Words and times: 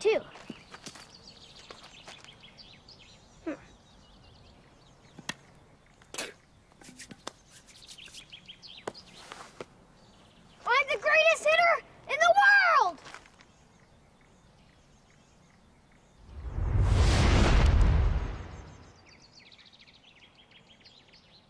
Two. 0.00 0.20
Hmm. 3.44 3.52
I'm 10.66 10.86
the 10.90 10.98
greatest 10.98 11.46
hitter 11.46 11.84
in 12.08 12.16
the 12.20 12.34
world! 12.82 12.98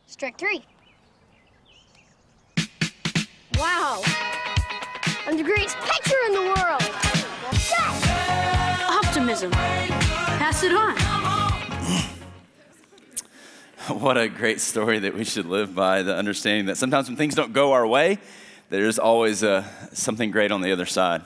Strike 0.06 0.38
three. 0.38 0.64
Optimism. 9.44 9.98
Pass 10.38 10.62
it 10.62 10.72
on. 10.74 10.94
What 13.88 14.16
a 14.16 14.28
great 14.28 14.62
story 14.62 15.00
that 15.00 15.12
we 15.14 15.24
should 15.24 15.44
live 15.44 15.74
by 15.74 16.00
the 16.02 16.16
understanding 16.16 16.66
that 16.66 16.78
sometimes 16.78 17.06
when 17.08 17.18
things 17.18 17.34
don't 17.34 17.52
go 17.52 17.72
our 17.72 17.86
way, 17.86 18.18
there's 18.70 18.98
always 18.98 19.44
uh, 19.44 19.62
something 19.92 20.30
great 20.30 20.50
on 20.50 20.62
the 20.62 20.72
other 20.72 20.86
side 20.86 21.20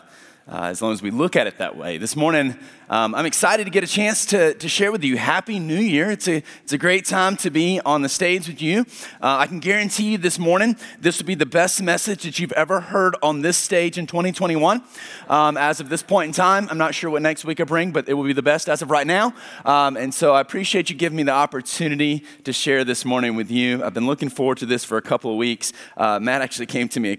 uh, 0.48 0.62
as 0.62 0.80
long 0.80 0.92
as 0.92 1.02
we 1.02 1.10
look 1.10 1.36
at 1.36 1.46
it 1.46 1.58
that 1.58 1.76
way. 1.76 1.98
This 1.98 2.16
morning, 2.16 2.56
um, 2.90 3.14
I'm 3.14 3.26
excited 3.26 3.64
to 3.64 3.70
get 3.70 3.84
a 3.84 3.86
chance 3.86 4.24
to, 4.26 4.54
to 4.54 4.68
share 4.68 4.90
with 4.90 5.04
you 5.04 5.18
Happy 5.18 5.58
New 5.58 5.78
Year. 5.78 6.10
It's 6.10 6.26
a, 6.26 6.42
it's 6.62 6.72
a 6.72 6.78
great 6.78 7.04
time 7.04 7.36
to 7.38 7.50
be 7.50 7.80
on 7.84 8.00
the 8.00 8.08
stage 8.08 8.48
with 8.48 8.62
you. 8.62 8.86
Uh, 9.20 9.36
I 9.36 9.46
can 9.46 9.60
guarantee 9.60 10.12
you 10.12 10.18
this 10.18 10.38
morning, 10.38 10.76
this 10.98 11.18
will 11.18 11.26
be 11.26 11.34
the 11.34 11.44
best 11.44 11.82
message 11.82 12.22
that 12.22 12.38
you've 12.38 12.52
ever 12.52 12.80
heard 12.80 13.14
on 13.22 13.42
this 13.42 13.58
stage 13.58 13.98
in 13.98 14.06
2021. 14.06 14.82
Um, 15.28 15.58
as 15.58 15.80
of 15.80 15.90
this 15.90 16.02
point 16.02 16.28
in 16.28 16.32
time, 16.32 16.66
I'm 16.70 16.78
not 16.78 16.94
sure 16.94 17.10
what 17.10 17.20
next 17.20 17.44
week 17.44 17.60
I 17.60 17.64
bring, 17.64 17.90
but 17.92 18.08
it 18.08 18.14
will 18.14 18.24
be 18.24 18.32
the 18.32 18.42
best 18.42 18.70
as 18.70 18.80
of 18.80 18.90
right 18.90 19.06
now. 19.06 19.34
Um, 19.66 19.98
and 19.98 20.14
so 20.14 20.32
I 20.32 20.40
appreciate 20.40 20.88
you 20.88 20.96
giving 20.96 21.16
me 21.16 21.24
the 21.24 21.32
opportunity 21.32 22.24
to 22.44 22.54
share 22.54 22.84
this 22.84 23.04
morning 23.04 23.36
with 23.36 23.50
you. 23.50 23.84
I've 23.84 23.94
been 23.94 24.06
looking 24.06 24.30
forward 24.30 24.56
to 24.58 24.66
this 24.66 24.82
for 24.82 24.96
a 24.96 25.02
couple 25.02 25.30
of 25.30 25.36
weeks. 25.36 25.74
Uh, 25.96 26.18
Matt 26.20 26.40
actually 26.40 26.66
came 26.66 26.88
to 26.88 27.00
me 27.00 27.18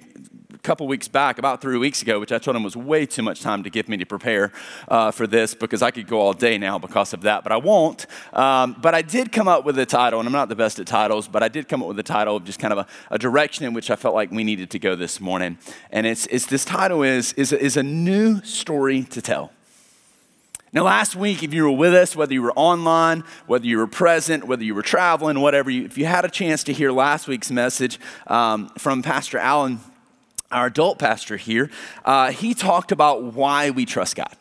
couple 0.69 0.85
weeks 0.85 1.07
back, 1.07 1.39
about 1.39 1.61
three 1.61 1.79
weeks 1.79 2.03
ago, 2.03 2.19
which 2.19 2.31
I 2.31 2.37
told 2.37 2.55
him 2.55 2.61
was 2.61 2.77
way 2.77 3.07
too 3.07 3.23
much 3.23 3.41
time 3.41 3.63
to 3.63 3.71
give 3.71 3.89
me 3.89 3.97
to 3.97 4.05
prepare 4.05 4.51
uh, 4.87 5.09
for 5.09 5.25
this 5.25 5.55
because 5.55 5.81
I 5.81 5.89
could 5.89 6.05
go 6.05 6.19
all 6.19 6.31
day 6.31 6.59
now 6.59 6.77
because 6.77 7.11
of 7.11 7.21
that, 7.23 7.41
but 7.41 7.51
I 7.51 7.57
won't. 7.57 8.05
Um, 8.33 8.75
but 8.79 8.93
I 8.93 9.01
did 9.01 9.31
come 9.31 9.47
up 9.47 9.65
with 9.65 9.79
a 9.79 9.87
title, 9.87 10.19
and 10.19 10.27
I'm 10.27 10.31
not 10.31 10.47
the 10.47 10.55
best 10.55 10.77
at 10.77 10.85
titles, 10.85 11.27
but 11.27 11.41
I 11.41 11.47
did 11.47 11.67
come 11.67 11.81
up 11.81 11.87
with 11.87 11.97
a 11.97 12.03
title 12.03 12.35
of 12.35 12.45
just 12.45 12.59
kind 12.59 12.71
of 12.71 12.77
a, 12.77 12.87
a 13.09 13.17
direction 13.17 13.65
in 13.65 13.73
which 13.73 13.89
I 13.89 13.95
felt 13.95 14.13
like 14.13 14.29
we 14.29 14.43
needed 14.43 14.69
to 14.69 14.77
go 14.77 14.95
this 14.95 15.19
morning. 15.19 15.57
And 15.89 16.05
it's, 16.05 16.27
it's 16.27 16.45
this 16.45 16.65
title 16.65 17.01
is, 17.01 17.33
is, 17.33 17.51
is 17.51 17.75
a 17.75 17.81
new 17.81 18.39
story 18.43 19.05
to 19.05 19.23
tell. 19.23 19.51
Now, 20.71 20.83
last 20.83 21.15
week, 21.15 21.41
if 21.41 21.51
you 21.51 21.63
were 21.63 21.71
with 21.71 21.95
us, 21.95 22.15
whether 22.15 22.31
you 22.31 22.43
were 22.43 22.53
online, 22.53 23.23
whether 23.47 23.65
you 23.65 23.79
were 23.79 23.87
present, 23.87 24.43
whether 24.43 24.63
you 24.63 24.75
were 24.75 24.83
traveling, 24.83 25.39
whatever, 25.39 25.71
you, 25.71 25.85
if 25.85 25.97
you 25.97 26.05
had 26.05 26.25
a 26.25 26.29
chance 26.29 26.63
to 26.65 26.73
hear 26.73 26.91
last 26.91 27.27
week's 27.27 27.49
message 27.49 27.99
um, 28.27 28.69
from 28.77 29.01
Pastor 29.01 29.39
Allen, 29.39 29.79
our 30.51 30.67
adult 30.67 30.99
pastor 30.99 31.37
here, 31.37 31.69
uh, 32.05 32.31
he 32.31 32.53
talked 32.53 32.91
about 32.91 33.23
why 33.23 33.69
we 33.69 33.85
trust 33.85 34.15
God 34.15 34.35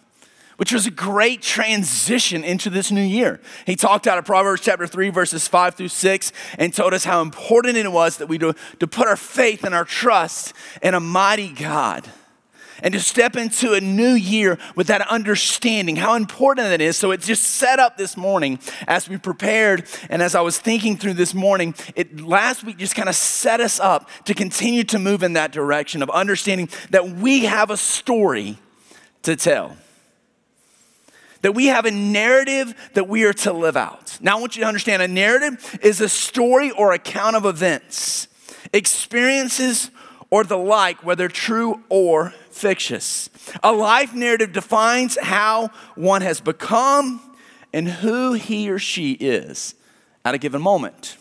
which 0.59 0.73
was 0.73 0.87
a 0.87 0.91
great 0.91 1.41
transition 1.41 2.43
into 2.43 2.69
this 2.69 2.91
new 2.91 3.01
year. 3.01 3.41
He 3.65 3.77
talked 3.77 4.09
out 4.09 4.19
of 4.19 4.25
Proverbs 4.25 4.61
chapter 4.61 4.89
3, 4.89 5.09
verses 5.11 5.47
5 5.47 5.77
through 5.77 5.89
6, 5.89 6.33
and 6.59 6.75
told 6.75 6.93
us 6.93 7.05
how 7.05 7.23
important 7.23 7.77
it 7.77 7.93
was 7.93 8.17
that 8.17 8.27
we 8.27 8.39
do 8.39 8.53
to 8.81 8.87
put 8.89 9.07
our 9.07 9.17
faith 9.17 9.63
and 9.63 9.73
our 9.73 9.85
trust 9.85 10.53
in 10.83 10.95
a 10.95 11.01
mighty 11.01 11.53
God 11.53 12.11
and 12.83 12.95
to 12.95 13.01
step 13.01 13.37
into 13.37 13.73
a 13.73 13.81
new 13.81 14.13
year 14.13 14.59
with 14.75 14.87
that 14.89 15.07
understanding, 15.09 15.97
how 15.97 16.15
important 16.15 16.69
it 16.69 16.81
is. 16.81 16.97
So 16.97 17.11
it 17.11 17.21
just 17.21 17.43
set 17.43 17.79
up 17.79 17.97
this 17.97 18.17
morning 18.17 18.59
as 18.87 19.09
we 19.09 19.17
prepared 19.17 19.85
and 20.09 20.23
as 20.23 20.35
I 20.35 20.41
was 20.41 20.59
thinking 20.59 20.97
through 20.97 21.15
this 21.15 21.35
morning, 21.35 21.75
it 21.97 22.21
last 22.21 22.65
week 22.65 22.77
just 22.79 22.95
kind 22.95 23.09
of 23.09 23.17
set 23.17 23.61
us 23.61 23.81
up 23.81 24.09
to 24.25 24.35
continue 24.35 24.85
to 24.85 24.99
move 24.99 25.23
in 25.23 25.35
that 25.35 25.53
direction 25.53 26.03
of 26.03 26.11
understanding 26.11 26.69
that 26.91 27.09
we 27.09 27.45
have 27.45 27.71
a 27.71 27.77
story 27.77 28.59
to 29.23 29.37
tell. 29.37 29.77
That 31.43 31.53
we 31.53 31.67
have 31.67 31.85
a 31.85 31.91
narrative 31.91 32.75
that 32.95 33.09
we 33.09 33.25
are 33.25 33.33
to 33.33 33.53
live 33.53 33.77
out. 33.77 34.19
Now, 34.21 34.39
I 34.39 34.41
want 34.41 34.57
you 34.57 34.63
to 34.63 34.69
understand 34.69 35.03
a 35.03 35.09
narrative 35.09 35.79
is 35.83 36.01
a 36.01 36.09
story 36.09 36.73
or 36.73 36.93
account 36.93 37.37
of 37.37 37.47
events, 37.47 38.27
experiences, 38.73 39.91
or 40.31 40.45
the 40.45 40.59
like, 40.59 41.05
whether 41.05 41.29
true 41.29 41.83
or 41.89 42.35
fictitious. 42.59 43.31
A 43.63 43.73
life 43.73 44.15
narrative 44.15 44.53
defines 44.53 45.17
how 45.21 45.71
one 45.95 46.23
has 46.23 46.41
become 46.41 47.21
and 47.73 47.89
who 47.89 48.33
he 48.33 48.71
or 48.71 48.79
she 48.79 49.13
is 49.13 49.75
at 50.25 50.35
a 50.35 50.39
given 50.39 50.61
moment. 50.61 51.17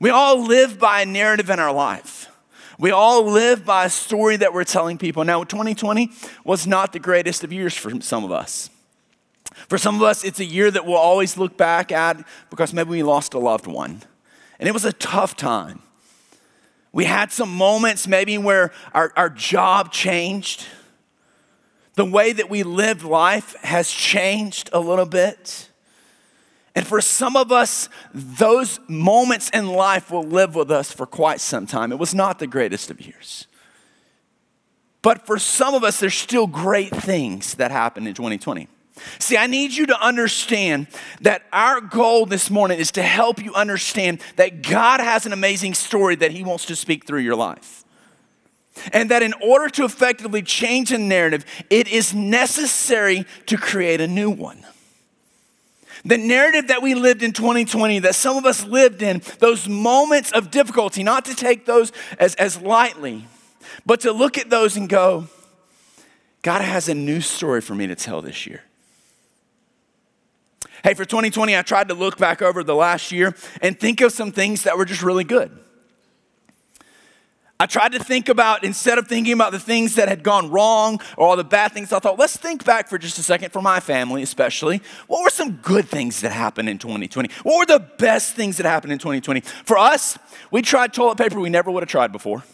We 0.00 0.10
all 0.10 0.42
live 0.42 0.78
by 0.78 1.02
a 1.02 1.06
narrative 1.06 1.50
in 1.50 1.58
our 1.58 1.72
life. 1.72 2.30
We 2.78 2.90
all 2.90 3.24
live 3.24 3.64
by 3.64 3.86
a 3.86 3.90
story 3.90 4.36
that 4.36 4.52
we're 4.52 4.64
telling 4.64 4.98
people. 4.98 5.24
Now, 5.24 5.44
2020 5.44 6.10
was 6.44 6.66
not 6.66 6.92
the 6.92 6.98
greatest 6.98 7.44
of 7.44 7.52
years 7.52 7.74
for 7.74 8.00
some 8.00 8.24
of 8.24 8.32
us. 8.32 8.68
For 9.68 9.78
some 9.78 9.96
of 9.96 10.02
us, 10.02 10.24
it's 10.24 10.40
a 10.40 10.44
year 10.44 10.70
that 10.70 10.84
we'll 10.84 10.96
always 10.96 11.36
look 11.36 11.56
back 11.56 11.92
at 11.92 12.26
because 12.50 12.74
maybe 12.74 12.90
we 12.90 13.02
lost 13.02 13.34
a 13.34 13.38
loved 13.38 13.66
one. 13.66 14.02
And 14.58 14.68
it 14.68 14.72
was 14.72 14.84
a 14.84 14.92
tough 14.92 15.36
time. 15.36 15.82
We 16.94 17.06
had 17.06 17.32
some 17.32 17.52
moments 17.52 18.06
maybe 18.06 18.38
where 18.38 18.70
our, 18.94 19.12
our 19.16 19.28
job 19.28 19.90
changed. 19.90 20.64
The 21.94 22.04
way 22.04 22.32
that 22.32 22.48
we 22.48 22.62
lived 22.62 23.02
life 23.02 23.56
has 23.64 23.90
changed 23.90 24.70
a 24.72 24.78
little 24.78 25.04
bit. 25.04 25.70
And 26.76 26.86
for 26.86 27.00
some 27.00 27.34
of 27.34 27.50
us, 27.50 27.88
those 28.14 28.78
moments 28.86 29.50
in 29.50 29.66
life 29.66 30.12
will 30.12 30.22
live 30.22 30.54
with 30.54 30.70
us 30.70 30.92
for 30.92 31.04
quite 31.04 31.40
some 31.40 31.66
time. 31.66 31.90
It 31.90 31.98
was 31.98 32.14
not 32.14 32.38
the 32.38 32.46
greatest 32.46 32.92
of 32.92 33.00
years. 33.00 33.48
But 35.02 35.26
for 35.26 35.36
some 35.36 35.74
of 35.74 35.82
us, 35.82 35.98
there's 35.98 36.14
still 36.14 36.46
great 36.46 36.94
things 36.94 37.56
that 37.56 37.72
happened 37.72 38.06
in 38.06 38.14
2020. 38.14 38.68
See, 39.18 39.36
I 39.36 39.46
need 39.46 39.72
you 39.72 39.86
to 39.86 40.00
understand 40.00 40.86
that 41.20 41.42
our 41.52 41.80
goal 41.80 42.26
this 42.26 42.50
morning 42.50 42.78
is 42.78 42.92
to 42.92 43.02
help 43.02 43.42
you 43.42 43.52
understand 43.54 44.20
that 44.36 44.62
God 44.62 45.00
has 45.00 45.26
an 45.26 45.32
amazing 45.32 45.74
story 45.74 46.14
that 46.16 46.30
He 46.30 46.44
wants 46.44 46.66
to 46.66 46.76
speak 46.76 47.06
through 47.06 47.20
your 47.20 47.34
life. 47.34 47.84
And 48.92 49.10
that 49.10 49.22
in 49.22 49.34
order 49.42 49.68
to 49.70 49.84
effectively 49.84 50.42
change 50.42 50.92
a 50.92 50.98
narrative, 50.98 51.44
it 51.70 51.88
is 51.88 52.14
necessary 52.14 53.24
to 53.46 53.56
create 53.56 54.00
a 54.00 54.08
new 54.08 54.30
one. 54.30 54.64
The 56.04 56.18
narrative 56.18 56.68
that 56.68 56.82
we 56.82 56.94
lived 56.94 57.22
in 57.22 57.32
2020, 57.32 58.00
that 58.00 58.14
some 58.14 58.36
of 58.36 58.44
us 58.44 58.64
lived 58.64 59.00
in, 59.00 59.22
those 59.38 59.68
moments 59.68 60.32
of 60.32 60.50
difficulty, 60.50 61.02
not 61.02 61.24
to 61.24 61.34
take 61.34 61.66
those 61.66 61.92
as, 62.18 62.34
as 62.34 62.60
lightly, 62.60 63.26
but 63.86 64.00
to 64.00 64.12
look 64.12 64.36
at 64.36 64.50
those 64.50 64.76
and 64.76 64.88
go, 64.88 65.28
God 66.42 66.60
has 66.60 66.88
a 66.90 66.94
new 66.94 67.22
story 67.22 67.62
for 67.62 67.74
me 67.74 67.86
to 67.86 67.94
tell 67.94 68.20
this 68.20 68.46
year. 68.46 68.62
Hey, 70.84 70.92
for 70.92 71.06
2020, 71.06 71.56
I 71.56 71.62
tried 71.62 71.88
to 71.88 71.94
look 71.94 72.18
back 72.18 72.42
over 72.42 72.62
the 72.62 72.74
last 72.74 73.10
year 73.10 73.34
and 73.62 73.80
think 73.80 74.02
of 74.02 74.12
some 74.12 74.32
things 74.32 74.64
that 74.64 74.76
were 74.76 74.84
just 74.84 75.02
really 75.02 75.24
good. 75.24 75.50
I 77.58 77.64
tried 77.64 77.92
to 77.92 78.04
think 78.04 78.28
about, 78.28 78.64
instead 78.64 78.98
of 78.98 79.08
thinking 79.08 79.32
about 79.32 79.52
the 79.52 79.58
things 79.58 79.94
that 79.94 80.08
had 80.08 80.22
gone 80.22 80.50
wrong 80.50 81.00
or 81.16 81.26
all 81.26 81.36
the 81.36 81.42
bad 81.42 81.72
things, 81.72 81.90
I 81.90 82.00
thought, 82.00 82.18
let's 82.18 82.36
think 82.36 82.66
back 82.66 82.90
for 82.90 82.98
just 82.98 83.18
a 83.18 83.22
second, 83.22 83.50
for 83.50 83.62
my 83.62 83.80
family 83.80 84.22
especially. 84.22 84.82
What 85.06 85.22
were 85.22 85.30
some 85.30 85.52
good 85.62 85.88
things 85.88 86.20
that 86.20 86.32
happened 86.32 86.68
in 86.68 86.76
2020? 86.76 87.30
What 87.44 87.56
were 87.60 87.78
the 87.78 87.82
best 87.96 88.34
things 88.34 88.58
that 88.58 88.66
happened 88.66 88.92
in 88.92 88.98
2020? 88.98 89.40
For 89.40 89.78
us, 89.78 90.18
we 90.50 90.60
tried 90.60 90.92
toilet 90.92 91.16
paper 91.16 91.40
we 91.40 91.48
never 91.48 91.70
would 91.70 91.82
have 91.82 91.88
tried 91.88 92.12
before. 92.12 92.44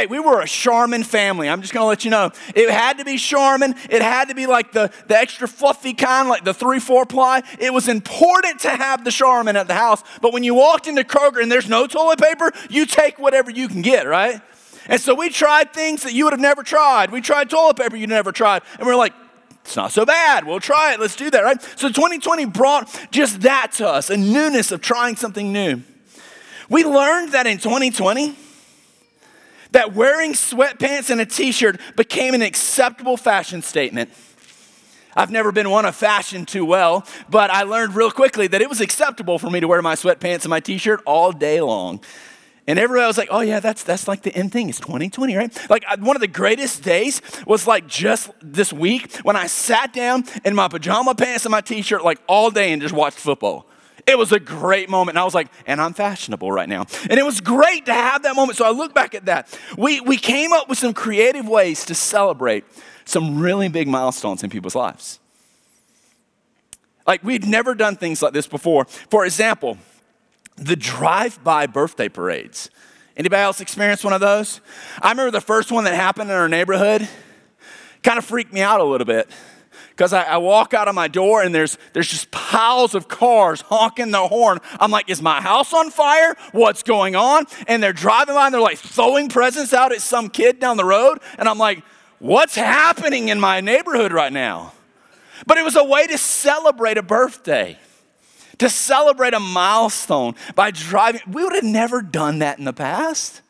Hey, 0.00 0.06
we 0.06 0.18
were 0.18 0.40
a 0.40 0.46
Charmin 0.46 1.04
family. 1.04 1.46
I'm 1.46 1.60
just 1.60 1.74
gonna 1.74 1.84
let 1.84 2.06
you 2.06 2.10
know. 2.10 2.30
It 2.54 2.70
had 2.70 2.96
to 3.00 3.04
be 3.04 3.18
Charmin. 3.18 3.74
It 3.90 4.00
had 4.00 4.30
to 4.30 4.34
be 4.34 4.46
like 4.46 4.72
the, 4.72 4.90
the 5.08 5.18
extra 5.18 5.46
fluffy 5.46 5.92
kind, 5.92 6.26
like 6.26 6.42
the 6.42 6.54
three, 6.54 6.80
four 6.80 7.04
ply. 7.04 7.42
It 7.58 7.70
was 7.70 7.86
important 7.86 8.60
to 8.60 8.70
have 8.70 9.04
the 9.04 9.10
Charmin 9.10 9.56
at 9.56 9.68
the 9.68 9.74
house. 9.74 10.02
But 10.22 10.32
when 10.32 10.42
you 10.42 10.54
walked 10.54 10.86
into 10.86 11.04
Kroger 11.04 11.42
and 11.42 11.52
there's 11.52 11.68
no 11.68 11.86
toilet 11.86 12.18
paper, 12.18 12.50
you 12.70 12.86
take 12.86 13.18
whatever 13.18 13.50
you 13.50 13.68
can 13.68 13.82
get, 13.82 14.06
right? 14.06 14.40
And 14.86 14.98
so 14.98 15.14
we 15.14 15.28
tried 15.28 15.74
things 15.74 16.04
that 16.04 16.14
you 16.14 16.24
would 16.24 16.32
have 16.32 16.40
never 16.40 16.62
tried. 16.62 17.10
We 17.10 17.20
tried 17.20 17.50
toilet 17.50 17.76
paper 17.76 17.94
you'd 17.94 18.08
never 18.08 18.32
tried. 18.32 18.62
And 18.78 18.86
we 18.86 18.92
we're 18.94 18.96
like, 18.96 19.12
it's 19.66 19.76
not 19.76 19.92
so 19.92 20.06
bad. 20.06 20.46
We'll 20.46 20.60
try 20.60 20.94
it. 20.94 21.00
Let's 21.00 21.14
do 21.14 21.28
that, 21.28 21.44
right? 21.44 21.60
So 21.76 21.88
2020 21.88 22.46
brought 22.46 23.08
just 23.10 23.42
that 23.42 23.72
to 23.72 23.86
us, 23.86 24.08
a 24.08 24.16
newness 24.16 24.72
of 24.72 24.80
trying 24.80 25.16
something 25.16 25.52
new. 25.52 25.82
We 26.70 26.84
learned 26.84 27.32
that 27.32 27.46
in 27.46 27.58
2020, 27.58 28.34
that 29.72 29.94
wearing 29.94 30.32
sweatpants 30.32 31.10
and 31.10 31.20
a 31.20 31.26
t 31.26 31.52
shirt 31.52 31.80
became 31.96 32.34
an 32.34 32.42
acceptable 32.42 33.16
fashion 33.16 33.62
statement. 33.62 34.10
I've 35.16 35.30
never 35.30 35.50
been 35.50 35.70
one 35.70 35.84
of 35.86 35.96
fashion 35.96 36.46
too 36.46 36.64
well, 36.64 37.04
but 37.28 37.50
I 37.50 37.64
learned 37.64 37.94
real 37.94 38.10
quickly 38.10 38.46
that 38.46 38.62
it 38.62 38.68
was 38.68 38.80
acceptable 38.80 39.38
for 39.38 39.50
me 39.50 39.60
to 39.60 39.66
wear 39.66 39.82
my 39.82 39.94
sweatpants 39.94 40.42
and 40.42 40.50
my 40.50 40.60
t 40.60 40.78
shirt 40.78 41.00
all 41.04 41.32
day 41.32 41.60
long. 41.60 42.00
And 42.66 42.78
everybody 42.78 43.06
was 43.06 43.18
like, 43.18 43.30
oh, 43.32 43.40
yeah, 43.40 43.58
that's, 43.58 43.82
that's 43.82 44.06
like 44.06 44.22
the 44.22 44.32
end 44.32 44.52
thing. 44.52 44.68
It's 44.68 44.78
2020, 44.78 45.34
right? 45.34 45.70
Like, 45.70 45.84
one 45.98 46.14
of 46.14 46.20
the 46.20 46.28
greatest 46.28 46.84
days 46.84 47.20
was 47.44 47.66
like 47.66 47.88
just 47.88 48.30
this 48.40 48.72
week 48.72 49.16
when 49.22 49.34
I 49.34 49.48
sat 49.48 49.92
down 49.92 50.24
in 50.44 50.54
my 50.54 50.68
pajama 50.68 51.16
pants 51.16 51.44
and 51.44 51.50
my 51.50 51.62
t 51.62 51.82
shirt 51.82 52.04
like 52.04 52.20
all 52.28 52.50
day 52.50 52.72
and 52.72 52.80
just 52.80 52.94
watched 52.94 53.18
football. 53.18 53.66
It 54.06 54.18
was 54.18 54.32
a 54.32 54.40
great 54.40 54.88
moment. 54.88 55.16
And 55.16 55.18
I 55.18 55.24
was 55.24 55.34
like, 55.34 55.48
and 55.66 55.80
I'm 55.80 55.94
fashionable 55.94 56.50
right 56.50 56.68
now. 56.68 56.86
And 57.08 57.18
it 57.18 57.24
was 57.24 57.40
great 57.40 57.86
to 57.86 57.92
have 57.92 58.22
that 58.22 58.36
moment. 58.36 58.58
So 58.58 58.64
I 58.64 58.70
look 58.70 58.94
back 58.94 59.14
at 59.14 59.26
that. 59.26 59.58
We, 59.76 60.00
we 60.00 60.16
came 60.16 60.52
up 60.52 60.68
with 60.68 60.78
some 60.78 60.94
creative 60.94 61.48
ways 61.48 61.84
to 61.86 61.94
celebrate 61.94 62.64
some 63.04 63.40
really 63.40 63.68
big 63.68 63.88
milestones 63.88 64.42
in 64.42 64.50
people's 64.50 64.74
lives. 64.74 65.18
Like, 67.06 67.24
we'd 67.24 67.46
never 67.46 67.74
done 67.74 67.96
things 67.96 68.22
like 68.22 68.32
this 68.32 68.46
before. 68.46 68.84
For 68.84 69.24
example, 69.24 69.78
the 70.56 70.76
drive-by 70.76 71.66
birthday 71.66 72.08
parades. 72.08 72.70
Anybody 73.16 73.42
else 73.42 73.60
experience 73.60 74.04
one 74.04 74.12
of 74.12 74.20
those? 74.20 74.60
I 75.02 75.10
remember 75.10 75.30
the 75.30 75.40
first 75.40 75.72
one 75.72 75.84
that 75.84 75.94
happened 75.94 76.30
in 76.30 76.36
our 76.36 76.48
neighborhood. 76.48 77.08
Kind 78.02 78.18
of 78.18 78.24
freaked 78.24 78.52
me 78.52 78.60
out 78.60 78.80
a 78.80 78.84
little 78.84 79.06
bit 79.06 79.28
because 80.00 80.14
I, 80.14 80.22
I, 80.22 80.36
walk 80.38 80.72
out 80.72 80.88
of 80.88 80.94
my 80.94 81.08
door 81.08 81.42
and 81.42 81.54
there's 81.54 81.76
there's 81.92 82.08
just 82.08 82.30
piles 82.30 82.94
of 82.94 83.06
cars 83.06 83.60
honking 83.60 84.12
the 84.12 84.28
horn. 84.28 84.58
I'm 84.80 84.90
like, 84.90 85.10
is 85.10 85.20
my 85.20 85.42
house 85.42 85.74
on 85.74 85.90
fire? 85.90 86.36
What's 86.52 86.82
going 86.82 87.16
on? 87.16 87.44
And 87.66 87.82
they're 87.82 87.92
driving 87.92 88.34
by 88.34 88.46
and 88.46 88.54
they're 88.54 88.62
like 88.62 88.78
throwing 88.78 89.28
presents 89.28 89.74
out 89.74 89.92
at 89.92 90.00
some 90.00 90.30
kid 90.30 90.58
down 90.58 90.78
the 90.78 90.86
road, 90.86 91.18
and 91.36 91.50
I'm 91.50 91.58
like, 91.58 91.84
what's 92.18 92.54
happening 92.54 93.28
in 93.28 93.40
my 93.40 93.60
neighborhood 93.60 94.10
right 94.10 94.32
now? 94.32 94.72
But 95.46 95.58
it 95.58 95.64
was 95.64 95.76
a 95.76 95.84
way 95.84 96.06
to 96.06 96.16
celebrate 96.16 96.96
a 96.96 97.02
birthday 97.02 97.78
to 98.56 98.70
celebrate 98.70 99.34
a 99.34 99.40
milestone 99.40 100.34
by 100.54 100.70
driving. 100.70 101.20
We 101.30 101.44
would 101.44 101.56
have 101.56 101.64
never 101.64 102.00
done 102.00 102.38
that 102.38 102.58
in 102.58 102.64
the 102.64 102.72
past. 102.72 103.42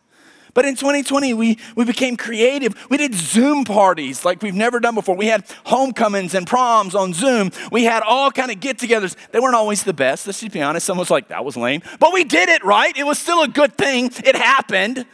But 0.55 0.65
in 0.65 0.75
2020, 0.75 1.35
we, 1.35 1.59
we 1.77 1.85
became 1.85 2.17
creative. 2.17 2.75
We 2.91 2.97
did 2.97 3.15
Zoom 3.15 3.65
parties 3.65 4.25
like 4.25 4.43
we've 4.43 4.55
never 4.55 4.81
done 4.81 4.95
before. 4.95 5.17
We 5.17 5.27
had 5.27 5.45
homecomings 5.65 6.35
and 6.35 6.47
proms 6.47 6.95
on 6.95 7.13
Zoom. 7.13 7.51
We 7.71 7.85
had 7.85 8.03
all 8.03 8.31
kind 8.31 8.51
of 8.51 8.61
get-togethers. 8.61 9.17
They 9.31 9.41
weren't 9.41 9.55
always 9.55 9.85
the 9.85 9.93
best. 9.93 10.27
Let's 10.27 10.41
just 10.41 10.53
be 10.53 10.63
honest. 10.63 10.87
Someone 10.87 11.03
was 11.03 11.11
like, 11.11 11.29
that 11.29 11.45
was 11.45 11.57
lame. 11.57 11.83
But 11.99 12.13
we 12.13 12.25
did 12.25 12.49
it, 12.49 12.65
right? 12.65 12.97
It 12.97 13.05
was 13.05 13.19
still 13.19 13.43
a 13.43 13.49
good 13.49 13.77
thing. 13.77 14.11
It 14.25 14.37
happened. 14.37 15.07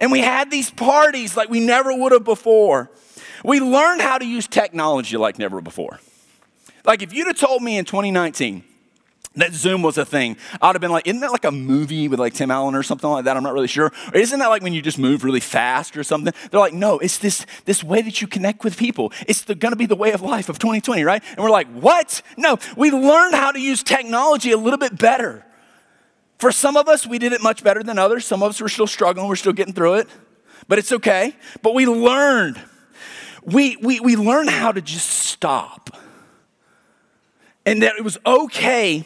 And 0.00 0.12
we 0.12 0.20
had 0.20 0.50
these 0.50 0.70
parties 0.70 1.36
like 1.36 1.48
we 1.48 1.60
never 1.60 1.96
would 1.96 2.12
have 2.12 2.24
before. 2.24 2.90
We 3.44 3.60
learned 3.60 4.02
how 4.02 4.18
to 4.18 4.26
use 4.26 4.46
technology 4.46 5.16
like 5.16 5.38
never 5.38 5.60
before. 5.60 6.00
Like 6.84 7.02
if 7.02 7.12
you'd 7.12 7.26
have 7.26 7.38
told 7.38 7.62
me 7.62 7.78
in 7.78 7.84
2019, 7.84 8.62
that 9.36 9.52
Zoom 9.52 9.82
was 9.82 9.98
a 9.98 10.04
thing. 10.04 10.36
I 10.60 10.68
would 10.68 10.76
have 10.76 10.80
been 10.80 10.90
like, 10.90 11.06
isn't 11.06 11.20
that 11.20 11.30
like 11.30 11.44
a 11.44 11.52
movie 11.52 12.08
with 12.08 12.18
like 12.18 12.34
Tim 12.34 12.50
Allen 12.50 12.74
or 12.74 12.82
something 12.82 13.08
like 13.08 13.24
that? 13.24 13.36
I'm 13.36 13.42
not 13.42 13.52
really 13.52 13.68
sure. 13.68 13.92
Or 14.12 14.18
isn't 14.18 14.38
that 14.38 14.48
like 14.48 14.62
when 14.62 14.72
you 14.72 14.82
just 14.82 14.98
move 14.98 15.24
really 15.24 15.40
fast 15.40 15.96
or 15.96 16.02
something? 16.02 16.32
They're 16.50 16.60
like, 16.60 16.72
no, 16.72 16.98
it's 16.98 17.18
this, 17.18 17.46
this 17.64 17.84
way 17.84 18.02
that 18.02 18.20
you 18.20 18.26
connect 18.26 18.64
with 18.64 18.76
people. 18.76 19.12
It's 19.26 19.44
going 19.44 19.72
to 19.72 19.76
be 19.76 19.86
the 19.86 19.96
way 19.96 20.12
of 20.12 20.22
life 20.22 20.48
of 20.48 20.58
2020, 20.58 21.04
right? 21.04 21.22
And 21.30 21.38
we're 21.38 21.50
like, 21.50 21.68
what? 21.68 22.22
No, 22.36 22.58
we 22.76 22.90
learned 22.90 23.34
how 23.34 23.52
to 23.52 23.60
use 23.60 23.82
technology 23.82 24.52
a 24.52 24.58
little 24.58 24.78
bit 24.78 24.98
better. 24.98 25.44
For 26.38 26.52
some 26.52 26.76
of 26.76 26.88
us, 26.88 27.06
we 27.06 27.18
did 27.18 27.32
it 27.32 27.42
much 27.42 27.62
better 27.62 27.82
than 27.82 27.98
others. 27.98 28.26
Some 28.26 28.42
of 28.42 28.50
us 28.50 28.60
were 28.60 28.68
still 28.68 28.86
struggling. 28.86 29.28
We're 29.28 29.36
still 29.36 29.52
getting 29.54 29.74
through 29.74 29.94
it. 29.94 30.08
But 30.68 30.78
it's 30.78 30.92
okay. 30.92 31.34
But 31.62 31.74
we 31.74 31.86
learned. 31.86 32.60
We, 33.44 33.76
we, 33.76 34.00
we 34.00 34.16
learned 34.16 34.50
how 34.50 34.72
to 34.72 34.82
just 34.82 35.08
stop. 35.08 35.96
And 37.64 37.82
that 37.82 37.96
it 37.96 38.04
was 38.04 38.18
okay 38.24 39.04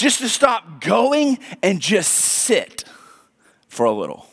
just 0.00 0.20
to 0.20 0.28
stop 0.28 0.80
going 0.80 1.38
and 1.62 1.80
just 1.80 2.12
sit 2.12 2.84
for 3.68 3.86
a 3.86 3.92
little. 3.92 4.26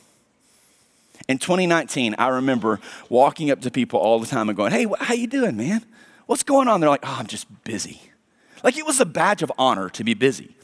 In 1.28 1.38
2019, 1.38 2.16
I 2.18 2.30
remember 2.30 2.80
walking 3.10 3.52
up 3.52 3.62
to 3.62 3.72
people 3.72 4.00
all 4.00 4.20
the 4.20 4.28
time 4.28 4.48
and 4.50 4.56
going, 4.56 4.72
"Hey, 4.72 4.88
how 5.00 5.14
you 5.14 5.28
doing, 5.28 5.58
man? 5.58 5.84
What's 6.26 6.44
going 6.44 6.68
on?" 6.68 6.80
They're 6.80 6.90
like, 6.90 7.04
"Oh, 7.04 7.18
I'm 7.20 7.28
just 7.28 7.48
busy." 7.64 8.02
Like 8.64 8.78
it 8.78 8.86
was 8.86 9.00
a 9.00 9.06
badge 9.06 9.44
of 9.44 9.52
honor 9.58 9.90
to 9.90 10.04
be 10.04 10.14
busy. 10.14 10.56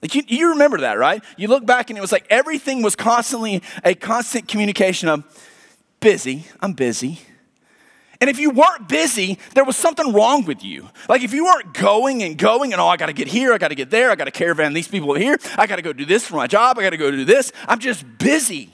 Like 0.00 0.14
you, 0.14 0.22
you 0.28 0.50
remember 0.50 0.78
that, 0.78 0.98
right? 0.98 1.22
You 1.36 1.48
look 1.48 1.66
back 1.66 1.90
and 1.90 1.98
it 1.98 2.00
was 2.00 2.12
like 2.12 2.26
everything 2.30 2.82
was 2.82 2.94
constantly 2.94 3.62
a 3.84 3.94
constant 3.94 4.46
communication 4.46 5.08
of 5.08 5.24
busy, 6.00 6.46
I'm 6.60 6.72
busy. 6.72 7.20
And 8.20 8.30
if 8.30 8.38
you 8.38 8.50
weren't 8.50 8.88
busy, 8.88 9.38
there 9.54 9.64
was 9.64 9.76
something 9.76 10.12
wrong 10.12 10.44
with 10.44 10.64
you. 10.64 10.88
Like 11.08 11.22
if 11.22 11.32
you 11.32 11.44
weren't 11.44 11.74
going 11.74 12.22
and 12.22 12.38
going 12.38 12.72
and 12.72 12.80
oh, 12.80 12.88
I 12.88 12.96
got 12.96 13.06
to 13.06 13.12
get 13.12 13.28
here, 13.28 13.52
I 13.52 13.58
got 13.58 13.68
to 13.68 13.74
get 13.74 13.90
there, 13.90 14.10
I 14.10 14.14
got 14.14 14.24
to 14.24 14.30
caravan 14.30 14.72
these 14.72 14.88
people 14.88 15.14
here, 15.14 15.36
I 15.56 15.66
got 15.66 15.76
to 15.76 15.82
go 15.82 15.92
do 15.92 16.04
this 16.04 16.26
for 16.26 16.36
my 16.36 16.46
job, 16.46 16.78
I 16.78 16.82
got 16.82 16.90
to 16.90 16.96
go 16.96 17.10
do 17.10 17.24
this. 17.24 17.52
I'm 17.68 17.78
just 17.78 18.04
busy. 18.18 18.72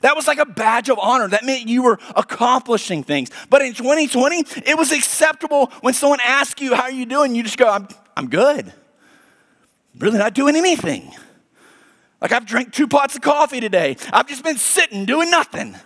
That 0.00 0.16
was 0.16 0.26
like 0.26 0.38
a 0.38 0.46
badge 0.46 0.90
of 0.90 0.98
honor. 0.98 1.28
That 1.28 1.44
meant 1.44 1.68
you 1.68 1.82
were 1.82 1.98
accomplishing 2.16 3.04
things. 3.04 3.30
But 3.48 3.62
in 3.62 3.74
2020, 3.74 4.44
it 4.66 4.76
was 4.76 4.92
acceptable 4.92 5.66
when 5.82 5.94
someone 5.94 6.18
asked 6.24 6.60
you, 6.60 6.74
How 6.74 6.84
are 6.84 6.90
you 6.90 7.06
doing? 7.06 7.34
You 7.34 7.42
just 7.42 7.58
go, 7.58 7.68
I'm, 7.68 7.88
I'm 8.16 8.28
good. 8.28 8.72
Really 9.98 10.18
not 10.18 10.34
doing 10.34 10.56
anything. 10.56 11.14
Like 12.20 12.32
I've 12.32 12.46
drank 12.46 12.72
two 12.72 12.88
pots 12.88 13.14
of 13.14 13.22
coffee 13.22 13.60
today. 13.60 13.96
I've 14.12 14.26
just 14.26 14.42
been 14.42 14.56
sitting 14.56 15.04
doing 15.04 15.30
nothing. 15.30 15.76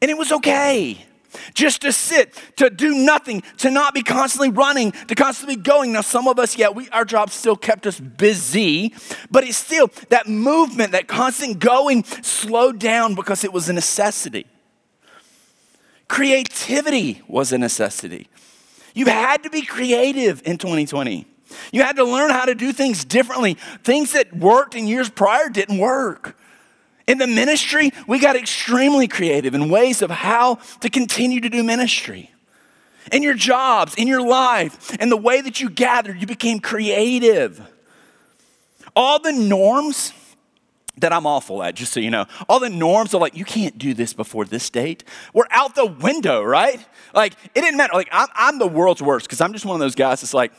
And 0.00 0.10
it 0.10 0.16
was 0.16 0.32
okay 0.32 1.06
just 1.54 1.82
to 1.82 1.92
sit, 1.92 2.34
to 2.56 2.70
do 2.70 2.94
nothing, 2.94 3.42
to 3.58 3.70
not 3.70 3.94
be 3.94 4.02
constantly 4.02 4.50
running, 4.50 4.92
to 4.92 5.14
constantly 5.14 5.56
going. 5.56 5.92
Now, 5.92 6.00
some 6.00 6.28
of 6.28 6.38
us, 6.38 6.56
yeah, 6.56 6.68
we, 6.68 6.88
our 6.90 7.04
jobs 7.04 7.34
still 7.34 7.56
kept 7.56 7.86
us 7.86 7.98
busy, 8.00 8.94
but 9.30 9.44
it's 9.44 9.58
still 9.58 9.90
that 10.08 10.28
movement, 10.28 10.92
that 10.92 11.08
constant 11.08 11.58
going 11.58 12.04
slowed 12.04 12.78
down 12.78 13.14
because 13.14 13.44
it 13.44 13.52
was 13.52 13.68
a 13.68 13.72
necessity. 13.72 14.46
Creativity 16.08 17.22
was 17.28 17.52
a 17.52 17.58
necessity. 17.58 18.26
You 18.94 19.06
had 19.06 19.44
to 19.44 19.50
be 19.50 19.62
creative 19.62 20.42
in 20.44 20.58
2020. 20.58 21.26
You 21.72 21.82
had 21.82 21.96
to 21.96 22.04
learn 22.04 22.30
how 22.30 22.44
to 22.44 22.54
do 22.54 22.72
things 22.72 23.04
differently. 23.04 23.54
Things 23.84 24.12
that 24.12 24.36
worked 24.36 24.74
in 24.74 24.86
years 24.86 25.08
prior 25.08 25.48
didn't 25.48 25.78
work. 25.78 26.36
In 27.10 27.18
the 27.18 27.26
ministry, 27.26 27.90
we 28.06 28.20
got 28.20 28.36
extremely 28.36 29.08
creative 29.08 29.52
in 29.52 29.68
ways 29.68 30.00
of 30.00 30.12
how 30.12 30.60
to 30.78 30.88
continue 30.88 31.40
to 31.40 31.48
do 31.48 31.64
ministry. 31.64 32.30
In 33.10 33.24
your 33.24 33.34
jobs, 33.34 33.96
in 33.96 34.06
your 34.06 34.24
life, 34.24 34.96
in 35.00 35.08
the 35.08 35.16
way 35.16 35.40
that 35.40 35.60
you 35.60 35.70
gathered, 35.70 36.20
you 36.20 36.28
became 36.28 36.60
creative. 36.60 37.60
All 38.94 39.18
the 39.18 39.32
norms 39.32 40.12
that 40.98 41.12
I'm 41.12 41.26
awful 41.26 41.64
at, 41.64 41.74
just 41.74 41.92
so 41.92 41.98
you 41.98 42.12
know, 42.12 42.26
all 42.48 42.60
the 42.60 42.70
norms 42.70 43.12
are 43.12 43.20
like, 43.20 43.36
you 43.36 43.44
can't 43.44 43.76
do 43.76 43.92
this 43.92 44.14
before 44.14 44.44
this 44.44 44.70
date, 44.70 45.02
we're 45.34 45.48
out 45.50 45.74
the 45.74 45.86
window, 45.86 46.44
right? 46.44 46.78
Like, 47.12 47.32
it 47.56 47.62
didn't 47.62 47.76
matter. 47.76 47.94
Like, 47.94 48.08
I'm, 48.12 48.28
I'm 48.36 48.58
the 48.60 48.68
world's 48.68 49.02
worst 49.02 49.26
because 49.26 49.40
I'm 49.40 49.52
just 49.52 49.64
one 49.64 49.74
of 49.74 49.80
those 49.80 49.96
guys 49.96 50.20
that's 50.20 50.32
like, 50.32 50.52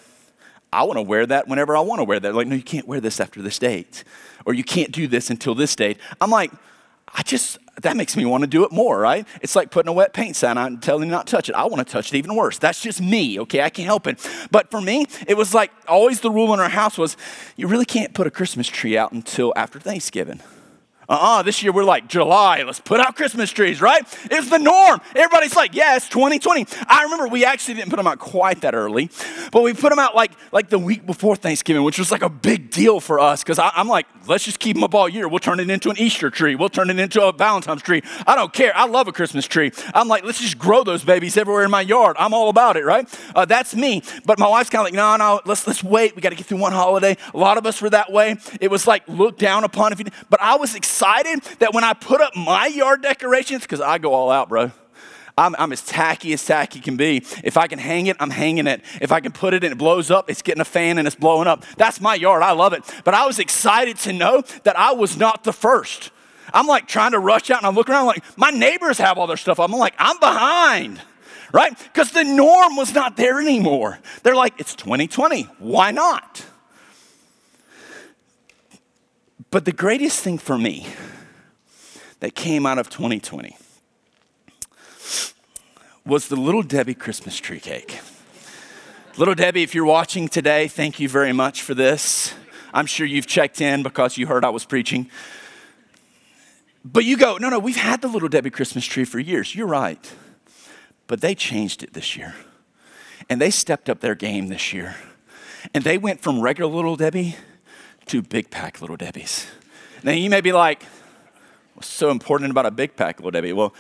I 0.74 0.84
want 0.84 0.98
to 0.98 1.02
wear 1.02 1.26
that 1.26 1.48
whenever 1.48 1.76
I 1.76 1.82
want 1.82 2.00
to 2.00 2.06
wear 2.06 2.20
that. 2.20 2.34
Like, 2.34 2.48
no, 2.48 2.56
you 2.56 2.64
can't 2.64 2.88
wear 2.88 3.02
this 3.02 3.20
after 3.20 3.42
this 3.42 3.60
date 3.60 4.04
or 4.46 4.54
you 4.54 4.64
can't 4.64 4.92
do 4.92 5.08
this 5.08 5.30
until 5.30 5.54
this 5.54 5.76
date. 5.76 5.98
I'm 6.20 6.30
like, 6.30 6.52
I 7.14 7.24
just, 7.24 7.58
that 7.82 7.98
makes 7.98 8.16
me 8.16 8.24
want 8.24 8.44
to 8.44 8.48
do 8.48 8.64
it 8.64 8.72
more, 8.72 8.98
right? 8.98 9.28
It's 9.42 9.54
like 9.54 9.70
putting 9.70 9.90
a 9.90 9.94
wet 9.94 10.14
paint 10.14 10.38
sign 10.38 10.58
on 10.58 10.68
and 10.68 10.82
telling 10.82 11.04
you 11.04 11.12
not 11.12 11.28
to 11.28 11.32
touch 11.32 11.50
it. 11.50 11.56
I 11.56 11.66
want 11.66 11.86
to 11.86 11.92
touch 11.92 12.14
it 12.14 12.18
even 12.18 12.36
worse. 12.36 12.58
That's 12.58 12.82
just 12.82 13.02
me, 13.02 13.38
okay? 13.42 13.62
I 13.62 13.70
can't 13.70 13.86
help 13.86 14.08
it. 14.08 14.26
But 14.50 14.72
for 14.72 14.80
me, 14.80 15.08
it 15.28 15.36
was 15.36 15.54
like 15.54 15.72
always 15.90 16.22
the 16.22 16.32
rule 16.32 16.54
in 16.54 16.62
our 16.62 16.70
house 16.70 16.98
was 16.98 17.18
you 17.58 17.68
really 17.68 17.86
can't 17.86 18.14
put 18.14 18.28
a 18.28 18.32
Christmas 18.32 18.68
tree 18.68 18.98
out 18.98 19.12
until 19.12 19.52
after 19.58 19.78
Thanksgiving 19.78 20.42
uh-uh, 21.12 21.42
this 21.42 21.62
year 21.62 21.74
we're 21.74 21.84
like, 21.84 22.08
July, 22.08 22.64
let's 22.64 22.80
put 22.80 23.02
out 23.02 23.18
Christmas 23.18 23.52
trees, 23.52 23.82
right? 23.82 24.02
It's 24.32 24.50
the 24.50 24.58
norm. 24.58 25.02
Everybody's 25.14 25.58
like, 25.58 25.72
it's 25.74 26.08
2020. 26.08 26.66
I 26.88 27.04
remember 27.04 27.28
we 27.28 27.44
actually 27.44 27.74
didn't 27.74 27.90
put 27.90 27.98
them 27.98 28.08
out 28.08 28.18
quite 28.18 28.62
that 28.62 28.74
early, 28.74 29.10
but 29.52 29.62
we 29.62 29.74
put 29.74 29.90
them 29.90 30.00
out 30.00 30.16
like, 30.16 30.32
like 30.54 30.70
the 30.70 30.80
week 30.80 31.06
before 31.06 31.36
Thanksgiving, 31.36 31.84
which 31.84 32.00
was 32.00 32.14
like 32.14 32.22
a 32.22 32.30
big 32.30 32.72
deal 32.72 33.02
for 33.02 33.20
us 33.20 33.44
because 33.44 33.60
I'm 33.60 33.90
like, 33.90 34.08
let's 34.28 34.46
just 34.46 34.60
keep 34.60 34.78
them 34.78 34.86
up 34.86 34.96
all 34.96 35.10
year. 35.10 35.28
We'll 35.28 35.40
turn 35.40 35.60
it 35.60 35.70
into 35.70 35.90
an 35.90 36.00
Easter 36.00 36.30
tree. 36.30 36.56
We'll 36.56 36.70
turn 36.70 36.90
it 36.90 36.98
into 36.98 37.22
a 37.22 37.34
Valentine's 37.34 37.82
tree. 37.82 38.04
I 38.26 38.38
don't 38.38 38.54
care. 38.54 38.72
I 38.74 38.86
love 38.86 39.10
a 39.10 39.12
Christmas 39.12 39.46
tree. 39.46 39.74
I'm 39.94 40.08
like, 40.08 40.24
let's 40.24 40.40
just 40.40 40.58
grow 40.58 40.86
those 40.86 41.04
babies 41.04 41.36
everywhere 41.36 41.66
in 41.66 41.72
my 41.72 41.82
yard. 41.82 42.16
I'm 42.20 42.34
all 42.34 42.48
about 42.48 42.78
it, 42.78 42.86
right? 42.86 43.06
Uh, 43.36 43.44
that's 43.44 43.76
me. 43.76 44.02
But 44.26 44.40
my 44.40 44.48
wife's 44.48 44.70
kind 44.70 44.80
of 44.80 44.86
like, 44.86 44.94
no, 44.94 45.18
no, 45.18 45.42
let's, 45.44 45.68
let's 45.68 45.84
wait. 45.84 46.16
We 46.16 46.22
got 46.22 46.30
to 46.30 46.36
get 46.36 46.46
through 46.46 46.60
one 46.60 46.72
holiday. 46.72 47.18
A 47.34 47.38
lot 47.38 47.58
of 47.58 47.66
us 47.66 47.82
were 47.82 47.90
that 47.90 48.14
way. 48.14 48.38
It 48.62 48.72
was 48.72 48.88
like 48.88 49.06
looked 49.10 49.40
down 49.40 49.66
upon 49.66 49.92
if 49.92 50.00
you, 50.00 50.06
but 50.30 50.40
I 50.40 50.56
was 50.56 50.74
excited 50.74 51.01
excited 51.02 51.42
that 51.58 51.74
when 51.74 51.84
I 51.84 51.94
put 51.94 52.22
up 52.22 52.36
my 52.36 52.68
yard 52.68 53.02
decorations, 53.02 53.64
because 53.64 53.82
I 53.82 53.98
go 53.98 54.14
all 54.14 54.30
out, 54.30 54.50
bro. 54.50 54.72
I'm, 55.36 55.56
I'm, 55.58 55.72
as 55.72 55.82
tacky 55.82 56.32
as 56.34 56.46
tacky 56.46 56.80
can 56.80 56.96
be. 56.96 57.26
If 57.44 57.58
I 57.58 57.68
can 57.68 57.80
hang 57.80 58.06
it, 58.06 58.18
I'm 58.20 58.30
hanging 58.30 58.68
it. 58.68 58.84
If 59.02 59.12
I 59.12 59.20
can 59.20 59.32
put 59.32 59.56
it 59.56 59.64
and 59.64 59.72
it 59.72 59.78
blows 59.78 60.12
up, 60.12 60.30
it's 60.30 60.44
getting 60.44 60.62
a 60.62 60.66
fan 60.66 61.00
and 61.00 61.08
it's 61.08 61.16
blowing 61.16 61.48
up. 61.48 61.66
That's 61.78 62.00
my 62.02 62.14
yard. 62.14 62.44
I 62.44 62.52
love 62.52 62.74
it. 62.74 62.84
But 63.04 63.16
I 63.16 63.26
was 63.26 63.40
excited 63.40 63.98
to 64.00 64.14
know 64.14 64.44
that 64.64 64.78
I 64.78 64.92
was 64.92 65.18
not 65.18 65.44
the 65.44 65.54
first. 65.54 66.12
I'm 66.54 66.68
like 66.68 66.88
trying 66.88 67.14
to 67.14 67.20
rush 67.20 67.50
out 67.50 67.60
and 67.60 67.66
I'm 67.66 67.74
looking 67.74 67.96
around 67.96 68.08
like, 68.08 68.24
my 68.38 68.52
neighbors 68.52 69.00
have 69.00 69.18
all 69.18 69.26
their 69.26 69.38
stuff. 69.38 69.60
I'm 69.60 69.72
like, 69.72 69.96
I'm 69.98 70.20
behind, 70.20 71.02
right? 71.52 71.76
Because 71.82 72.12
the 72.12 72.26
norm 72.26 72.76
was 72.76 72.94
not 72.94 73.18
there 73.18 73.40
anymore. 73.40 73.98
They're 74.22 74.36
like, 74.36 74.60
it's 74.60 74.76
2020. 74.76 75.44
Why 75.58 75.90
not? 75.90 76.46
But 79.52 79.66
the 79.66 79.74
greatest 79.74 80.24
thing 80.24 80.38
for 80.38 80.58
me 80.58 80.88
that 82.22 82.36
came 82.36 82.66
out 82.66 82.78
of 82.78 82.90
2020 82.90 83.58
was 86.06 86.30
the 86.30 86.38
Little 86.38 86.64
Debbie 86.64 86.94
Christmas 86.94 87.36
tree 87.38 87.60
cake. 87.60 88.00
Little 89.18 89.36
Debbie, 89.36 89.62
if 89.62 89.76
you're 89.76 89.86
watching 89.86 90.30
today, 90.30 90.70
thank 90.70 91.02
you 91.02 91.10
very 91.10 91.34
much 91.34 91.64
for 91.64 91.74
this. 91.74 92.34
I'm 92.74 92.86
sure 92.86 93.06
you've 93.06 93.28
checked 93.28 93.60
in 93.60 93.84
because 93.84 94.18
you 94.18 94.26
heard 94.26 94.46
I 94.46 94.50
was 94.50 94.64
preaching. 94.64 95.12
But 96.86 97.04
you 97.04 97.18
go, 97.18 97.36
no, 97.36 97.50
no, 97.50 97.60
we've 97.60 97.76
had 97.76 98.02
the 98.02 98.08
Little 98.08 98.30
Debbie 98.30 98.52
Christmas 98.52 98.86
tree 98.86 99.04
for 99.04 99.20
years. 99.20 99.54
You're 99.54 99.68
right. 99.68 100.14
But 101.08 101.20
they 101.20 101.36
changed 101.36 101.84
it 101.84 101.92
this 101.92 102.16
year. 102.16 102.36
And 103.30 103.42
they 103.42 103.50
stepped 103.50 103.90
up 103.90 104.00
their 104.00 104.16
game 104.16 104.48
this 104.48 104.72
year. 104.72 104.96
And 105.74 105.84
they 105.84 105.98
went 105.98 106.22
from 106.22 106.40
regular 106.40 106.72
Little 106.74 106.96
Debbie 106.96 107.36
to 108.08 108.22
big 108.22 108.50
pack 108.50 108.82
Little 108.82 108.98
Debbie's. 108.98 109.48
Now 110.04 110.12
you 110.12 110.30
may 110.30 110.42
be 110.42 110.52
like, 110.52 110.84
what's 111.76 111.88
so 111.88 112.10
important 112.10 112.52
about 112.52 112.66
a 112.66 112.72
big 112.72 112.96
pack 112.96 113.20
Little 113.20 113.32
Debbie? 113.32 113.54
Well, 113.54 113.74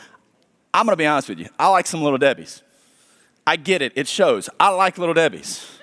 I'm 0.74 0.86
gonna 0.86 0.96
be 0.96 1.06
honest 1.06 1.30
with 1.30 1.40
you. 1.40 1.50
I 1.60 1.68
like 1.70 1.88
some 1.88 2.01
Little 2.01 2.18
Debbie's. 2.18 2.62
I 3.46 3.56
get 3.56 3.82
it, 3.82 3.94
it 3.96 4.08
shows. 4.08 4.50
I 4.60 4.70
like 4.70 4.98
Little 4.98 5.16
Debbie's. 5.16 5.80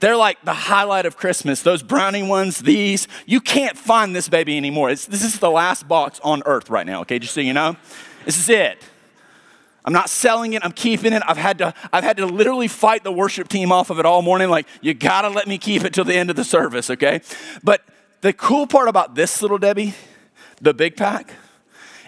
They're 0.00 0.16
like 0.16 0.44
the 0.44 0.52
highlight 0.52 1.06
of 1.06 1.16
Christmas. 1.16 1.62
Those 1.62 1.82
brownie 1.82 2.24
ones, 2.24 2.58
these, 2.58 3.06
you 3.24 3.40
can't 3.40 3.78
find 3.78 4.16
this 4.16 4.28
baby 4.28 4.56
anymore. 4.56 4.90
It's, 4.90 5.06
this 5.06 5.22
is 5.22 5.38
the 5.38 5.50
last 5.50 5.86
box 5.86 6.18
on 6.24 6.42
earth 6.44 6.70
right 6.70 6.84
now, 6.84 7.02
okay? 7.02 7.20
Just 7.20 7.34
so 7.34 7.40
you 7.40 7.52
know. 7.52 7.76
This 8.24 8.36
is 8.36 8.48
it. 8.48 8.82
I'm 9.84 9.92
not 9.92 10.10
selling 10.10 10.52
it, 10.52 10.64
I'm 10.64 10.72
keeping 10.72 11.12
it. 11.12 11.22
I've 11.26 11.36
had 11.36 11.58
to, 11.58 11.74
I've 11.92 12.04
had 12.04 12.16
to 12.18 12.26
literally 12.26 12.68
fight 12.68 13.02
the 13.02 13.12
worship 13.12 13.48
team 13.48 13.72
off 13.72 13.90
of 13.90 13.98
it 13.98 14.06
all 14.06 14.22
morning. 14.22 14.48
Like, 14.48 14.66
you 14.80 14.94
gotta 14.94 15.28
let 15.28 15.48
me 15.48 15.58
keep 15.58 15.84
it 15.84 15.92
till 15.92 16.04
the 16.04 16.14
end 16.14 16.30
of 16.30 16.36
the 16.36 16.44
service, 16.44 16.88
okay? 16.90 17.20
But 17.64 17.82
the 18.20 18.32
cool 18.32 18.66
part 18.66 18.88
about 18.88 19.16
this 19.16 19.42
little 19.42 19.58
Debbie, 19.58 19.94
the 20.60 20.72
big 20.72 20.96
pack, 20.96 21.34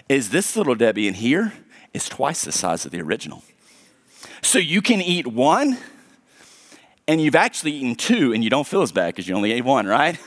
is 0.07 0.29
this 0.29 0.55
little 0.55 0.75
Debbie 0.75 1.07
in 1.07 1.15
here 1.15 1.53
is 1.93 2.07
twice 2.07 2.43
the 2.45 2.51
size 2.51 2.85
of 2.85 2.91
the 2.91 3.01
original. 3.01 3.43
So 4.41 4.59
you 4.59 4.81
can 4.81 5.01
eat 5.01 5.27
one, 5.27 5.77
and 7.07 7.19
you've 7.19 7.35
actually 7.35 7.71
eaten 7.71 7.95
two, 7.95 8.33
and 8.33 8.43
you 8.43 8.49
don't 8.49 8.67
feel 8.67 8.81
as 8.83 8.91
bad 8.91 9.07
because 9.07 9.27
you 9.27 9.35
only 9.35 9.51
ate 9.51 9.65
one, 9.65 9.85
right? 9.85 10.17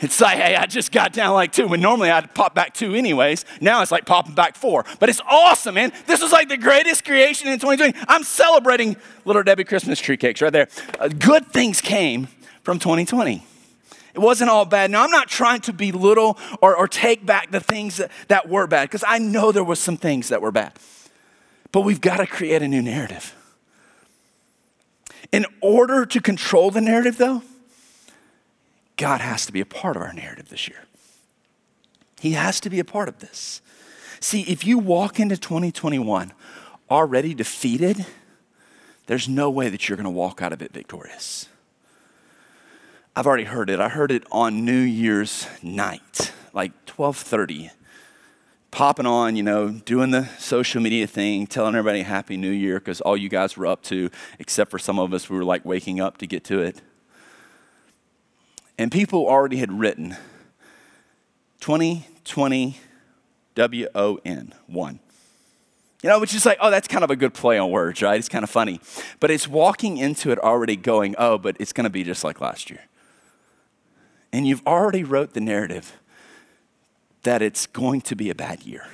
It's 0.00 0.20
like, 0.20 0.38
hey, 0.38 0.54
I 0.54 0.66
just 0.66 0.92
got 0.92 1.12
down 1.12 1.34
like 1.34 1.52
two. 1.52 1.66
When 1.66 1.80
normally 1.80 2.10
I'd 2.10 2.34
pop 2.34 2.54
back 2.54 2.74
two 2.74 2.94
anyways. 2.94 3.44
Now 3.60 3.82
it's 3.82 3.90
like 3.90 4.06
popping 4.06 4.34
back 4.34 4.56
four. 4.56 4.84
But 5.00 5.08
it's 5.08 5.20
awesome, 5.28 5.74
man. 5.74 5.92
This 6.06 6.22
is 6.22 6.32
like 6.32 6.48
the 6.48 6.56
greatest 6.56 7.04
creation 7.04 7.48
in 7.48 7.58
2020. 7.58 8.06
I'm 8.08 8.22
celebrating 8.22 8.96
Little 9.24 9.42
Debbie 9.42 9.64
Christmas 9.64 9.98
tree 9.98 10.16
cakes 10.16 10.40
right 10.40 10.52
there. 10.52 10.68
Uh, 10.98 11.08
good 11.08 11.46
things 11.48 11.80
came 11.80 12.28
from 12.62 12.78
2020. 12.78 13.44
It 14.14 14.20
wasn't 14.20 14.50
all 14.50 14.64
bad. 14.64 14.90
Now, 14.90 15.04
I'm 15.04 15.10
not 15.10 15.28
trying 15.28 15.60
to 15.62 15.72
belittle 15.72 16.38
or, 16.60 16.76
or 16.76 16.88
take 16.88 17.24
back 17.24 17.50
the 17.50 17.60
things 17.60 17.98
that, 17.98 18.10
that 18.28 18.48
were 18.48 18.66
bad, 18.66 18.88
because 18.88 19.04
I 19.06 19.18
know 19.18 19.52
there 19.52 19.64
was 19.64 19.78
some 19.78 19.96
things 19.96 20.28
that 20.28 20.42
were 20.42 20.50
bad. 20.50 20.72
But 21.70 21.82
we've 21.82 22.00
got 22.00 22.16
to 22.16 22.26
create 22.26 22.62
a 22.62 22.68
new 22.68 22.82
narrative. 22.82 23.34
In 25.30 25.46
order 25.60 26.06
to 26.06 26.20
control 26.20 26.70
the 26.70 26.80
narrative, 26.80 27.18
though, 27.18 27.42
God 28.98 29.22
has 29.22 29.46
to 29.46 29.52
be 29.52 29.62
a 29.62 29.66
part 29.66 29.96
of 29.96 30.02
our 30.02 30.12
narrative 30.12 30.50
this 30.50 30.68
year. 30.68 30.84
He 32.20 32.32
has 32.32 32.60
to 32.60 32.68
be 32.68 32.80
a 32.80 32.84
part 32.84 33.08
of 33.08 33.20
this. 33.20 33.62
See, 34.20 34.42
if 34.42 34.66
you 34.66 34.78
walk 34.78 35.18
into 35.18 35.36
2021 35.36 36.32
already 36.90 37.32
defeated, 37.32 38.04
there's 39.06 39.28
no 39.28 39.48
way 39.48 39.70
that 39.70 39.88
you're 39.88 39.96
going 39.96 40.04
to 40.04 40.10
walk 40.10 40.42
out 40.42 40.52
of 40.52 40.60
it 40.60 40.72
victorious. 40.72 41.48
I've 43.16 43.26
already 43.26 43.44
heard 43.44 43.70
it. 43.70 43.80
I 43.80 43.88
heard 43.88 44.10
it 44.10 44.24
on 44.30 44.64
New 44.64 44.80
Year's 44.80 45.46
night, 45.62 46.32
like 46.52 46.72
12:30 46.86 47.70
popping 48.70 49.06
on, 49.06 49.34
you 49.34 49.42
know, 49.42 49.70
doing 49.70 50.10
the 50.10 50.28
social 50.38 50.80
media 50.80 51.06
thing, 51.06 51.46
telling 51.46 51.74
everybody 51.74 52.02
Happy 52.02 52.36
New 52.36 52.50
Year 52.50 52.78
because 52.78 53.00
all 53.00 53.16
you 53.16 53.28
guys 53.28 53.56
were 53.56 53.66
up 53.66 53.82
to, 53.84 54.10
except 54.38 54.70
for 54.70 54.78
some 54.78 54.98
of 54.98 55.14
us, 55.14 55.30
we 55.30 55.36
were 55.36 55.44
like 55.44 55.64
waking 55.64 56.00
up 56.00 56.18
to 56.18 56.26
get 56.26 56.44
to 56.44 56.60
it. 56.60 56.80
And 58.78 58.92
people 58.92 59.26
already 59.26 59.56
had 59.56 59.72
written 59.72 60.16
2020 61.60 62.78
W 63.56 63.88
O 63.94 64.20
N, 64.24 64.54
one. 64.68 65.00
You 66.02 66.08
know, 66.08 66.20
which 66.20 66.32
is 66.32 66.46
like, 66.46 66.58
oh, 66.60 66.70
that's 66.70 66.86
kind 66.86 67.02
of 67.02 67.10
a 67.10 67.16
good 67.16 67.34
play 67.34 67.58
on 67.58 67.72
words, 67.72 68.00
right? 68.02 68.16
It's 68.16 68.28
kind 68.28 68.44
of 68.44 68.50
funny. 68.50 68.80
But 69.18 69.32
it's 69.32 69.48
walking 69.48 69.96
into 69.96 70.30
it 70.30 70.38
already 70.38 70.76
going, 70.76 71.16
oh, 71.18 71.38
but 71.38 71.56
it's 71.58 71.72
going 71.72 71.84
to 71.84 71.90
be 71.90 72.04
just 72.04 72.22
like 72.22 72.40
last 72.40 72.70
year. 72.70 72.84
And 74.32 74.46
you've 74.46 74.64
already 74.64 75.02
wrote 75.02 75.32
the 75.32 75.40
narrative 75.40 75.98
that 77.24 77.42
it's 77.42 77.66
going 77.66 78.00
to 78.02 78.14
be 78.14 78.30
a 78.30 78.34
bad 78.34 78.62
year. 78.62 78.86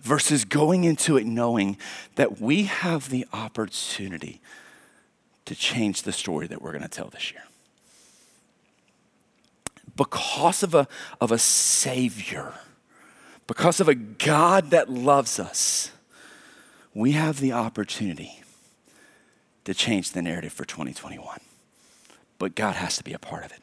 Versus 0.00 0.46
going 0.46 0.84
into 0.84 1.18
it 1.18 1.26
knowing 1.26 1.76
that 2.14 2.40
we 2.40 2.62
have 2.62 3.10
the 3.10 3.26
opportunity 3.30 4.40
to 5.44 5.54
change 5.54 6.02
the 6.02 6.12
story 6.12 6.46
that 6.46 6.62
we're 6.62 6.72
going 6.72 6.82
to 6.82 6.88
tell 6.88 7.08
this 7.08 7.30
year. 7.30 7.42
Because 9.96 10.62
of 10.62 10.74
a, 10.74 10.88
of 11.20 11.30
a 11.30 11.38
Savior, 11.38 12.52
because 13.46 13.80
of 13.80 13.88
a 13.88 13.94
God 13.94 14.70
that 14.70 14.88
loves 14.90 15.38
us, 15.38 15.90
we 16.94 17.12
have 17.12 17.40
the 17.40 17.52
opportunity 17.52 18.42
to 19.64 19.74
change 19.74 20.12
the 20.12 20.22
narrative 20.22 20.52
for 20.52 20.64
2021. 20.64 21.38
But 22.38 22.54
God 22.54 22.74
has 22.74 22.96
to 22.98 23.04
be 23.04 23.12
a 23.12 23.18
part 23.18 23.44
of 23.44 23.52
it. 23.52 23.60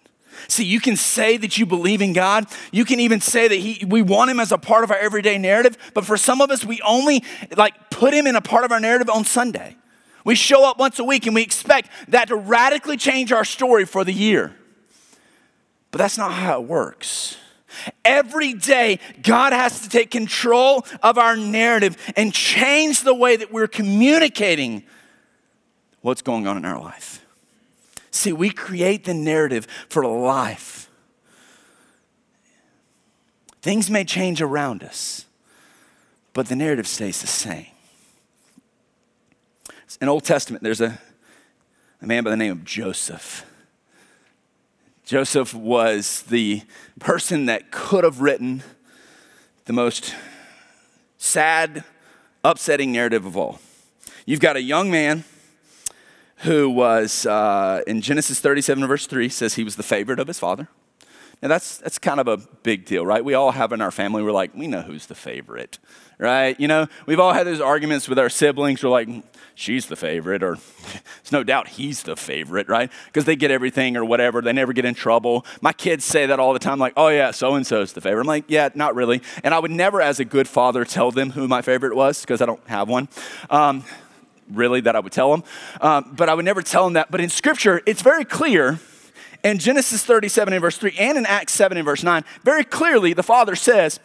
See, 0.48 0.64
you 0.64 0.80
can 0.80 0.96
say 0.96 1.38
that 1.38 1.58
you 1.58 1.66
believe 1.66 2.02
in 2.02 2.14
God. 2.14 2.46
You 2.72 2.86
can 2.86 3.00
even 3.00 3.20
say 3.20 3.48
that 3.48 3.56
he, 3.56 3.86
we 3.86 4.02
want 4.02 4.32
him 4.32 4.40
as 4.40 4.52
a 4.52 4.58
part 4.58 4.84
of 4.84 4.92
our 4.92 4.98
everyday 4.98 5.38
narrative. 5.38 5.78
But 5.94 6.06
for 6.06 6.18
some 6.18 6.42
of 6.42 6.50
us, 6.52 6.66
we 6.66 6.82
only 6.82 7.24
like 7.56 7.90
put 7.90 8.14
him 8.14 8.28
in 8.28 8.36
a 8.36 8.42
part 8.42 8.64
of 8.64 8.72
our 8.72 8.80
narrative 8.80 9.10
on 9.10 9.26
Sunday. 9.26 9.76
We 10.24 10.36
show 10.36 10.68
up 10.68 10.78
once 10.80 11.00
a 11.00 11.04
week 11.04 11.26
and 11.26 11.36
we 11.36 11.42
expect 11.42 11.90
that 12.10 12.30
to 12.30 12.36
radically 12.36 12.96
change 12.96 13.32
our 13.32 13.44
story 13.44 13.86
for 13.86 14.04
the 14.04 14.14
year. 14.14 14.56
But 15.92 15.98
that's 15.98 16.18
not 16.18 16.32
how 16.32 16.62
it 16.62 16.68
works. 16.68 17.38
Every 18.04 18.54
day, 18.54 19.00
God 19.22 19.54
has 19.54 19.82
to 19.82 19.90
take 19.90 20.12
control 20.12 20.86
of 21.04 21.18
our 21.18 21.38
narrative 21.38 21.98
and 22.16 22.34
change 22.34 23.02
the 23.04 23.14
way 23.14 23.36
that 23.36 23.52
we're 23.52 23.68
communicating 23.68 24.84
what's 26.02 26.22
going 26.22 26.48
on 26.48 26.58
in 26.58 26.66
our 26.66 26.80
life. 26.80 27.26
See, 28.10 28.34
we 28.34 28.50
create 28.50 29.06
the 29.06 29.14
narrative 29.14 29.68
for 29.88 30.06
life. 30.06 30.90
Things 33.62 33.90
may 33.90 34.04
change 34.04 34.42
around 34.42 34.84
us, 34.84 35.26
but 36.34 36.48
the 36.48 36.56
narrative 36.56 36.88
stays 36.88 37.22
the 37.22 37.28
same. 37.28 37.68
In 40.02 40.10
Old 40.10 40.24
Testament, 40.24 40.64
there's 40.64 40.82
a, 40.82 41.00
a 42.02 42.08
man 42.08 42.24
by 42.24 42.32
the 42.32 42.38
name 42.38 42.52
of 42.52 42.66
Joseph. 42.66 43.46
Joseph 45.12 45.54
was 45.54 46.22
the 46.22 46.62
person 47.02 47.48
that 47.48 47.70
could 47.70 48.06
have 48.06 48.22
written 48.22 48.64
the 49.66 49.74
most 49.74 50.16
sad, 51.18 51.84
upsetting 52.46 52.94
narrative 52.94 53.26
of 53.26 53.36
all. 53.36 53.60
You've 54.26 54.40
got 54.40 54.56
a 54.56 54.62
young 54.62 54.90
man 54.90 55.26
who 56.44 56.70
was 56.70 57.26
uh, 57.26 57.82
in 57.86 58.00
Genesis 58.00 58.40
37, 58.40 58.88
verse 58.88 59.06
3, 59.06 59.28
says 59.28 59.56
he 59.56 59.66
was 59.66 59.76
the 59.76 59.84
favorite 59.84 60.18
of 60.18 60.28
his 60.28 60.40
father. 60.40 60.70
Now, 61.42 61.48
that's, 61.48 61.78
that's 61.78 61.98
kind 61.98 62.20
of 62.20 62.28
a 62.28 62.38
big 62.38 62.86
deal, 62.86 63.04
right? 63.04 63.26
We 63.26 63.34
all 63.34 63.52
have 63.52 63.72
in 63.72 63.82
our 63.82 63.90
family, 63.90 64.22
we're 64.22 64.32
like, 64.32 64.54
we 64.54 64.68
know 64.68 64.82
who's 64.82 65.08
the 65.08 65.16
favorite, 65.16 65.80
right? 66.20 66.60
You 66.60 66.68
know, 66.68 66.88
we've 67.08 67.20
all 67.20 67.34
had 67.34 67.48
those 67.48 67.60
arguments 67.60 68.08
with 68.08 68.20
our 68.20 68.30
siblings. 68.30 68.84
We're 68.84 68.92
like, 68.92 69.10
she's 69.56 69.88
the 69.88 69.96
favorite, 69.96 70.44
or 70.44 70.60
there's 70.84 71.32
no 71.32 71.44
doubt 71.44 71.70
he's 71.70 72.04
the 72.04 72.16
favorite, 72.16 72.70
right? 72.70 72.92
Because 73.08 73.26
they 73.26 73.36
get 73.36 73.50
everything 73.50 73.98
or 73.98 74.06
whatever. 74.06 74.44
They 74.44 74.54
never 74.54 74.72
get 74.72 74.86
in 74.86 74.94
trouble. 74.94 75.44
My 75.62 75.74
kids 75.74 76.06
say 76.06 76.28
that 76.28 76.40
all 76.40 76.54
the 76.54 76.60
time, 76.60 76.78
like, 76.78 76.94
oh, 76.96 77.08
yeah, 77.08 77.32
so 77.32 77.56
and 77.56 77.66
so's 77.66 77.94
the 77.94 78.02
favorite. 78.02 78.22
I'm 78.22 78.28
like, 78.28 78.46
yeah, 78.48 78.70
not 78.76 78.94
really. 78.94 79.24
And 79.44 79.56
I 79.56 79.58
would 79.58 79.72
never, 79.72 80.00
as 80.00 80.20
a 80.20 80.26
good 80.26 80.48
father, 80.48 80.86
tell 80.86 81.10
them 81.10 81.32
who 81.32 81.48
my 81.48 81.64
favorite 81.64 81.96
was 81.96 82.22
because 82.22 82.44
I 82.44 82.46
don't 82.46 82.66
have 82.68 82.88
one. 82.88 83.10
Um, 83.50 83.84
really 84.52 84.82
that 84.82 84.96
I 84.96 85.00
would 85.00 85.14
tell 85.14 85.32
them, 85.32 85.44
um, 85.80 86.14
but 86.16 86.30
I 86.30 86.36
would 86.36 86.46
never 86.46 86.62
tell 86.62 86.84
them 86.84 86.94
that. 86.94 87.10
But 87.10 87.22
in 87.22 87.30
Scripture, 87.30 87.82
it's 87.86 88.02
very 88.02 88.26
clear 88.26 88.80
in 89.44 89.58
Genesis 89.58 90.04
37 90.04 90.54
and 90.54 90.62
verse 90.62 90.78
3 90.78 90.96
and 91.00 91.18
in 91.18 91.26
Acts 91.26 91.54
7 91.54 91.78
and 91.78 91.86
verse 91.86 92.04
9, 92.04 92.24
very 92.44 92.64
clearly 92.64 93.14
the 93.14 93.24
Father 93.24 93.56
says, 93.56 94.00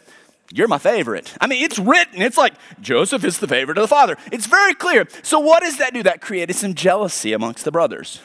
You're 0.51 0.67
my 0.67 0.77
favorite. 0.77 1.33
I 1.39 1.47
mean, 1.47 1.63
it's 1.63 1.79
written. 1.79 2.21
It's 2.21 2.37
like 2.37 2.53
Joseph 2.81 3.23
is 3.23 3.39
the 3.39 3.47
favorite 3.47 3.77
of 3.77 3.83
the 3.83 3.87
Father. 3.87 4.17
It's 4.31 4.47
very 4.47 4.73
clear. 4.73 5.07
So, 5.23 5.39
what 5.39 5.61
does 5.63 5.77
that 5.77 5.93
do? 5.93 6.03
That 6.03 6.21
created 6.21 6.55
some 6.55 6.73
jealousy 6.73 7.33
amongst 7.33 7.65
the 7.65 7.71
brothers. 7.71 8.21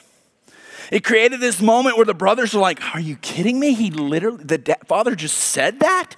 It 0.90 1.04
created 1.04 1.40
this 1.40 1.60
moment 1.62 1.96
where 1.96 2.06
the 2.06 2.14
brothers 2.14 2.54
are 2.54 2.60
like, 2.60 2.94
Are 2.94 3.00
you 3.00 3.16
kidding 3.16 3.58
me? 3.58 3.74
He 3.74 3.90
literally, 3.90 4.44
the 4.44 4.58
da- 4.58 4.74
father 4.86 5.14
just 5.14 5.36
said 5.36 5.80
that? 5.80 6.16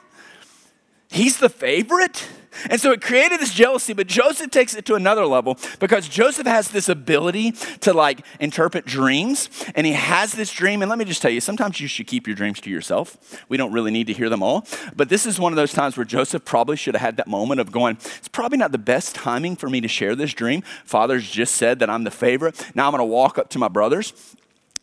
he's 1.11 1.39
the 1.39 1.49
favorite. 1.49 2.29
And 2.71 2.81
so 2.81 2.93
it 2.93 3.01
created 3.01 3.41
this 3.41 3.53
jealousy, 3.53 3.93
but 3.93 4.07
Joseph 4.07 4.51
takes 4.51 4.75
it 4.75 4.85
to 4.87 4.95
another 4.95 5.27
level 5.27 5.59
because 5.79 6.09
Joseph 6.09 6.47
has 6.47 6.69
this 6.69 6.89
ability 6.89 7.53
to 7.81 7.93
like 7.93 8.25
interpret 8.41 8.87
dreams. 8.87 9.49
And 9.75 9.87
he 9.87 9.93
has 9.93 10.33
this 10.33 10.53
dream. 10.53 10.83
And 10.83 10.89
let 10.89 10.99
me 10.99 11.05
just 11.05 11.23
tell 11.23 11.31
you, 11.31 11.41
sometimes 11.41 11.81
you 11.81 11.89
should 11.89 12.07
keep 12.07 12.27
your 12.27 12.37
dreams 12.37 12.61
to 12.63 12.71
yourself. 12.71 13.45
We 13.49 13.57
don't 13.57 13.73
really 13.73 13.91
need 13.91 14.07
to 14.09 14.13
hear 14.13 14.29
them 14.29 14.43
all. 14.43 14.67
But 14.97 15.09
this 15.09 15.27
is 15.27 15.39
one 15.39 15.53
of 15.53 15.57
those 15.57 15.73
times 15.73 15.97
where 15.97 16.05
Joseph 16.05 16.45
probably 16.45 16.77
should 16.77 16.95
have 16.95 17.03
had 17.03 17.17
that 17.17 17.27
moment 17.27 17.61
of 17.61 17.73
going, 17.73 17.97
it's 17.97 18.29
probably 18.29 18.59
not 18.59 18.73
the 18.73 18.79
best 18.79 19.15
timing 19.15 19.57
for 19.57 19.69
me 19.69 19.81
to 19.81 19.89
share 19.89 20.15
this 20.15 20.33
dream. 20.33 20.63
Father's 20.85 21.31
just 21.31 21.55
said 21.57 21.79
that 21.81 21.91
I'm 21.91 22.05
the 22.05 22.11
favorite. 22.11 22.65
Now 22.75 22.87
I'm 22.87 22.93
going 22.93 23.01
to 23.01 23.05
walk 23.05 23.39
up 23.39 23.51
to 23.51 23.59
my 23.59 23.69
brothers 23.69 24.13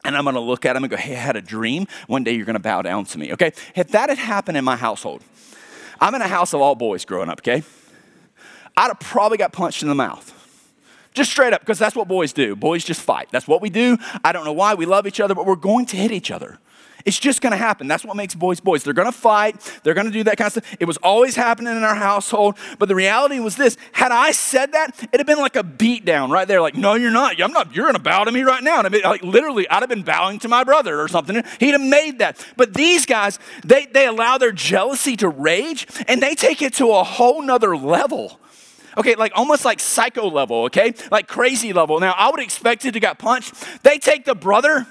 and 0.04 0.18
I'm 0.18 0.24
going 0.24 0.36
to 0.36 0.42
look 0.42 0.66
at 0.66 0.74
them 0.74 0.84
and 0.84 0.92
go, 0.92 0.98
hey, 0.98 1.16
I 1.16 1.20
had 1.20 1.36
a 1.36 1.42
dream. 1.42 1.88
One 2.08 2.24
day 2.24 2.34
you're 2.34 2.46
going 2.46 2.56
to 2.56 2.60
bow 2.60 2.82
down 2.82 3.06
to 3.06 3.20
me, 3.20 3.34
okay? 3.34 3.52
If 3.76 3.90
that 3.90 4.10
had 4.10 4.18
happened 4.18 4.58
in 4.58 4.64
my 4.64 4.76
household, 4.76 5.24
I'm 6.02 6.16
in 6.16 6.22
a 6.22 6.28
house 6.28 6.54
of 6.54 6.62
all 6.62 6.76
boys 6.76 7.06
growing 7.06 7.30
up, 7.30 7.40
okay? 7.40 7.64
I'd 8.76 8.88
have 8.88 9.00
probably 9.00 9.38
got 9.38 9.54
punched 9.54 9.84
in 9.84 9.90
the 9.90 9.96
mouth. 9.96 10.38
Just 11.14 11.30
straight 11.30 11.54
up, 11.54 11.62
because 11.62 11.78
that's 11.78 11.96
what 11.96 12.08
boys 12.08 12.34
do. 12.34 12.56
Boys 12.56 12.84
just 12.84 13.02
fight. 13.02 13.28
That's 13.32 13.48
what 13.48 13.62
we 13.62 13.70
do. 13.70 13.98
I 14.24 14.32
don't 14.32 14.46
know 14.46 14.54
why. 14.54 14.74
We 14.74 14.86
love 14.86 15.06
each 15.06 15.20
other, 15.20 15.36
but 15.36 15.46
we're 15.46 15.56
going 15.56 15.86
to 15.88 15.98
hit 15.98 16.12
each 16.12 16.32
other. 16.32 16.58
It's 17.06 17.20
just 17.20 17.42
gonna 17.42 17.58
happen. 17.58 17.88
That's 17.88 18.06
what 18.06 18.16
makes 18.16 18.36
boys 18.36 18.60
boys. 18.60 18.84
They're 18.84 18.94
gonna 18.94 19.12
fight, 19.12 19.80
they're 19.84 19.94
gonna 19.94 20.12
do 20.12 20.24
that 20.24 20.38
kind 20.38 20.48
of 20.48 20.52
stuff. 20.54 20.78
It 20.80 20.86
was 20.86 20.98
always 20.98 21.36
happening 21.36 21.76
in 21.76 21.84
our 21.84 21.96
household, 21.96 22.58
but 22.80 22.88
the 22.88 22.96
reality 22.96 23.40
was 23.40 23.56
this 23.56 23.78
had 23.92 24.12
I 24.12 24.32
said 24.32 24.74
that, 24.74 24.98
it'd 25.02 25.20
have 25.20 25.28
been 25.28 25.40
like 25.40 25.56
a 25.56 25.64
beat 25.64 26.06
down 26.06 26.32
right 26.32 26.48
there. 26.48 26.62
Like, 26.62 26.76
no, 26.76 26.96
you're 26.96 27.12
not. 27.12 27.42
I'm 27.42 27.54
not, 27.54 27.76
you're 27.76 27.86
gonna 27.86 28.00
bow 28.00 28.24
to 28.24 28.32
me 28.32 28.44
right 28.44 28.64
now. 28.64 28.80
And 28.80 28.88
I 28.88 28.90
mean, 28.90 29.04
like 29.04 29.24
literally, 29.24 29.68
I'd 29.70 29.82
have 29.82 29.90
been 29.90 30.04
bowing 30.04 30.40
to 30.40 30.48
my 30.48 30.64
brother 30.64 31.00
or 31.00 31.08
something. 31.08 31.44
He'd 31.60 31.72
have 31.72 31.82
made 31.82 32.20
that. 32.20 32.46
But 32.58 32.74
these 32.74 33.06
guys, 33.06 33.40
they, 33.64 33.86
they 33.86 34.06
allow 34.06 34.38
their 34.38 34.52
jealousy 34.52 35.16
to 35.18 35.30
rage 35.30 35.88
and 36.08 36.22
they 36.22 36.36
take 36.36 36.62
it 36.62 36.74
to 36.76 36.92
a 36.92 37.04
whole 37.04 37.42
nother 37.42 37.76
level. 37.76 38.40
Okay, 38.98 39.16
like 39.16 39.32
almost 39.36 39.64
like 39.64 39.80
psycho 39.80 40.30
level, 40.30 40.64
okay? 40.66 40.94
Like 41.12 41.28
crazy 41.28 41.72
level. 41.72 42.00
Now, 42.00 42.14
I 42.18 42.30
would 42.30 42.42
expect 42.42 42.86
it 42.86 42.92
to 42.92 43.00
get 43.00 43.18
punched. 43.18 43.54
They 43.84 43.98
take 43.98 44.26
the 44.26 44.36
brother 44.36 44.86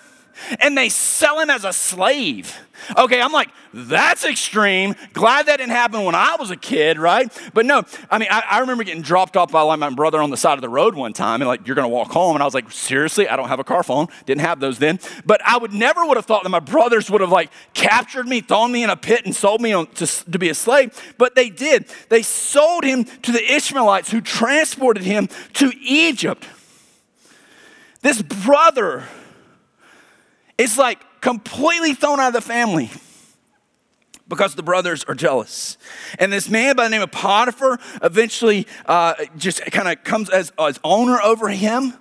and 0.59 0.77
they 0.77 0.89
sell 0.89 1.39
him 1.41 1.51
as 1.51 1.65
a 1.65 1.73
slave. 1.73 2.59
Okay, 2.97 3.21
I'm 3.21 3.33
like, 3.33 3.51
that's 3.75 4.25
extreme. 4.25 4.95
Glad 5.13 5.47
that 5.47 5.59
didn't 5.59 5.73
happen 5.73 6.03
when 6.05 6.15
I 6.15 6.37
was 6.37 6.51
a 6.51 6.57
kid, 6.57 6.99
right? 6.99 7.31
But 7.53 7.67
no, 7.67 7.83
I 8.11 8.19
mean, 8.19 8.29
I, 8.31 8.43
I 8.51 8.59
remember 8.61 8.85
getting 8.85 9.03
dropped 9.03 9.37
off 9.37 9.53
by 9.53 9.63
like 9.63 9.79
my 9.79 9.91
brother 9.91 10.21
on 10.21 10.31
the 10.31 10.37
side 10.37 10.55
of 10.55 10.63
the 10.63 10.69
road 10.69 10.95
one 10.95 11.13
time, 11.13 11.41
and 11.41 11.49
like, 11.49 11.67
you're 11.67 11.77
gonna 11.77 11.89
walk 11.89 12.11
home. 12.11 12.37
And 12.37 12.43
I 12.43 12.47
was 12.47 12.55
like, 12.55 12.71
seriously, 12.73 13.29
I 13.29 13.37
don't 13.37 13.49
have 13.49 13.61
a 13.61 13.65
car 13.65 13.83
phone. 13.83 14.09
Didn't 14.27 14.41
have 14.41 14.61
those 14.61 14.79
then. 14.79 14.99
But 15.27 15.41
I 15.45 15.59
would 15.59 15.73
never 15.73 16.05
would 16.07 16.17
have 16.17 16.27
thought 16.27 16.43
that 16.43 16.49
my 16.49 16.61
brothers 16.61 17.11
would 17.11 17.21
have 17.21 17.31
like 17.31 17.51
captured 17.75 18.27
me, 18.27 18.41
thrown 18.41 18.73
me 18.73 18.83
in 18.83 18.91
a 18.91 18.97
pit, 18.97 19.25
and 19.25 19.35
sold 19.37 19.61
me 19.61 19.73
on, 19.73 19.87
to, 19.89 20.07
to 20.07 20.39
be 20.39 20.49
a 20.49 20.55
slave. 20.55 21.15
But 21.19 21.35
they 21.35 21.51
did. 21.51 21.87
They 22.09 22.23
sold 22.23 22.85
him 22.85 23.05
to 23.05 23.33
the 23.33 23.53
Ishmaelites 23.53 24.11
who 24.11 24.21
transported 24.21 25.03
him 25.03 25.29
to 25.55 25.73
Egypt. 25.81 26.47
This 28.03 28.23
brother 28.23 29.05
is 30.61 30.77
like 30.77 31.01
completely 31.21 31.95
thrown 31.95 32.21
out 32.21 32.29
of 32.29 32.35
the 32.35 32.41
family 32.41 32.91
because 34.29 34.55
the 34.55 34.63
brothers 34.63 35.05
are 35.05 35.15
jealous. 35.15 35.77
And 36.19 36.33
this 36.33 36.49
man 36.49 36.77
by 36.77 36.85
the 36.85 36.91
name 36.91 37.03
of 37.03 37.11
Potiphar 37.11 37.79
eventually 38.03 38.67
uh, 38.87 39.15
just 39.37 39.63
kind 39.73 39.89
of 39.89 40.05
comes 40.05 40.31
as, 40.31 40.53
as 40.59 40.79
owner 40.85 41.21
over 41.21 41.49
him. 41.49 41.95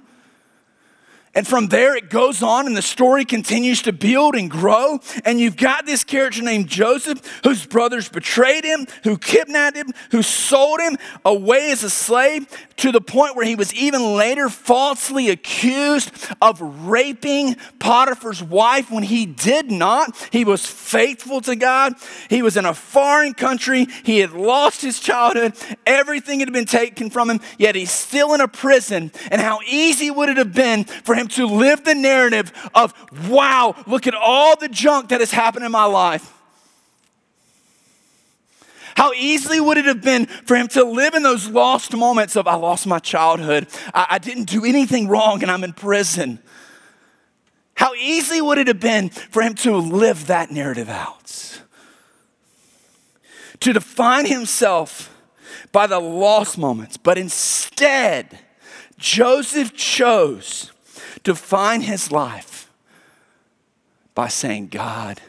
And 1.39 1.47
from 1.47 1.67
there, 1.67 1.95
it 1.95 2.09
goes 2.09 2.43
on, 2.43 2.67
and 2.67 2.75
the 2.75 2.81
story 2.81 3.23
continues 3.23 3.81
to 3.83 3.93
build 3.93 4.35
and 4.35 4.51
grow. 4.51 4.99
And 5.23 5.39
you've 5.39 5.55
got 5.55 5.85
this 5.85 6.03
character 6.03 6.41
named 6.41 6.67
Joseph, 6.67 7.21
whose 7.45 7.65
brothers 7.65 8.09
betrayed 8.09 8.65
him, 8.65 8.87
who 9.05 9.17
kidnapped 9.17 9.77
him, 9.77 9.93
who 10.11 10.21
sold 10.21 10.81
him 10.81 10.97
away 11.23 11.71
as 11.71 11.81
a 11.81 11.89
slave, 11.89 12.45
to 12.75 12.91
the 12.91 12.99
point 12.99 13.37
where 13.37 13.45
he 13.45 13.55
was 13.55 13.73
even 13.73 14.17
later 14.17 14.49
falsely 14.49 15.29
accused 15.29 16.11
of 16.41 16.59
raping 16.85 17.55
Potiphar's 17.79 18.43
wife 18.43 18.91
when 18.91 19.03
he 19.03 19.25
did 19.25 19.71
not. 19.71 20.13
He 20.33 20.43
was 20.43 20.65
faithful 20.65 21.39
to 21.41 21.55
God. 21.55 21.93
He 22.29 22.41
was 22.41 22.57
in 22.57 22.65
a 22.65 22.73
foreign 22.73 23.33
country. 23.33 23.87
He 24.03 24.19
had 24.19 24.33
lost 24.33 24.81
his 24.81 24.99
childhood. 24.99 25.53
Everything 25.85 26.41
had 26.41 26.51
been 26.51 26.65
taken 26.65 27.09
from 27.09 27.29
him, 27.29 27.39
yet 27.57 27.75
he's 27.75 27.91
still 27.91 28.33
in 28.33 28.41
a 28.41 28.47
prison. 28.49 29.13
And 29.31 29.39
how 29.39 29.59
easy 29.65 30.11
would 30.11 30.27
it 30.27 30.37
have 30.37 30.53
been 30.53 30.83
for 30.83 31.15
him 31.15 31.28
to 31.29 31.45
live 31.45 31.83
the 31.83 31.95
narrative 31.95 32.51
of, 32.73 32.93
wow, 33.29 33.75
look 33.87 34.07
at 34.07 34.13
all 34.13 34.55
the 34.55 34.69
junk 34.69 35.09
that 35.09 35.19
has 35.19 35.31
happened 35.31 35.65
in 35.65 35.71
my 35.71 35.85
life? 35.85 36.33
How 38.95 39.13
easily 39.13 39.61
would 39.61 39.77
it 39.77 39.85
have 39.85 40.01
been 40.01 40.25
for 40.25 40.57
him 40.57 40.67
to 40.69 40.83
live 40.83 41.13
in 41.13 41.23
those 41.23 41.47
lost 41.47 41.95
moments 41.95 42.35
of, 42.35 42.47
I 42.47 42.55
lost 42.55 42.85
my 42.85 42.99
childhood, 42.99 43.67
I, 43.93 44.07
I 44.09 44.17
didn't 44.17 44.49
do 44.49 44.65
anything 44.65 45.07
wrong, 45.07 45.41
and 45.41 45.49
I'm 45.49 45.63
in 45.63 45.71
prison? 45.71 46.39
How 47.75 47.93
easy 47.93 48.41
would 48.41 48.57
it 48.57 48.67
have 48.67 48.81
been 48.81 49.07
for 49.07 49.41
him 49.41 49.55
to 49.55 49.77
live 49.77 50.27
that 50.27 50.51
narrative 50.51 50.89
out? 50.89 51.61
To 53.61 53.71
define 53.71 54.25
himself 54.25 55.15
by 55.71 55.87
the 55.87 55.99
lost 55.99 56.57
moments, 56.57 56.97
but 56.97 57.17
instead, 57.17 58.37
Joseph 58.97 59.73
chose 59.73 60.73
to 61.29 61.35
find 61.35 61.83
his 61.83 62.11
life 62.11 62.71
by 64.13 64.27
saying, 64.27 64.67
God 64.67 65.21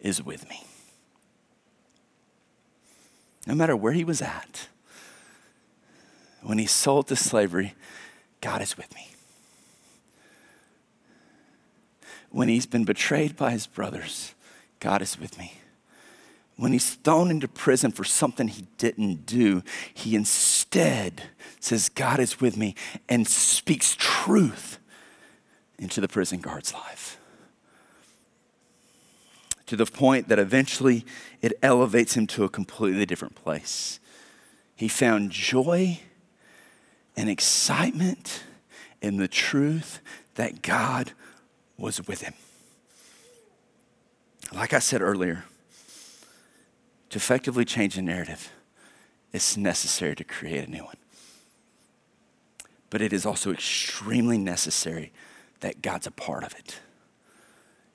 is 0.00 0.22
with 0.22 0.48
me 0.48 0.64
no 3.46 3.54
matter 3.54 3.76
where 3.76 3.92
he 3.92 4.04
was 4.04 4.22
at, 4.22 4.68
when 6.42 6.58
he 6.58 6.66
sold 6.66 7.08
to 7.08 7.16
slavery, 7.16 7.74
God 8.40 8.62
is 8.62 8.76
with 8.76 8.92
me. 8.94 9.08
When 12.30 12.48
he's 12.48 12.66
been 12.66 12.84
betrayed 12.84 13.36
by 13.36 13.50
his 13.50 13.66
brothers, 13.66 14.34
God 14.80 15.02
is 15.02 15.18
with 15.18 15.38
me. 15.38 15.54
When 16.56 16.72
he's 16.72 16.94
thrown 16.94 17.30
into 17.30 17.48
prison 17.48 17.92
for 17.92 18.04
something 18.04 18.48
he 18.48 18.66
didn't 18.78 19.26
do, 19.26 19.62
he 19.92 20.14
instead 20.14 21.24
says, 21.60 21.88
God 21.88 22.20
is 22.20 22.40
with 22.40 22.56
me, 22.56 22.74
and 23.08 23.26
speaks 23.26 23.96
truth 23.98 24.78
into 25.82 26.00
the 26.00 26.08
prison 26.08 26.40
guard's 26.40 26.72
life 26.72 27.18
to 29.66 29.76
the 29.76 29.86
point 29.86 30.28
that 30.28 30.38
eventually 30.38 31.02
it 31.40 31.54
elevates 31.62 32.14
him 32.14 32.26
to 32.26 32.44
a 32.44 32.48
completely 32.50 33.06
different 33.06 33.34
place. 33.34 34.00
He 34.76 34.86
found 34.86 35.30
joy 35.30 36.00
and 37.16 37.30
excitement 37.30 38.42
in 39.00 39.16
the 39.16 39.28
truth 39.28 40.00
that 40.34 40.60
God 40.60 41.12
was 41.78 42.06
with 42.06 42.20
him. 42.20 42.34
Like 44.52 44.74
I 44.74 44.78
said 44.78 45.00
earlier, 45.00 45.46
to 47.08 47.16
effectively 47.16 47.64
change 47.64 47.96
a 47.96 48.02
narrative, 48.02 48.52
it's 49.32 49.56
necessary 49.56 50.14
to 50.16 50.24
create 50.24 50.68
a 50.68 50.70
new 50.70 50.84
one. 50.84 50.98
But 52.90 53.00
it 53.00 53.14
is 53.14 53.24
also 53.24 53.52
extremely 53.52 54.36
necessary 54.36 55.12
that 55.62 55.82
God's 55.82 56.06
a 56.06 56.10
part 56.10 56.44
of 56.44 56.54
it. 56.54 56.78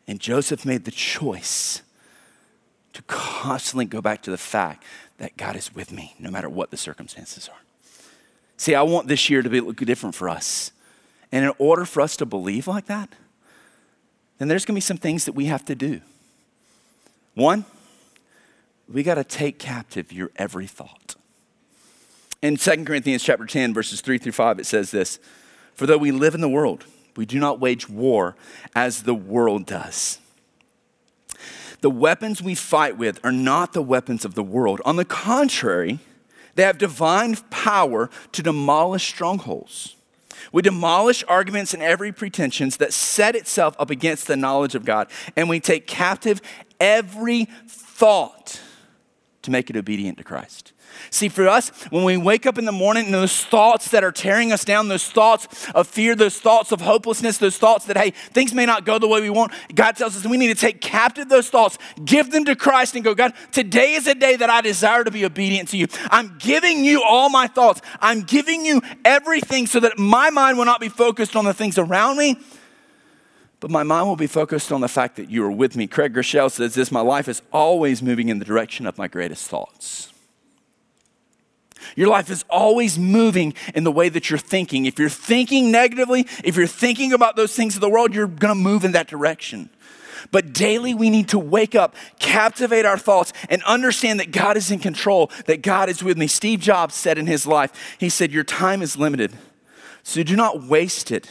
And 0.08 0.20
Joseph 0.20 0.66
made 0.66 0.86
the 0.86 0.92
choice 0.92 1.82
to 2.94 3.02
constantly 3.04 3.86
go 3.86 4.02
back 4.02 4.24
to 4.24 4.32
the 4.32 4.38
fact 4.38 4.84
that 5.18 5.38
God 5.38 5.56
is 5.56 5.76
with 5.76 5.92
me 5.92 6.16
no 6.20 6.32
matter 6.32 6.50
what 6.50 6.72
the 6.72 6.78
circumstances 6.78 7.48
are. 7.48 7.62
See, 8.58 8.74
I 8.74 8.82
want 8.82 9.08
this 9.08 9.30
year 9.30 9.42
to 9.42 9.50
be 9.50 9.62
look 9.62 9.78
different 9.78 10.16
for 10.16 10.30
us. 10.30 10.72
And 11.32 11.46
in 11.46 11.52
order 11.60 11.86
for 11.86 12.02
us 12.02 12.18
to 12.18 12.26
believe 12.26 12.68
like 12.68 12.86
that, 12.88 13.14
then 14.38 14.48
there's 14.48 14.66
going 14.66 14.74
to 14.74 14.78
be 14.78 14.82
some 14.82 14.98
things 14.98 15.26
that 15.26 15.34
we 15.34 15.46
have 15.46 15.66
to 15.66 15.76
do. 15.76 16.02
One, 17.36 17.66
we 18.92 19.04
got 19.04 19.16
to 19.16 19.24
take 19.24 19.60
captive 19.60 20.12
your 20.12 20.32
every 20.38 20.68
thought. 20.68 21.16
In 22.42 22.56
2 22.56 22.86
Corinthians 22.86 23.24
chapter 23.24 23.46
10 23.46 23.74
verses 23.74 24.02
3 24.02 24.18
through 24.18 24.32
5 24.32 24.60
it 24.60 24.66
says 24.66 24.92
this, 24.92 25.20
"For 25.76 25.86
though 25.86 25.98
we 25.98 26.12
live 26.12 26.34
in 26.34 26.42
the 26.42 26.50
world, 26.50 26.86
we 27.18 27.26
do 27.26 27.40
not 27.40 27.60
wage 27.60 27.90
war 27.90 28.36
as 28.76 29.04
the 29.04 29.14
world 29.14 29.66
does. 29.66 30.20
The 31.82 31.90
weapons 31.90 32.42
we 32.42 32.56
fight 32.56 32.98
with 32.98 33.20
are 33.24 33.32
not 33.32 33.74
the 33.74 33.82
weapons 33.82 34.26
of 34.26 34.36
the 34.36 34.44
world. 34.44 34.82
On 34.86 34.96
the 34.96 35.06
contrary, 35.06 36.00
they 36.56 36.64
have 36.64 36.78
divine 36.78 37.36
power 37.50 38.10
to 38.32 38.42
demolish 38.42 39.08
strongholds. 39.08 39.96
We 40.52 40.62
demolish 40.62 41.24
arguments 41.28 41.74
and 41.74 41.84
every 41.84 42.12
pretensions 42.12 42.78
that 42.78 42.94
set 42.94 43.36
itself 43.36 43.76
up 43.78 43.90
against 43.90 44.28
the 44.28 44.38
knowledge 44.38 44.76
of 44.76 44.86
God, 44.86 45.10
and 45.36 45.50
we 45.50 45.60
take 45.60 45.88
captive 45.88 46.42
every 46.80 47.46
thought 47.68 48.62
to 49.48 49.52
make 49.52 49.70
it 49.70 49.78
obedient 49.78 50.18
to 50.18 50.26
Christ. 50.26 50.74
See, 51.10 51.30
for 51.30 51.48
us, 51.48 51.70
when 51.90 52.04
we 52.04 52.18
wake 52.18 52.46
up 52.46 52.58
in 52.58 52.66
the 52.66 52.74
morning 52.74 53.06
and 53.06 53.14
those 53.14 53.46
thoughts 53.46 53.92
that 53.92 54.04
are 54.04 54.12
tearing 54.12 54.52
us 54.52 54.66
down, 54.66 54.90
those 54.90 55.10
thoughts 55.10 55.70
of 55.72 55.88
fear, 55.88 56.16
those 56.16 56.38
thoughts 56.38 56.74
of 56.74 56.82
hopelessness, 56.82 57.38
those 57.38 57.58
thoughts 57.58 57.86
that, 57.86 57.96
hey, 57.96 58.12
things 58.12 58.54
may 58.54 58.66
not 58.66 58.86
go 58.86 59.00
the 59.00 59.08
way 59.08 59.22
we 59.22 59.30
want, 59.30 59.54
God 59.74 59.96
tells 59.96 60.18
us 60.18 60.26
we 60.26 60.36
need 60.36 60.50
to 60.50 60.56
take 60.56 60.82
captive 60.82 61.30
those 61.30 61.50
thoughts, 61.50 61.78
give 62.04 62.32
them 62.32 62.44
to 62.44 62.58
Christ, 62.58 62.96
and 62.96 63.06
go, 63.06 63.16
God, 63.16 63.32
today 63.54 63.94
is 63.94 64.06
a 64.06 64.16
day 64.16 64.36
that 64.36 64.50
I 64.50 64.60
desire 64.60 65.06
to 65.06 65.12
be 65.12 65.24
obedient 65.24 65.70
to 65.70 65.78
you. 65.78 65.88
I'm 66.12 66.36
giving 66.40 66.84
you 66.84 67.02
all 67.02 67.30
my 67.30 67.48
thoughts. 67.48 67.82
I'm 68.02 68.24
giving 68.24 68.66
you 68.66 68.82
everything 69.06 69.66
so 69.66 69.80
that 69.80 69.98
my 69.98 70.30
mind 70.30 70.58
will 70.58 70.66
not 70.66 70.82
be 70.82 70.90
focused 70.90 71.38
on 71.38 71.46
the 71.46 71.54
things 71.54 71.78
around 71.78 72.18
me, 72.18 72.36
but 73.60 73.72
my 73.72 73.84
mind 73.84 74.08
will 74.08 74.16
be 74.16 74.28
focused 74.28 74.72
on 74.72 74.82
the 74.82 74.88
fact 74.88 75.16
that 75.16 75.30
you 75.30 75.44
are 75.44 75.52
with 75.52 75.76
me. 75.76 75.88
Craig 75.88 76.14
Groeschel 76.14 76.52
says 76.52 76.76
this 76.76 76.92
My 76.92 77.02
life 77.02 77.28
is 77.28 77.42
always 77.52 78.02
moving 78.02 78.30
in 78.30 78.40
the 78.40 78.46
direction 78.46 78.86
of 78.86 78.98
my 78.98 79.08
greatest 79.08 79.48
thoughts. 79.48 80.14
Your 81.96 82.08
life 82.08 82.30
is 82.30 82.44
always 82.50 83.00
moving 83.00 83.54
in 83.74 83.84
the 83.84 83.92
way 83.92 84.10
that 84.10 84.30
you're 84.30 84.40
thinking. 84.40 84.86
If 84.86 85.00
you're 85.00 85.10
thinking 85.10 85.72
negatively, 85.72 86.28
if 86.44 86.56
you're 86.56 86.68
thinking 86.68 87.14
about 87.14 87.36
those 87.36 87.56
things 87.56 87.76
of 87.76 87.82
the 87.82 87.90
world, 87.90 88.14
you're 88.14 88.28
going 88.28 88.54
to 88.54 88.60
move 88.60 88.84
in 88.84 88.92
that 88.92 89.08
direction. 89.08 89.70
But 90.32 90.54
daily, 90.54 90.94
we 90.94 91.10
need 91.10 91.30
to 91.30 91.40
wake 91.40 91.76
up, 91.76 91.96
captivate 92.20 92.86
our 92.86 92.98
thoughts, 92.98 93.32
and 93.50 93.64
understand 93.64 94.20
that 94.20 94.32
God 94.32 94.58
is 94.58 94.72
in 94.72 94.80
control, 94.80 95.32
that 95.46 95.62
God 95.62 95.90
is 95.90 96.04
with 96.04 96.18
me. 96.18 96.28
Steve 96.28 96.60
Jobs 96.60 96.96
said 96.96 97.18
in 97.18 97.28
his 97.28 97.48
life, 97.48 97.96
he 98.00 98.10
said, 98.10 98.32
Your 98.32 98.44
time 98.44 98.82
is 98.82 98.98
limited, 98.98 99.32
so 100.04 100.24
do 100.24 100.36
not 100.36 100.64
waste 100.64 101.12
it. 101.12 101.30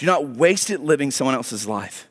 Do 0.00 0.06
not 0.06 0.26
waste 0.26 0.70
it 0.70 0.80
living 0.80 1.10
someone 1.10 1.34
else's 1.34 1.66
life. 1.66 2.08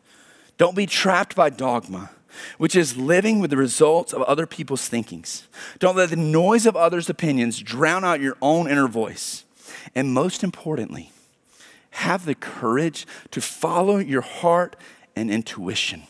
Don't 0.59 0.75
be 0.75 0.85
trapped 0.85 1.35
by 1.35 1.49
dogma 1.49 2.11
which 2.59 2.75
is 2.75 2.95
living 2.95 3.39
with 3.39 3.49
the 3.49 3.57
results 3.57 4.13
of 4.13 4.21
other 4.21 4.45
people's 4.45 4.87
thinkings. 4.87 5.47
Don't 5.79 5.95
let 5.95 6.11
the 6.11 6.15
noise 6.15 6.67
of 6.67 6.75
others' 6.75 7.09
opinions 7.09 7.59
drown 7.59 8.05
out 8.05 8.21
your 8.21 8.37
own 8.41 8.69
inner 8.69 8.87
voice. 8.87 9.43
And 9.95 10.13
most 10.13 10.43
importantly, 10.43 11.11
have 11.91 12.25
the 12.25 12.35
courage 12.35 13.07
to 13.31 13.41
follow 13.41 13.97
your 13.97 14.21
heart 14.21 14.75
and 15.15 15.31
intuition. 15.31 16.03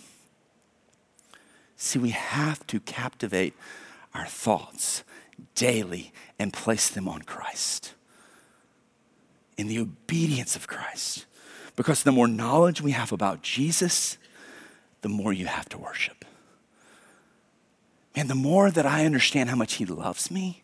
See, 1.78 1.98
we 1.98 2.10
have 2.10 2.68
to 2.68 2.82
captivate 2.82 3.54
our 4.14 4.26
thoughts 4.26 5.06
daily 5.56 6.12
and 6.38 6.52
place 6.52 6.90
them 6.90 7.08
on 7.08 7.22
Christ 7.22 7.94
in 9.58 9.68
the 9.68 9.80
obedience 9.80 10.58
of 10.58 10.68
Christ. 10.68 11.26
Because 11.80 12.04
the 12.04 12.12
more 12.12 12.28
knowledge 12.28 12.82
we 12.82 12.92
have 12.92 13.14
about 13.14 13.42
Jesus, 13.42 14.18
the 15.00 15.08
more 15.08 15.32
you 15.32 15.46
have 15.46 15.70
to 15.70 15.78
worship. 15.78 16.26
And 18.18 18.30
the 18.30 18.36
more 18.36 18.70
that 18.70 18.86
I 18.86 19.06
understand 19.06 19.50
how 19.50 19.56
much 19.56 19.76
He 19.76 19.86
loves 19.86 20.30
me 20.30 20.64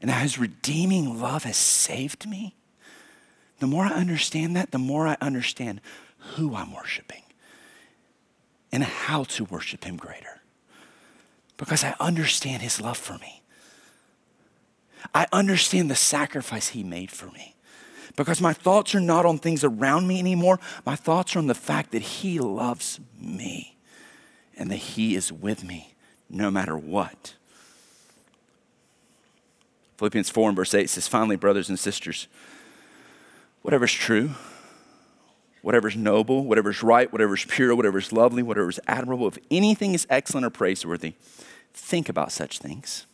and 0.00 0.08
how 0.08 0.20
His 0.20 0.38
redeeming 0.38 1.20
love 1.20 1.42
has 1.42 1.56
saved 1.56 2.30
me, 2.30 2.54
the 3.58 3.66
more 3.66 3.86
I 3.86 3.94
understand 3.94 4.54
that, 4.54 4.70
the 4.70 4.78
more 4.78 5.08
I 5.08 5.16
understand 5.20 5.80
who 6.36 6.54
I'm 6.54 6.72
worshiping 6.72 7.24
and 8.70 8.84
how 8.84 9.24
to 9.24 9.42
worship 9.46 9.82
Him 9.82 9.96
greater. 9.96 10.42
Because 11.56 11.82
I 11.82 11.96
understand 11.98 12.62
His 12.62 12.80
love 12.80 12.98
for 12.98 13.18
me. 13.18 13.42
I 15.12 15.26
understand 15.32 15.90
the 15.90 15.96
sacrifice 15.96 16.68
He 16.68 16.84
made 16.84 17.10
for 17.10 17.26
me 17.32 17.55
because 18.16 18.40
my 18.40 18.52
thoughts 18.52 18.94
are 18.94 19.00
not 19.00 19.26
on 19.26 19.38
things 19.38 19.62
around 19.62 20.08
me 20.08 20.18
anymore. 20.18 20.58
My 20.84 20.96
thoughts 20.96 21.36
are 21.36 21.38
on 21.38 21.46
the 21.46 21.54
fact 21.54 21.92
that 21.92 22.02
He 22.02 22.38
loves 22.38 22.98
me 23.20 23.76
and 24.56 24.70
that 24.70 24.76
He 24.76 25.14
is 25.14 25.30
with 25.32 25.62
me 25.62 25.94
no 26.28 26.50
matter 26.50 26.76
what. 26.76 27.34
Philippians 29.98 30.28
4 30.28 30.50
and 30.50 30.56
verse 30.56 30.74
8 30.74 30.90
says, 30.90 31.08
Finally, 31.08 31.36
brothers 31.36 31.68
and 31.68 31.78
sisters, 31.78 32.26
whatever's 33.62 33.92
true, 33.92 34.30
whatever's 35.62 35.96
noble, 35.96 36.44
whatever's 36.44 36.82
right, 36.82 37.10
whatever's 37.10 37.44
pure, 37.44 37.74
whatever's 37.74 38.12
lovely, 38.12 38.42
whatever's 38.42 38.78
admirable, 38.86 39.26
if 39.26 39.38
anything 39.50 39.94
is 39.94 40.06
excellent 40.10 40.44
or 40.44 40.50
praiseworthy, 40.50 41.14
think 41.72 42.08
about 42.08 42.30
such 42.30 42.58
things. 42.58 43.06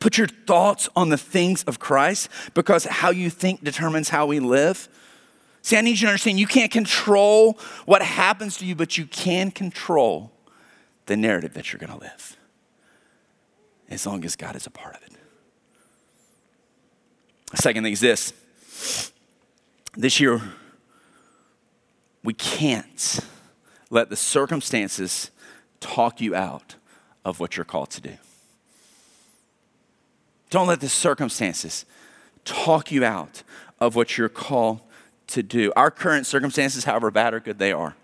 Put 0.00 0.18
your 0.18 0.26
thoughts 0.26 0.88
on 0.94 1.08
the 1.08 1.18
things 1.18 1.64
of 1.64 1.78
Christ 1.78 2.28
because 2.54 2.84
how 2.84 3.10
you 3.10 3.30
think 3.30 3.64
determines 3.64 4.08
how 4.08 4.26
we 4.26 4.40
live. 4.40 4.88
See, 5.62 5.76
I 5.76 5.80
need 5.80 6.00
you 6.00 6.06
to 6.06 6.08
understand 6.08 6.38
you 6.38 6.46
can't 6.46 6.70
control 6.70 7.58
what 7.84 8.02
happens 8.02 8.56
to 8.58 8.66
you, 8.66 8.74
but 8.74 8.96
you 8.96 9.06
can 9.06 9.50
control 9.50 10.32
the 11.06 11.16
narrative 11.16 11.54
that 11.54 11.72
you're 11.72 11.80
going 11.80 11.92
to 11.92 11.98
live 11.98 12.36
as 13.90 14.06
long 14.06 14.24
as 14.24 14.36
God 14.36 14.54
is 14.54 14.66
a 14.66 14.70
part 14.70 14.94
of 14.96 15.02
it. 15.02 15.12
The 17.50 17.56
second 17.56 17.82
thing 17.84 17.92
is 17.92 18.00
this 18.00 18.32
this 19.96 20.20
year, 20.20 20.40
we 22.22 22.34
can't 22.34 23.20
let 23.90 24.10
the 24.10 24.16
circumstances 24.16 25.30
talk 25.80 26.20
you 26.20 26.34
out 26.34 26.76
of 27.24 27.40
what 27.40 27.56
you're 27.56 27.64
called 27.64 27.90
to 27.90 28.00
do. 28.00 28.14
Don't 30.50 30.66
let 30.66 30.80
the 30.80 30.88
circumstances 30.88 31.84
talk 32.44 32.90
you 32.90 33.04
out 33.04 33.42
of 33.80 33.94
what 33.94 34.16
you're 34.16 34.28
called 34.28 34.80
to 35.28 35.42
do. 35.42 35.72
Our 35.76 35.90
current 35.90 36.26
circumstances, 36.26 36.84
however 36.84 37.10
bad 37.10 37.34
or 37.34 37.40
good 37.40 37.58
they 37.58 37.72
are, 37.72 37.94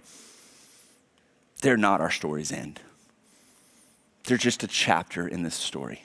they're 1.63 1.77
not 1.77 2.01
our 2.01 2.11
story's 2.11 2.53
end. 2.53 2.81
They're 4.25 4.37
just 4.37 4.63
a 4.63 4.67
chapter 4.67 5.27
in 5.27 5.43
this 5.43 5.55
story. 5.55 6.05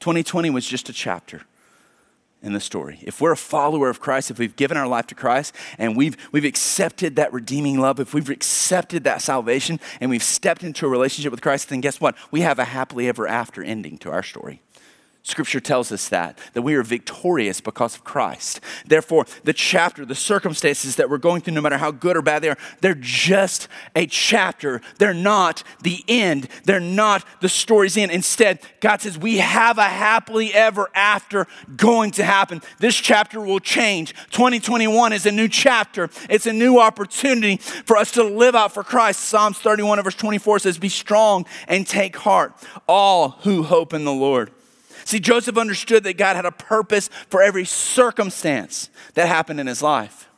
2020 0.00 0.50
was 0.50 0.66
just 0.66 0.88
a 0.88 0.92
chapter 0.92 1.42
in 2.44 2.52
the 2.52 2.60
story. 2.60 2.98
If 3.02 3.20
we're 3.20 3.32
a 3.32 3.36
follower 3.36 3.88
of 3.88 4.00
Christ, 4.00 4.30
if 4.30 4.38
we've 4.38 4.54
given 4.54 4.76
our 4.76 4.86
life 4.86 5.06
to 5.08 5.14
Christ 5.14 5.54
and 5.78 5.96
we've, 5.96 6.16
we've 6.30 6.44
accepted 6.44 7.16
that 7.16 7.32
redeeming 7.32 7.80
love, 7.80 7.98
if 7.98 8.12
we've 8.12 8.28
accepted 8.28 9.02
that 9.04 9.22
salvation 9.22 9.80
and 9.98 10.10
we've 10.10 10.22
stepped 10.22 10.62
into 10.62 10.84
a 10.84 10.88
relationship 10.88 11.30
with 11.30 11.40
Christ, 11.40 11.70
then 11.70 11.80
guess 11.80 12.00
what? 12.00 12.14
We 12.30 12.42
have 12.42 12.58
a 12.58 12.64
happily 12.64 13.08
ever 13.08 13.26
after 13.26 13.64
ending 13.64 13.96
to 13.98 14.10
our 14.10 14.22
story. 14.22 14.60
Scripture 15.26 15.58
tells 15.58 15.90
us 15.90 16.10
that, 16.10 16.38
that 16.52 16.60
we 16.60 16.74
are 16.74 16.82
victorious 16.82 17.58
because 17.58 17.94
of 17.94 18.04
Christ. 18.04 18.60
Therefore, 18.84 19.24
the 19.42 19.54
chapter, 19.54 20.04
the 20.04 20.14
circumstances 20.14 20.96
that 20.96 21.08
we're 21.08 21.16
going 21.16 21.40
through, 21.40 21.54
no 21.54 21.62
matter 21.62 21.78
how 21.78 21.92
good 21.92 22.18
or 22.18 22.20
bad 22.20 22.42
they 22.42 22.50
are, 22.50 22.58
they're 22.82 22.94
just 22.94 23.68
a 23.96 24.06
chapter. 24.06 24.82
They're 24.98 25.14
not 25.14 25.62
the 25.80 26.04
end. 26.08 26.48
They're 26.64 26.78
not 26.78 27.24
the 27.40 27.48
story's 27.48 27.96
end. 27.96 28.12
Instead, 28.12 28.60
God 28.80 29.00
says 29.00 29.16
we 29.16 29.38
have 29.38 29.78
a 29.78 29.84
happily 29.84 30.52
ever 30.52 30.90
after 30.94 31.46
going 31.74 32.10
to 32.12 32.24
happen. 32.24 32.60
This 32.78 32.94
chapter 32.94 33.40
will 33.40 33.60
change. 33.60 34.12
2021 34.30 35.14
is 35.14 35.24
a 35.24 35.32
new 35.32 35.48
chapter, 35.48 36.10
it's 36.28 36.44
a 36.44 36.52
new 36.52 36.78
opportunity 36.78 37.56
for 37.56 37.96
us 37.96 38.12
to 38.12 38.24
live 38.24 38.54
out 38.54 38.74
for 38.74 38.84
Christ. 38.84 39.20
Psalms 39.20 39.58
31, 39.58 40.02
verse 40.02 40.16
24 40.16 40.58
says, 40.58 40.76
Be 40.76 40.90
strong 40.90 41.46
and 41.66 41.86
take 41.86 42.14
heart, 42.14 42.52
all 42.86 43.30
who 43.40 43.62
hope 43.62 43.94
in 43.94 44.04
the 44.04 44.12
Lord. 44.12 44.50
See, 45.04 45.20
Joseph 45.20 45.58
understood 45.58 46.04
that 46.04 46.16
God 46.16 46.36
had 46.36 46.46
a 46.46 46.52
purpose 46.52 47.08
for 47.28 47.42
every 47.42 47.64
circumstance 47.64 48.90
that 49.14 49.28
happened 49.28 49.60
in 49.60 49.66
his 49.66 49.82
life. 49.82 50.28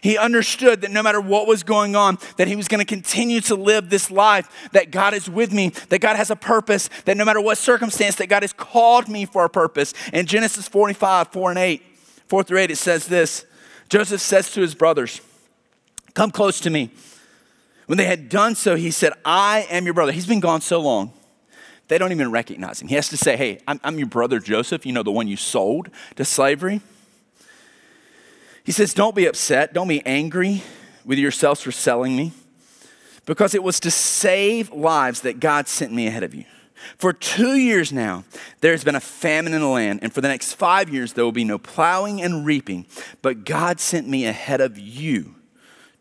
He 0.00 0.18
understood 0.18 0.80
that 0.80 0.90
no 0.90 1.00
matter 1.00 1.20
what 1.20 1.46
was 1.46 1.62
going 1.62 1.94
on, 1.94 2.18
that 2.36 2.48
he 2.48 2.56
was 2.56 2.66
going 2.66 2.80
to 2.80 2.84
continue 2.84 3.40
to 3.42 3.54
live 3.54 3.88
this 3.88 4.10
life, 4.10 4.68
that 4.72 4.90
God 4.90 5.14
is 5.14 5.30
with 5.30 5.52
me, 5.52 5.68
that 5.90 6.00
God 6.00 6.16
has 6.16 6.28
a 6.28 6.36
purpose, 6.36 6.90
that 7.04 7.16
no 7.16 7.24
matter 7.24 7.40
what 7.40 7.56
circumstance, 7.56 8.16
that 8.16 8.26
God 8.26 8.42
has 8.42 8.52
called 8.52 9.08
me 9.08 9.24
for 9.24 9.44
a 9.44 9.48
purpose. 9.48 9.94
In 10.12 10.26
Genesis 10.26 10.66
45, 10.66 11.28
4 11.28 11.50
and 11.50 11.58
8, 11.58 11.82
4 12.26 12.42
through 12.42 12.58
8, 12.58 12.70
it 12.72 12.76
says 12.76 13.06
this 13.06 13.46
Joseph 13.88 14.20
says 14.20 14.50
to 14.52 14.60
his 14.60 14.74
brothers, 14.74 15.20
Come 16.14 16.32
close 16.32 16.58
to 16.60 16.70
me. 16.70 16.90
When 17.86 17.96
they 17.96 18.06
had 18.06 18.28
done 18.28 18.56
so, 18.56 18.74
he 18.74 18.90
said, 18.90 19.12
I 19.24 19.66
am 19.70 19.84
your 19.84 19.94
brother. 19.94 20.10
He's 20.10 20.26
been 20.26 20.40
gone 20.40 20.62
so 20.62 20.80
long 20.80 21.12
they 21.92 21.98
don't 21.98 22.10
even 22.10 22.30
recognize 22.30 22.80
him. 22.80 22.88
He 22.88 22.94
has 22.94 23.10
to 23.10 23.18
say, 23.18 23.36
Hey, 23.36 23.58
I'm, 23.68 23.78
I'm 23.84 23.98
your 23.98 24.08
brother 24.08 24.38
Joseph, 24.38 24.86
you 24.86 24.92
know, 24.94 25.02
the 25.02 25.12
one 25.12 25.28
you 25.28 25.36
sold 25.36 25.90
to 26.16 26.24
slavery. 26.24 26.80
He 28.64 28.72
says, 28.72 28.94
Don't 28.94 29.14
be 29.14 29.26
upset, 29.26 29.74
don't 29.74 29.88
be 29.88 30.04
angry 30.06 30.62
with 31.04 31.18
yourselves 31.18 31.60
for 31.60 31.70
selling 31.70 32.16
me, 32.16 32.32
because 33.26 33.54
it 33.54 33.62
was 33.62 33.78
to 33.80 33.90
save 33.90 34.72
lives 34.72 35.20
that 35.20 35.38
God 35.38 35.68
sent 35.68 35.92
me 35.92 36.06
ahead 36.06 36.22
of 36.22 36.34
you. 36.34 36.46
For 36.96 37.12
two 37.12 37.56
years 37.56 37.92
now, 37.92 38.24
there's 38.60 38.84
been 38.84 38.94
a 38.94 39.00
famine 39.00 39.52
in 39.52 39.60
the 39.60 39.68
land, 39.68 39.98
and 40.02 40.14
for 40.14 40.22
the 40.22 40.28
next 40.28 40.54
five 40.54 40.88
years, 40.88 41.12
there 41.12 41.24
will 41.24 41.30
be 41.30 41.44
no 41.44 41.58
plowing 41.58 42.22
and 42.22 42.46
reaping. 42.46 42.86
But 43.20 43.44
God 43.44 43.80
sent 43.80 44.08
me 44.08 44.24
ahead 44.24 44.62
of 44.62 44.78
you 44.78 45.34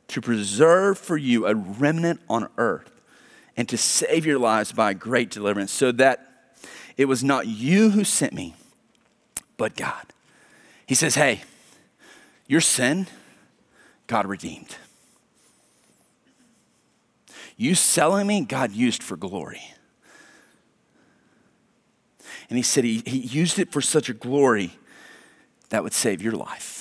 to 0.07 0.21
preserve 0.21 0.97
for 0.97 1.17
you 1.17 1.47
a 1.47 1.53
remnant 1.53 2.21
on 2.29 2.47
earth 2.57 3.00
and 3.57 3.67
to 3.69 3.77
save 3.77 4.25
your 4.25 4.39
lives 4.39 4.71
by 4.71 4.93
great 4.93 5.29
deliverance, 5.29 5.71
so 5.71 5.91
that 5.93 6.53
it 6.97 7.05
was 7.05 7.23
not 7.23 7.47
you 7.47 7.91
who 7.91 8.03
sent 8.03 8.33
me, 8.33 8.55
but 9.57 9.75
God. 9.75 10.05
He 10.85 10.95
says, 10.95 11.15
Hey, 11.15 11.41
your 12.47 12.61
sin, 12.61 13.07
God 14.07 14.25
redeemed. 14.25 14.75
You 17.57 17.75
selling 17.75 18.27
me, 18.27 18.41
God 18.41 18.71
used 18.71 19.03
for 19.03 19.15
glory. 19.15 19.61
And 22.49 22.57
he 22.57 22.63
said 22.63 22.83
he, 22.83 23.03
he 23.05 23.19
used 23.19 23.59
it 23.59 23.71
for 23.71 23.81
such 23.81 24.09
a 24.09 24.13
glory 24.13 24.73
that 25.69 25.83
would 25.83 25.93
save 25.93 26.21
your 26.21 26.33
life. 26.33 26.80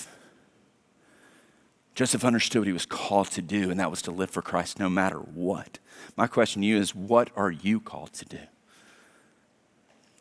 Joseph 2.00 2.24
understood 2.24 2.60
what 2.60 2.66
he 2.66 2.72
was 2.72 2.86
called 2.86 3.30
to 3.32 3.42
do, 3.42 3.70
and 3.70 3.78
that 3.78 3.90
was 3.90 4.00
to 4.00 4.10
live 4.10 4.30
for 4.30 4.40
Christ 4.40 4.78
no 4.78 4.88
matter 4.88 5.18
what. 5.18 5.78
My 6.16 6.26
question 6.26 6.62
to 6.62 6.66
you 6.66 6.78
is 6.78 6.94
what 6.94 7.28
are 7.36 7.50
you 7.50 7.78
called 7.78 8.14
to 8.14 8.24
do? 8.24 8.38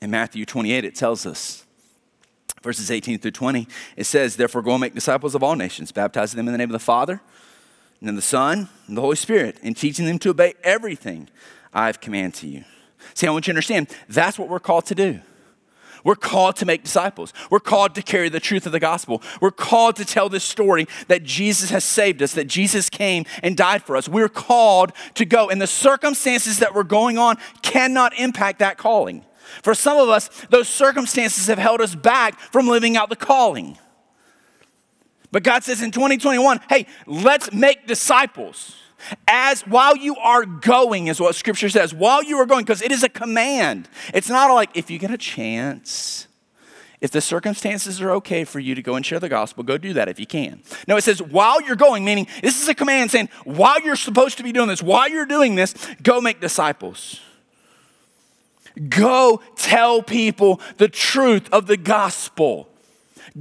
In 0.01 0.11
Matthew 0.11 0.45
28, 0.45 0.83
it 0.83 0.93
tells 0.93 1.25
us, 1.25 1.65
verses 2.61 2.91
18 2.91 3.19
through 3.19 3.31
20, 3.31 3.65
it 3.95 4.03
says, 4.03 4.35
Therefore, 4.35 4.61
go 4.61 4.71
and 4.71 4.81
make 4.81 4.93
disciples 4.93 5.35
of 5.35 5.41
all 5.41 5.55
nations, 5.55 5.93
baptizing 5.93 6.35
them 6.35 6.49
in 6.49 6.51
the 6.51 6.57
name 6.57 6.67
of 6.67 6.73
the 6.73 6.79
Father, 6.79 7.21
and 8.01 8.17
the 8.17 8.21
Son, 8.21 8.67
and 8.87 8.97
the 8.97 9.01
Holy 9.01 9.15
Spirit, 9.15 9.55
and 9.63 9.77
teaching 9.77 10.05
them 10.05 10.19
to 10.19 10.31
obey 10.31 10.55
everything 10.65 11.29
I've 11.73 12.01
commanded 12.01 12.33
to 12.41 12.47
you. 12.49 12.65
See, 13.13 13.25
I 13.25 13.29
want 13.29 13.47
you 13.47 13.53
to 13.53 13.55
understand 13.55 13.87
that's 14.09 14.37
what 14.37 14.49
we're 14.49 14.59
called 14.59 14.85
to 14.87 14.95
do. 14.95 15.21
We're 16.03 16.15
called 16.15 16.55
to 16.57 16.65
make 16.65 16.83
disciples. 16.83 17.33
We're 17.49 17.59
called 17.59 17.95
to 17.95 18.01
carry 18.01 18.29
the 18.29 18.39
truth 18.39 18.65
of 18.65 18.71
the 18.71 18.79
gospel. 18.79 19.21
We're 19.41 19.51
called 19.51 19.95
to 19.97 20.05
tell 20.05 20.29
this 20.29 20.43
story 20.43 20.87
that 21.07 21.23
Jesus 21.23 21.69
has 21.69 21.83
saved 21.83 22.21
us, 22.21 22.33
that 22.33 22.47
Jesus 22.47 22.89
came 22.89 23.25
and 23.43 23.55
died 23.55 23.83
for 23.83 23.95
us. 23.95 24.07
We're 24.07 24.29
called 24.29 24.93
to 25.15 25.25
go, 25.25 25.49
and 25.49 25.61
the 25.61 25.67
circumstances 25.67 26.59
that 26.59 26.73
were 26.73 26.83
going 26.83 27.17
on 27.17 27.37
cannot 27.61 28.17
impact 28.17 28.59
that 28.59 28.77
calling. 28.77 29.25
For 29.63 29.73
some 29.73 29.97
of 29.97 30.09
us, 30.09 30.29
those 30.49 30.69
circumstances 30.69 31.47
have 31.47 31.57
held 31.57 31.81
us 31.81 31.95
back 31.95 32.39
from 32.39 32.67
living 32.67 32.95
out 32.95 33.09
the 33.09 33.15
calling. 33.15 33.77
But 35.31 35.43
God 35.43 35.63
says 35.63 35.81
in 35.81 35.91
2021, 35.91 36.59
hey, 36.69 36.87
let's 37.05 37.51
make 37.51 37.87
disciples. 37.87 38.75
As 39.27 39.61
while 39.61 39.95
you 39.95 40.15
are 40.17 40.45
going, 40.45 41.07
is 41.07 41.19
what 41.19 41.35
scripture 41.35 41.69
says, 41.69 41.93
while 41.93 42.23
you 42.23 42.37
are 42.37 42.45
going, 42.45 42.65
because 42.65 42.81
it 42.81 42.91
is 42.91 43.03
a 43.03 43.09
command. 43.09 43.87
It's 44.13 44.29
not 44.29 44.53
like 44.53 44.69
if 44.75 44.89
you 44.89 44.99
get 44.99 45.11
a 45.11 45.17
chance, 45.17 46.27
if 47.01 47.11
the 47.11 47.21
circumstances 47.21 48.01
are 48.01 48.11
okay 48.11 48.43
for 48.43 48.59
you 48.59 48.75
to 48.75 48.81
go 48.81 48.95
and 48.95 49.05
share 49.05 49.19
the 49.19 49.29
gospel, 49.29 49.63
go 49.63 49.77
do 49.77 49.93
that 49.93 50.09
if 50.09 50.19
you 50.19 50.25
can. 50.25 50.61
No, 50.87 50.97
it 50.97 51.03
says 51.03 51.21
while 51.21 51.61
you're 51.61 51.75
going, 51.77 52.03
meaning 52.03 52.27
this 52.43 52.61
is 52.61 52.67
a 52.67 52.75
command 52.75 53.11
saying 53.11 53.29
while 53.45 53.79
you're 53.81 53.95
supposed 53.95 54.37
to 54.37 54.43
be 54.43 54.51
doing 54.51 54.67
this, 54.67 54.83
while 54.83 55.09
you're 55.09 55.25
doing 55.25 55.55
this, 55.55 55.73
go 56.03 56.19
make 56.19 56.41
disciples. 56.41 57.21
Go 58.87 59.41
tell 59.55 60.01
people 60.01 60.61
the 60.77 60.87
truth 60.87 61.49
of 61.51 61.67
the 61.67 61.77
gospel. 61.77 62.69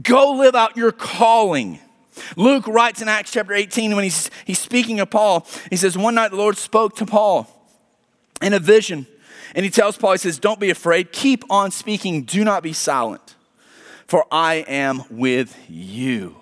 Go 0.00 0.32
live 0.32 0.54
out 0.54 0.76
your 0.76 0.92
calling. 0.92 1.80
Luke 2.36 2.66
writes 2.66 3.02
in 3.02 3.08
Acts 3.08 3.32
chapter 3.32 3.52
18 3.52 3.94
when 3.94 4.04
he's, 4.04 4.30
he's 4.44 4.58
speaking 4.58 5.00
of 5.00 5.10
Paul, 5.10 5.46
he 5.70 5.76
says, 5.76 5.96
One 5.96 6.14
night 6.14 6.30
the 6.30 6.36
Lord 6.36 6.56
spoke 6.56 6.96
to 6.96 7.06
Paul 7.06 7.46
in 8.40 8.52
a 8.52 8.58
vision. 8.58 9.06
And 9.54 9.64
he 9.64 9.70
tells 9.70 9.96
Paul, 9.96 10.12
he 10.12 10.18
says, 10.18 10.38
Don't 10.38 10.60
be 10.60 10.70
afraid. 10.70 11.12
Keep 11.12 11.44
on 11.50 11.70
speaking. 11.70 12.22
Do 12.22 12.44
not 12.44 12.62
be 12.62 12.72
silent, 12.72 13.36
for 14.06 14.26
I 14.30 14.56
am 14.68 15.04
with 15.10 15.56
you. 15.68 16.36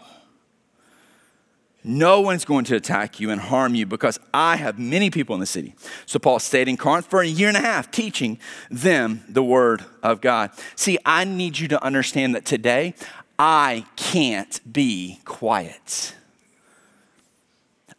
No 1.89 2.21
one's 2.21 2.45
going 2.45 2.65
to 2.65 2.75
attack 2.75 3.21
you 3.21 3.31
and 3.31 3.41
harm 3.41 3.77
you 3.77 3.87
because 3.87 4.19
I 4.35 4.57
have 4.57 4.77
many 4.77 5.09
people 5.09 5.35
in 5.35 5.41
the 5.41 5.47
city. 5.47 5.77
So 6.05 6.19
Paul 6.19 6.41
stayed 6.41 6.67
in 6.67 6.77
Corinth 6.77 7.07
for 7.07 7.21
a 7.21 7.27
year 7.27 7.47
and 7.47 7.57
a 7.57 7.61
half, 7.61 7.93
teaching 7.93 8.41
them 8.69 9.23
the 9.29 9.45
word 9.45 9.85
of 10.03 10.21
God. 10.21 10.51
See, 10.75 10.99
I 11.07 11.23
need 11.23 11.61
you 11.61 11.69
to 11.69 11.85
understand 11.85 12.35
that 12.35 12.45
today 12.45 12.95
I 13.39 13.85
can't 13.97 14.61
be 14.71 15.21
quiet. 15.25 16.15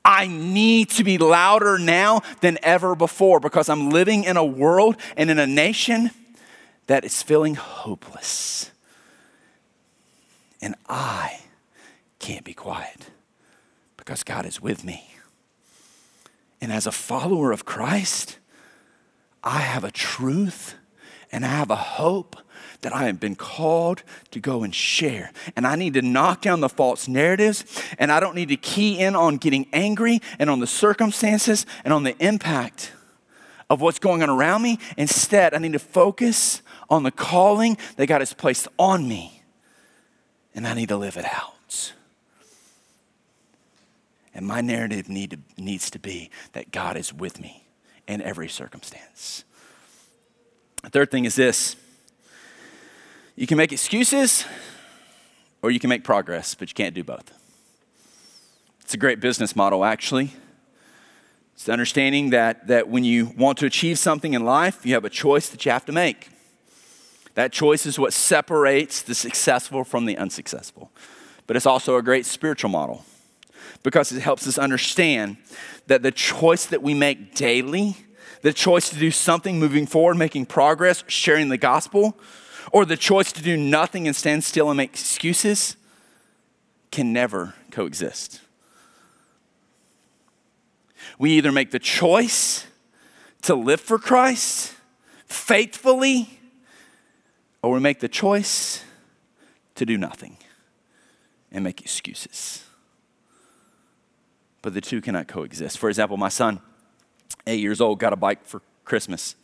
I 0.03 0.27
need 0.27 0.89
to 0.91 1.03
be 1.03 1.17
louder 1.17 1.77
now 1.77 2.21
than 2.39 2.57
ever 2.63 2.95
before 2.95 3.39
because 3.39 3.67
I'm 3.67 3.89
living 3.89 4.23
in 4.23 4.37
a 4.37 4.45
world 4.45 4.95
and 5.17 5.29
in 5.29 5.37
a 5.37 5.45
nation 5.45 6.11
that 6.87 7.03
is 7.03 7.21
feeling 7.21 7.55
hopeless. 7.55 8.71
And 10.61 10.75
I 10.87 11.41
can't 12.19 12.45
be 12.45 12.53
quiet 12.53 13.11
because 13.97 14.23
God 14.23 14.45
is 14.45 14.61
with 14.61 14.83
me. 14.83 15.11
And 16.61 16.71
as 16.71 16.87
a 16.87 16.91
follower 16.91 17.51
of 17.51 17.65
Christ, 17.65 18.39
I 19.43 19.59
have 19.59 19.83
a 19.83 19.91
truth 19.91 20.75
and 21.31 21.45
I 21.45 21.49
have 21.49 21.69
a 21.69 21.75
hope 21.75 22.35
that 22.81 22.93
I 22.93 23.05
have 23.05 23.19
been 23.19 23.35
called 23.35 24.03
to 24.31 24.39
go 24.39 24.63
and 24.63 24.73
share. 24.73 25.31
And 25.55 25.65
I 25.65 25.75
need 25.75 25.93
to 25.95 26.01
knock 26.01 26.41
down 26.41 26.59
the 26.59 26.69
false 26.69 27.07
narratives, 27.07 27.65
and 27.97 28.11
I 28.11 28.19
don't 28.19 28.35
need 28.35 28.49
to 28.49 28.57
key 28.57 28.99
in 28.99 29.15
on 29.15 29.37
getting 29.37 29.67
angry 29.73 30.21
and 30.39 30.49
on 30.49 30.59
the 30.59 30.67
circumstances 30.67 31.65
and 31.83 31.93
on 31.93 32.03
the 32.03 32.15
impact 32.23 32.93
of 33.69 33.81
what's 33.81 33.99
going 33.99 34.23
on 34.23 34.29
around 34.29 34.61
me. 34.61 34.79
Instead, 34.95 35.53
I 35.53 35.57
need 35.57 35.73
to 35.73 35.79
focus 35.79 36.61
on 36.89 37.03
the 37.03 37.11
calling 37.11 37.77
that 37.97 38.07
God 38.07 38.21
has 38.21 38.33
placed 38.33 38.67
on 38.77 39.07
me, 39.07 39.43
and 40.55 40.67
I 40.67 40.73
need 40.73 40.89
to 40.89 40.97
live 40.97 41.17
it 41.17 41.25
out. 41.25 41.93
And 44.33 44.45
my 44.45 44.61
narrative 44.61 45.09
need 45.09 45.31
to, 45.31 45.39
needs 45.61 45.89
to 45.89 45.99
be 45.99 46.29
that 46.53 46.71
God 46.71 46.95
is 46.95 47.11
with 47.11 47.39
me 47.39 47.67
in 48.07 48.21
every 48.21 48.47
circumstance. 48.47 49.43
The 50.83 50.89
third 50.89 51.11
thing 51.11 51.25
is 51.25 51.35
this 51.35 51.75
you 53.35 53.45
can 53.45 53.57
make 53.57 53.71
excuses 53.71 54.45
or 55.61 55.71
you 55.71 55.79
can 55.79 55.89
make 55.89 56.03
progress, 56.03 56.55
but 56.55 56.69
you 56.69 56.73
can't 56.73 56.95
do 56.95 57.03
both. 57.03 57.33
It's 58.81 58.93
a 58.93 58.97
great 58.97 59.19
business 59.19 59.55
model, 59.55 59.83
actually. 59.83 60.33
It's 61.53 61.65
the 61.65 61.73
understanding 61.73 62.29
that, 62.29 62.67
that 62.67 62.87
when 62.87 63.03
you 63.03 63.33
want 63.37 63.57
to 63.57 63.65
achieve 63.65 63.99
something 63.99 64.33
in 64.33 64.45
life, 64.45 64.85
you 64.85 64.93
have 64.93 65.05
a 65.05 65.09
choice 65.09 65.49
that 65.49 65.65
you 65.65 65.71
have 65.71 65.85
to 65.85 65.91
make. 65.91 66.29
That 67.33 67.51
choice 67.51 67.85
is 67.85 67.99
what 67.99 68.13
separates 68.13 69.01
the 69.01 69.13
successful 69.13 69.83
from 69.83 70.05
the 70.05 70.17
unsuccessful. 70.17 70.91
But 71.45 71.55
it's 71.55 71.65
also 71.65 71.97
a 71.97 72.01
great 72.01 72.25
spiritual 72.25 72.69
model 72.69 73.05
because 73.83 74.11
it 74.11 74.21
helps 74.21 74.47
us 74.47 74.57
understand 74.57 75.37
that 75.87 76.01
the 76.01 76.11
choice 76.11 76.65
that 76.65 76.81
we 76.81 76.93
make 76.93 77.35
daily, 77.35 77.97
the 78.41 78.53
choice 78.53 78.89
to 78.89 78.95
do 78.97 79.11
something 79.11 79.59
moving 79.59 79.85
forward, 79.85 80.15
making 80.15 80.45
progress, 80.45 81.03
sharing 81.07 81.49
the 81.49 81.57
gospel, 81.57 82.17
or 82.71 82.85
the 82.85 82.97
choice 82.97 83.31
to 83.31 83.41
do 83.41 83.57
nothing 83.57 84.07
and 84.07 84.15
stand 84.15 84.43
still 84.43 84.69
and 84.69 84.77
make 84.77 84.91
excuses 84.91 85.75
can 86.91 87.13
never 87.13 87.55
coexist. 87.71 88.41
We 91.19 91.31
either 91.31 91.51
make 91.51 91.71
the 91.71 91.79
choice 91.79 92.65
to 93.43 93.55
live 93.55 93.81
for 93.81 93.97
Christ 93.97 94.73
faithfully, 95.25 96.39
or 97.61 97.71
we 97.71 97.79
make 97.79 97.99
the 97.99 98.07
choice 98.07 98.83
to 99.75 99.85
do 99.85 99.97
nothing 99.97 100.37
and 101.51 101.63
make 101.63 101.81
excuses 101.81 102.63
but 104.67 104.73
the 104.73 104.81
two 104.81 104.99
cannot 104.99 105.29
coexist. 105.29 105.77
For 105.77 105.87
example, 105.87 106.17
my 106.17 106.27
son, 106.27 106.59
eight 107.47 107.61
years 107.61 107.81
old, 107.81 107.99
got 107.99 108.13
a 108.13 108.17
bike 108.17 108.45
for 108.45 108.61
Christmas. 108.85 109.35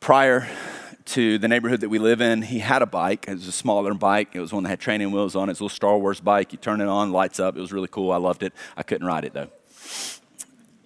Prior 0.00 0.48
to 1.04 1.38
the 1.38 1.48
neighborhood 1.48 1.80
that 1.80 1.88
we 1.88 1.98
live 1.98 2.20
in, 2.20 2.42
he 2.42 2.58
had 2.58 2.82
a 2.82 2.86
bike. 2.86 3.26
It 3.28 3.34
was 3.34 3.48
a 3.48 3.52
smaller 3.52 3.94
bike. 3.94 4.30
It 4.34 4.40
was 4.40 4.52
one 4.52 4.62
that 4.64 4.68
had 4.68 4.80
training 4.80 5.10
wheels 5.12 5.34
on 5.34 5.48
it. 5.48 5.52
It's 5.52 5.60
a 5.60 5.64
little 5.64 5.74
Star 5.74 5.96
Wars 5.98 6.20
bike. 6.20 6.52
You 6.52 6.58
turn 6.58 6.80
it 6.80 6.88
on, 6.88 7.12
lights 7.12 7.40
up. 7.40 7.56
It 7.56 7.60
was 7.60 7.72
really 7.72 7.88
cool. 7.88 8.12
I 8.12 8.16
loved 8.16 8.42
it. 8.42 8.52
I 8.76 8.82
couldn't 8.82 9.06
ride 9.06 9.24
it 9.24 9.32
though. 9.32 9.48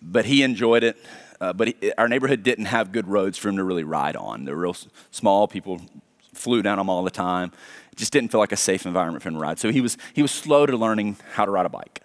But 0.01 0.27
he 0.27 0.43
enjoyed 0.43 0.85
it. 0.85 0.97
Uh, 1.41 1.53
but 1.53 1.69
he, 1.69 1.93
our 1.99 2.09
neighborhood 2.09 2.43
didn't 2.43 2.67
have 2.67 2.93
good 2.93 3.09
roads 3.09 3.37
for 3.37 3.49
him 3.49 3.57
to 3.57 3.65
really 3.65 3.85
ride 3.85 4.17
on. 4.17 4.45
They're 4.45 4.57
real 4.57 4.77
small. 5.11 5.49
People 5.49 5.83
flew 6.33 6.63
down 6.63 6.79
them 6.79 6.89
all 6.89 7.03
the 7.03 7.11
time. 7.11 7.53
It 7.93 7.99
just 7.99 8.13
didn't 8.13 8.31
feel 8.31 8.41
like 8.41 8.53
a 8.53 8.57
safe 8.57 8.87
environment 8.87 9.23
for 9.23 9.29
him 9.29 9.35
to 9.35 9.41
ride. 9.41 9.59
So 9.59 9.71
he 9.71 9.81
was, 9.83 9.99
he 10.15 10.23
was 10.23 10.31
slow 10.31 10.65
to 10.65 10.77
learning 10.77 11.17
how 11.33 11.45
to 11.45 11.51
ride 11.51 11.67
a 11.67 11.71
bike 11.71 12.01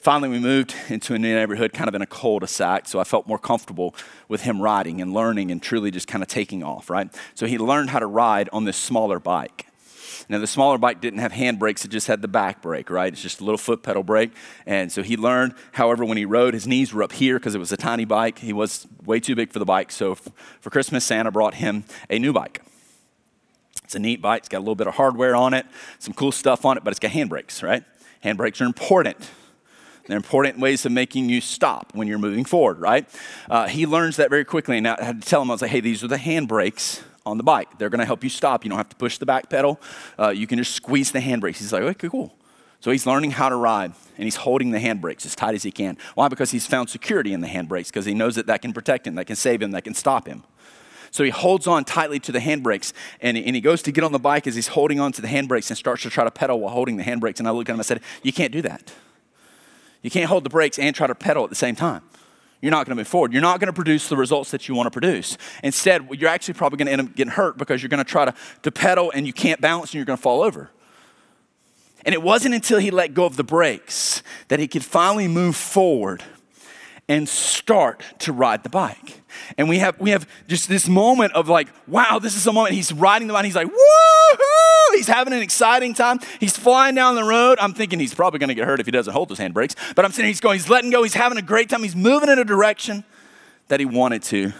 finally 0.00 0.28
we 0.28 0.38
moved 0.38 0.74
into 0.88 1.14
a 1.14 1.18
new 1.18 1.34
neighborhood 1.34 1.72
kind 1.72 1.88
of 1.88 1.94
in 1.94 2.02
a 2.02 2.06
cul-de-sac 2.06 2.86
so 2.88 2.98
i 2.98 3.04
felt 3.04 3.26
more 3.26 3.38
comfortable 3.38 3.94
with 4.28 4.42
him 4.42 4.60
riding 4.60 5.00
and 5.00 5.12
learning 5.12 5.50
and 5.50 5.62
truly 5.62 5.90
just 5.90 6.06
kind 6.06 6.22
of 6.22 6.28
taking 6.28 6.62
off 6.62 6.88
right? 6.90 7.08
So 7.34 7.46
he 7.46 7.58
learned 7.58 7.90
how 7.90 7.98
to 7.98 8.06
ride 8.06 8.48
on 8.52 8.64
this 8.64 8.76
smaller 8.76 9.18
bike. 9.18 9.66
Now 10.28 10.38
the 10.38 10.46
smaller 10.46 10.78
bike 10.78 11.00
didn't 11.00 11.20
have 11.20 11.32
hand 11.32 11.58
brakes 11.58 11.84
it 11.84 11.88
just 11.88 12.06
had 12.06 12.22
the 12.22 12.28
back 12.28 12.62
brake 12.62 12.90
right? 12.90 13.12
It's 13.12 13.22
just 13.22 13.40
a 13.40 13.44
little 13.44 13.58
foot 13.58 13.82
pedal 13.82 14.02
brake. 14.02 14.32
And 14.66 14.92
so 14.92 15.02
he 15.02 15.16
learned 15.16 15.54
however 15.72 16.04
when 16.04 16.18
he 16.18 16.24
rode 16.24 16.54
his 16.54 16.66
knees 16.66 16.92
were 16.92 17.02
up 17.02 17.12
here 17.12 17.38
because 17.38 17.54
it 17.54 17.58
was 17.58 17.72
a 17.72 17.76
tiny 17.76 18.04
bike. 18.04 18.38
He 18.38 18.52
was 18.52 18.86
way 19.04 19.20
too 19.20 19.34
big 19.34 19.52
for 19.52 19.58
the 19.58 19.64
bike. 19.64 19.90
So 19.90 20.14
for 20.14 20.70
christmas 20.70 21.04
santa 21.04 21.30
brought 21.30 21.54
him 21.54 21.84
a 22.10 22.18
new 22.18 22.32
bike. 22.32 22.62
It's 23.84 23.94
a 23.94 23.98
neat 23.98 24.20
bike. 24.20 24.40
It's 24.40 24.48
got 24.50 24.58
a 24.58 24.60
little 24.60 24.74
bit 24.74 24.86
of 24.86 24.94
hardware 24.94 25.34
on 25.34 25.54
it 25.54 25.66
some 25.98 26.14
cool 26.14 26.32
stuff 26.32 26.64
on 26.64 26.76
it 26.76 26.84
but 26.84 26.90
it's 26.90 27.00
got 27.00 27.10
hand 27.10 27.30
brakes 27.30 27.62
right? 27.62 27.84
Hand 28.20 28.36
brakes 28.36 28.60
are 28.60 28.66
important 28.66 29.16
they're 30.08 30.16
important 30.16 30.58
ways 30.58 30.84
of 30.86 30.92
making 30.92 31.28
you 31.28 31.40
stop 31.40 31.92
when 31.94 32.08
you're 32.08 32.18
moving 32.18 32.44
forward, 32.44 32.80
right? 32.80 33.08
Uh, 33.48 33.68
he 33.68 33.86
learns 33.86 34.16
that 34.16 34.30
very 34.30 34.44
quickly. 34.44 34.78
And 34.78 34.88
I 34.88 35.04
had 35.04 35.22
to 35.22 35.28
tell 35.28 35.42
him, 35.42 35.50
I 35.50 35.54
was 35.54 35.62
like, 35.62 35.70
hey, 35.70 35.80
these 35.80 36.02
are 36.02 36.08
the 36.08 36.16
handbrakes 36.16 37.02
on 37.26 37.36
the 37.36 37.44
bike. 37.44 37.78
They're 37.78 37.90
going 37.90 38.00
to 38.00 38.06
help 38.06 38.24
you 38.24 38.30
stop. 38.30 38.64
You 38.64 38.70
don't 38.70 38.78
have 38.78 38.88
to 38.88 38.96
push 38.96 39.18
the 39.18 39.26
back 39.26 39.50
pedal. 39.50 39.78
Uh, 40.18 40.30
you 40.30 40.46
can 40.46 40.58
just 40.58 40.72
squeeze 40.72 41.12
the 41.12 41.20
handbrakes. 41.20 41.58
He's 41.58 41.72
like, 41.72 41.82
okay, 41.82 42.08
cool. 42.08 42.34
So 42.80 42.90
he's 42.90 43.06
learning 43.06 43.32
how 43.32 43.48
to 43.48 43.56
ride 43.56 43.92
and 44.16 44.24
he's 44.24 44.36
holding 44.36 44.70
the 44.70 44.78
handbrakes 44.78 45.26
as 45.26 45.34
tight 45.34 45.54
as 45.54 45.62
he 45.62 45.70
can. 45.70 45.98
Why? 46.14 46.28
Because 46.28 46.52
he's 46.52 46.66
found 46.66 46.88
security 46.88 47.32
in 47.32 47.40
the 47.40 47.48
handbrakes 47.48 47.88
because 47.88 48.06
he 48.06 48.14
knows 48.14 48.36
that 48.36 48.46
that 48.46 48.62
can 48.62 48.72
protect 48.72 49.06
him, 49.06 49.16
that 49.16 49.26
can 49.26 49.36
save 49.36 49.60
him, 49.60 49.72
that 49.72 49.84
can 49.84 49.94
stop 49.94 50.26
him. 50.26 50.44
So 51.10 51.24
he 51.24 51.30
holds 51.30 51.66
on 51.66 51.84
tightly 51.84 52.20
to 52.20 52.32
the 52.32 52.38
handbrakes 52.38 52.92
and 53.20 53.36
he, 53.36 53.44
and 53.44 53.54
he 53.56 53.60
goes 53.60 53.82
to 53.82 53.92
get 53.92 54.04
on 54.04 54.12
the 54.12 54.18
bike 54.18 54.46
as 54.46 54.54
he's 54.54 54.68
holding 54.68 55.00
on 55.00 55.10
to 55.12 55.22
the 55.22 55.28
handbrakes 55.28 55.70
and 55.70 55.76
starts 55.76 56.02
to 56.02 56.10
try 56.10 56.24
to 56.24 56.30
pedal 56.30 56.60
while 56.60 56.72
holding 56.72 56.96
the 56.96 57.02
handbrakes. 57.02 57.40
And 57.40 57.48
I 57.48 57.50
look 57.50 57.68
at 57.68 57.72
him 57.72 57.76
and 57.76 57.80
I 57.80 57.84
said, 57.84 58.00
You 58.22 58.32
can't 58.32 58.52
do 58.52 58.62
that. 58.62 58.92
You 60.02 60.10
can't 60.10 60.26
hold 60.26 60.44
the 60.44 60.50
brakes 60.50 60.78
and 60.78 60.94
try 60.94 61.06
to 61.06 61.14
pedal 61.14 61.44
at 61.44 61.50
the 61.50 61.56
same 61.56 61.74
time. 61.74 62.02
You're 62.60 62.72
not 62.72 62.86
going 62.86 62.96
to 62.96 63.00
move 63.00 63.08
forward. 63.08 63.32
You're 63.32 63.42
not 63.42 63.60
going 63.60 63.68
to 63.68 63.72
produce 63.72 64.08
the 64.08 64.16
results 64.16 64.50
that 64.50 64.68
you 64.68 64.74
want 64.74 64.86
to 64.86 64.90
produce. 64.90 65.38
Instead, 65.62 66.08
you're 66.18 66.28
actually 66.28 66.54
probably 66.54 66.78
going 66.78 66.86
to 66.86 66.92
end 66.92 67.02
up 67.02 67.14
getting 67.14 67.32
hurt 67.32 67.56
because 67.56 67.82
you're 67.82 67.88
going 67.88 68.04
to 68.04 68.10
try 68.10 68.24
to, 68.24 68.34
to 68.62 68.72
pedal 68.72 69.12
and 69.14 69.26
you 69.26 69.32
can't 69.32 69.60
balance 69.60 69.90
and 69.90 69.94
you're 69.94 70.04
going 70.04 70.16
to 70.16 70.22
fall 70.22 70.42
over. 70.42 70.70
And 72.04 72.14
it 72.14 72.22
wasn't 72.22 72.54
until 72.54 72.78
he 72.78 72.90
let 72.90 73.14
go 73.14 73.26
of 73.26 73.36
the 73.36 73.44
brakes 73.44 74.22
that 74.48 74.58
he 74.58 74.66
could 74.66 74.84
finally 74.84 75.28
move 75.28 75.56
forward 75.56 76.24
and 77.08 77.28
start 77.28 78.02
to 78.20 78.32
ride 78.32 78.62
the 78.62 78.68
bike. 78.68 79.22
And 79.56 79.68
we 79.68 79.78
have 79.78 79.98
we 80.00 80.10
have 80.10 80.28
just 80.46 80.68
this 80.68 80.88
moment 80.88 81.32
of 81.34 81.48
like, 81.48 81.68
wow, 81.86 82.18
this 82.18 82.36
is 82.36 82.46
a 82.46 82.52
moment. 82.52 82.74
He's 82.74 82.92
riding 82.92 83.28
the 83.28 83.34
bike. 83.34 83.44
He's 83.44 83.54
like, 83.54 83.68
woohoo! 83.68 84.67
Oh, 84.88 84.96
he's 84.96 85.06
having 85.06 85.32
an 85.32 85.40
exciting 85.42 85.92
time. 85.92 86.20
He's 86.40 86.56
flying 86.56 86.94
down 86.94 87.14
the 87.14 87.24
road. 87.24 87.58
I'm 87.60 87.74
thinking 87.74 87.98
he's 87.98 88.14
probably 88.14 88.38
going 88.38 88.48
to 88.48 88.54
get 88.54 88.66
hurt 88.66 88.80
if 88.80 88.86
he 88.86 88.92
doesn't 88.92 89.12
hold 89.12 89.28
those 89.28 89.38
handbrakes. 89.38 89.74
But 89.94 90.04
I'm 90.04 90.12
saying 90.12 90.28
he's 90.28 90.40
going. 90.40 90.58
He's 90.58 90.70
letting 90.70 90.90
go. 90.90 91.02
He's 91.02 91.14
having 91.14 91.36
a 91.36 91.42
great 91.42 91.68
time. 91.68 91.82
He's 91.82 91.96
moving 91.96 92.28
in 92.28 92.38
a 92.38 92.44
direction 92.44 93.04
that 93.68 93.80
he 93.80 93.86
wanted 93.86 94.22
to. 94.24 94.52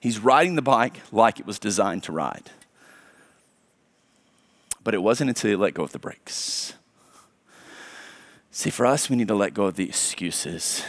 He's 0.00 0.20
riding 0.20 0.54
the 0.54 0.62
bike 0.62 1.00
like 1.10 1.40
it 1.40 1.46
was 1.46 1.58
designed 1.58 2.04
to 2.04 2.12
ride. 2.12 2.50
But 4.84 4.94
it 4.94 5.02
wasn't 5.02 5.30
until 5.30 5.50
he 5.50 5.56
let 5.56 5.74
go 5.74 5.82
of 5.82 5.92
the 5.92 5.98
brakes. 5.98 6.74
See, 8.52 8.70
for 8.70 8.86
us, 8.86 9.10
we 9.10 9.16
need 9.16 9.28
to 9.28 9.34
let 9.34 9.54
go 9.54 9.64
of 9.64 9.74
the 9.74 9.88
excuses 9.88 10.84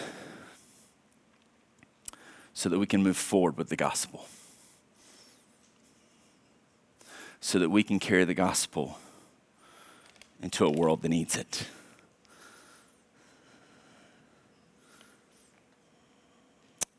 so 2.53 2.69
that 2.69 2.77
we 2.77 2.85
can 2.85 3.01
move 3.01 3.17
forward 3.17 3.57
with 3.57 3.69
the 3.69 3.75
gospel. 3.75 4.25
So 7.41 7.59
that 7.59 7.69
we 7.69 7.83
can 7.83 7.99
carry 7.99 8.25
the 8.25 8.33
gospel 8.33 8.99
into 10.41 10.65
a 10.65 10.69
world 10.69 11.01
that 11.01 11.09
needs 11.09 11.35
it. 11.35 11.65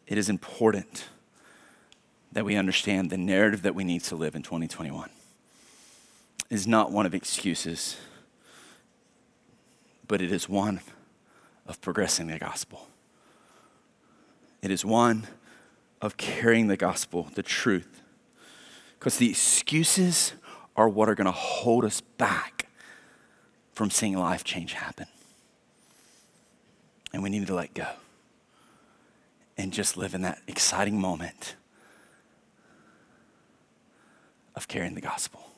It 0.06 0.18
is 0.18 0.28
important 0.28 1.06
that 2.32 2.44
we 2.44 2.56
understand 2.56 3.10
the 3.10 3.16
narrative 3.16 3.62
that 3.62 3.74
we 3.74 3.84
need 3.84 4.02
to 4.04 4.16
live 4.16 4.34
in 4.34 4.42
2021 4.42 5.10
is 6.50 6.66
not 6.66 6.90
one 6.90 7.06
of 7.06 7.14
excuses, 7.14 7.96
but 10.08 10.20
it 10.20 10.32
is 10.32 10.48
one 10.48 10.80
of 11.66 11.80
progressing 11.80 12.26
the 12.26 12.38
gospel. 12.38 12.88
It 14.60 14.72
is 14.72 14.84
one 14.84 15.28
of 16.02 16.16
carrying 16.16 16.66
the 16.66 16.76
gospel, 16.76 17.28
the 17.34 17.42
truth. 17.42 18.02
Because 19.00 19.16
the 19.16 19.30
excuses 19.30 20.34
are 20.76 20.86
what 20.86 21.08
are 21.08 21.14
going 21.14 21.24
to 21.24 21.32
hold 21.32 21.86
us 21.86 22.02
back 22.02 22.68
from 23.72 23.90
seeing 23.90 24.14
life 24.14 24.44
change 24.44 24.74
happen. 24.74 25.06
And 27.12 27.22
we 27.22 27.30
need 27.30 27.46
to 27.46 27.54
let 27.54 27.72
go 27.72 27.86
and 29.56 29.72
just 29.72 29.96
live 29.96 30.14
in 30.14 30.20
that 30.20 30.42
exciting 30.46 31.00
moment 31.00 31.56
of 34.54 34.68
carrying 34.68 34.94
the 34.94 35.00
gospel, 35.00 35.48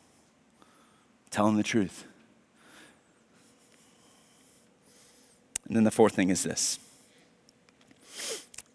telling 1.30 1.56
the 1.56 1.64
truth. 1.64 2.04
And 5.66 5.76
then 5.76 5.82
the 5.82 5.90
fourth 5.90 6.14
thing 6.14 6.30
is 6.30 6.44
this 6.44 6.78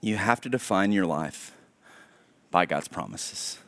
you 0.02 0.18
have 0.18 0.42
to 0.42 0.50
define 0.50 0.92
your 0.92 1.06
life 1.06 1.56
by 2.52 2.66
God's 2.66 2.90
promises. 2.90 3.60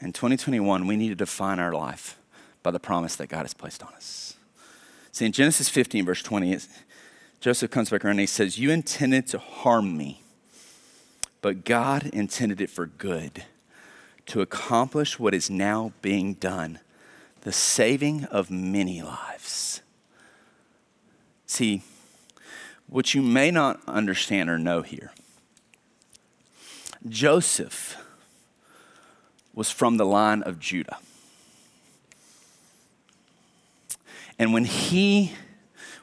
In 0.00 0.12
2021, 0.12 0.86
we 0.86 0.96
need 0.96 1.10
to 1.10 1.14
define 1.14 1.58
our 1.58 1.72
life 1.72 2.18
by 2.62 2.70
the 2.70 2.80
promise 2.80 3.16
that 3.16 3.28
God 3.28 3.42
has 3.42 3.54
placed 3.54 3.82
on 3.82 3.92
us. 3.92 4.34
See, 5.12 5.26
in 5.26 5.32
Genesis 5.32 5.68
15, 5.68 6.06
verse 6.06 6.22
20, 6.22 6.58
Joseph 7.40 7.70
comes 7.70 7.90
back 7.90 8.04
around 8.04 8.12
and 8.12 8.20
he 8.20 8.26
says, 8.26 8.58
You 8.58 8.70
intended 8.70 9.26
to 9.28 9.38
harm 9.38 9.96
me, 9.96 10.22
but 11.42 11.64
God 11.64 12.06
intended 12.06 12.60
it 12.60 12.70
for 12.70 12.86
good, 12.86 13.44
to 14.26 14.40
accomplish 14.40 15.18
what 15.18 15.34
is 15.34 15.50
now 15.50 15.92
being 16.00 16.34
done, 16.34 16.78
the 17.42 17.52
saving 17.52 18.24
of 18.24 18.50
many 18.50 19.02
lives. 19.02 19.82
See, 21.46 21.82
what 22.86 23.14
you 23.14 23.22
may 23.22 23.50
not 23.50 23.80
understand 23.86 24.50
or 24.50 24.58
know 24.58 24.82
here 24.82 25.12
Joseph 27.08 27.96
was 29.60 29.70
from 29.70 29.98
the 29.98 30.06
line 30.06 30.42
of 30.44 30.58
Judah. 30.58 30.96
And 34.38 34.54
when 34.54 34.64
he 34.64 35.32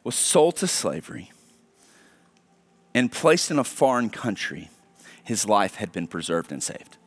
was 0.04 0.13
sold 0.13 0.58
to 0.58 0.67
slavery 0.67 1.32
and 2.93 3.12
placed 3.12 3.50
in 3.50 3.58
a 3.58 3.63
foreign 3.63 4.12
country, 4.12 4.70
his 5.24 5.48
life 5.48 5.78
had 5.78 5.91
been 5.91 6.06
preserved 6.06 6.52
and 6.52 6.62
saved. 6.62 6.98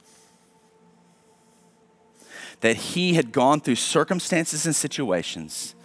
That 2.63 2.75
he 2.75 3.15
had 3.15 3.31
gone 3.31 3.61
through 3.61 3.77
circumstances 3.77 4.67
and 4.67 4.75
situations, 4.75 5.77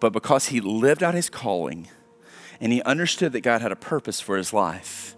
but 0.00 0.14
because 0.14 0.46
he 0.46 0.62
lived 0.62 1.02
out 1.02 1.12
his 1.12 1.28
calling 1.28 1.88
and 2.62 2.72
he 2.72 2.80
understood 2.84 3.32
that 3.32 3.42
God 3.42 3.60
had 3.60 3.72
a 3.72 3.76
purpose 3.76 4.22
for 4.22 4.38
his 4.38 4.54
life, 4.54 5.16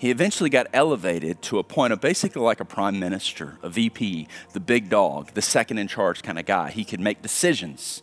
he 0.00 0.10
eventually 0.10 0.48
got 0.48 0.66
elevated 0.72 1.42
to 1.42 1.58
a 1.58 1.62
point 1.62 1.92
of 1.92 2.00
basically 2.00 2.40
like 2.40 2.58
a 2.58 2.64
prime 2.64 2.98
minister, 2.98 3.58
a 3.62 3.68
VP, 3.68 4.28
the 4.54 4.58
big 4.58 4.88
dog, 4.88 5.34
the 5.34 5.42
second 5.42 5.76
in 5.76 5.88
charge 5.88 6.22
kind 6.22 6.38
of 6.38 6.46
guy. 6.46 6.70
He 6.70 6.86
could 6.86 7.00
make 7.00 7.20
decisions 7.20 8.02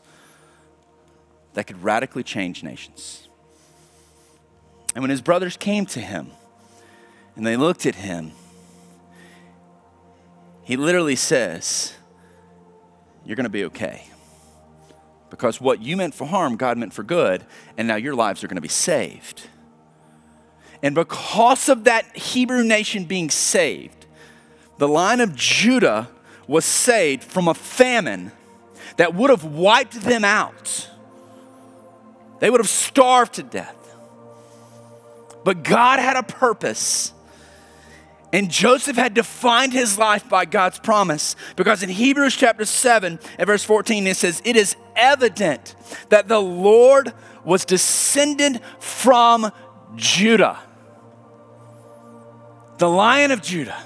that 1.55 1.65
could 1.65 1.81
radically 1.81 2.21
change 2.21 2.61
nations. 2.61 3.27
And 4.93 5.01
when 5.01 5.09
his 5.09 5.23
brothers 5.23 5.57
came 5.57 5.87
to 5.87 5.99
him 5.99 6.29
and 7.35 7.47
they 7.47 7.57
looked 7.57 7.87
at 7.87 7.95
him, 7.95 8.31
he 10.61 10.77
literally 10.77 11.15
says, 11.15 11.95
You're 13.25 13.35
going 13.35 13.45
to 13.45 13.49
be 13.49 13.65
okay. 13.65 14.03
Because 15.31 15.59
what 15.59 15.81
you 15.81 15.97
meant 15.97 16.13
for 16.13 16.27
harm, 16.27 16.57
God 16.57 16.77
meant 16.77 16.93
for 16.93 17.01
good, 17.01 17.43
and 17.75 17.87
now 17.87 17.95
your 17.95 18.13
lives 18.13 18.43
are 18.43 18.47
going 18.47 18.53
to 18.53 18.61
be 18.61 18.67
saved. 18.67 19.49
And 20.83 20.93
because 20.93 21.69
of 21.69 21.85
that 21.85 22.15
Hebrew 22.15 22.63
nation 22.63 23.05
being 23.05 23.29
saved, 23.29 24.05
the 24.77 24.87
line 24.87 25.21
of 25.21 25.35
Judah 25.35 26.09
was 26.47 26.65
saved 26.65 27.23
from 27.23 27.47
a 27.47 27.53
famine 27.53 28.31
that 28.97 29.13
would 29.13 29.29
have 29.29 29.43
wiped 29.43 30.01
them 30.01 30.23
out. 30.23 30.89
They 32.39 32.49
would 32.49 32.59
have 32.59 32.69
starved 32.69 33.33
to 33.35 33.43
death. 33.43 33.75
But 35.43 35.63
God 35.63 35.99
had 35.99 36.15
a 36.15 36.23
purpose. 36.23 37.13
And 38.33 38.51
Joseph 38.51 38.97
had 38.97 39.13
defined 39.13 39.73
his 39.73 39.97
life 39.97 40.27
by 40.27 40.45
God's 40.45 40.79
promise 40.79 41.35
because 41.55 41.81
in 41.81 41.89
Hebrews 41.89 42.35
chapter 42.35 42.65
7 42.65 43.19
and 43.37 43.47
verse 43.47 43.63
14 43.63 44.05
it 44.05 44.17
says, 44.17 44.41
It 44.43 44.55
is 44.55 44.75
evident 44.95 45.75
that 46.09 46.27
the 46.27 46.41
Lord 46.41 47.13
was 47.45 47.63
descended 47.63 48.61
from 48.79 49.51
Judah 49.95 50.59
the 52.77 52.89
lion 52.89 53.31
of 53.31 53.41
Judah. 53.41 53.77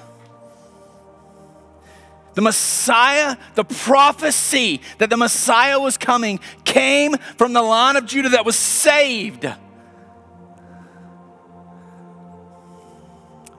The 2.34 2.42
Messiah, 2.42 3.36
the 3.56 3.66
prophecy 3.66 4.82
that 5.00 5.10
the 5.10 5.18
Messiah 5.18 5.80
was 5.80 5.98
coming, 5.98 6.40
came 6.64 7.16
from 7.38 7.54
the 7.54 7.62
line 7.62 7.98
of 7.98 8.06
Judah 8.06 8.30
that 8.30 8.46
was 8.46 8.56
saved 8.56 9.46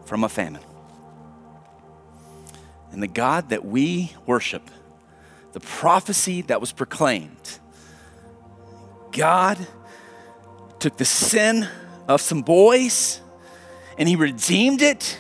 from 0.07 0.25
a 0.25 0.29
famine. 0.29 0.63
And 2.93 3.03
the 3.03 3.09
God 3.09 3.51
that 3.51 3.65
we 3.65 4.13
worship, 4.27 4.71
the 5.53 5.61
prophecy 5.61 6.43
that 6.43 6.61
was 6.61 6.73
proclaimed, 6.73 7.59
God 9.11 9.59
took 10.79 10.97
the 10.97 11.05
sin 11.05 11.69
of 12.09 12.21
some 12.21 12.43
boys 12.43 13.21
and 13.99 14.09
he 14.09 14.17
redeemed 14.17 14.83
it 14.83 15.19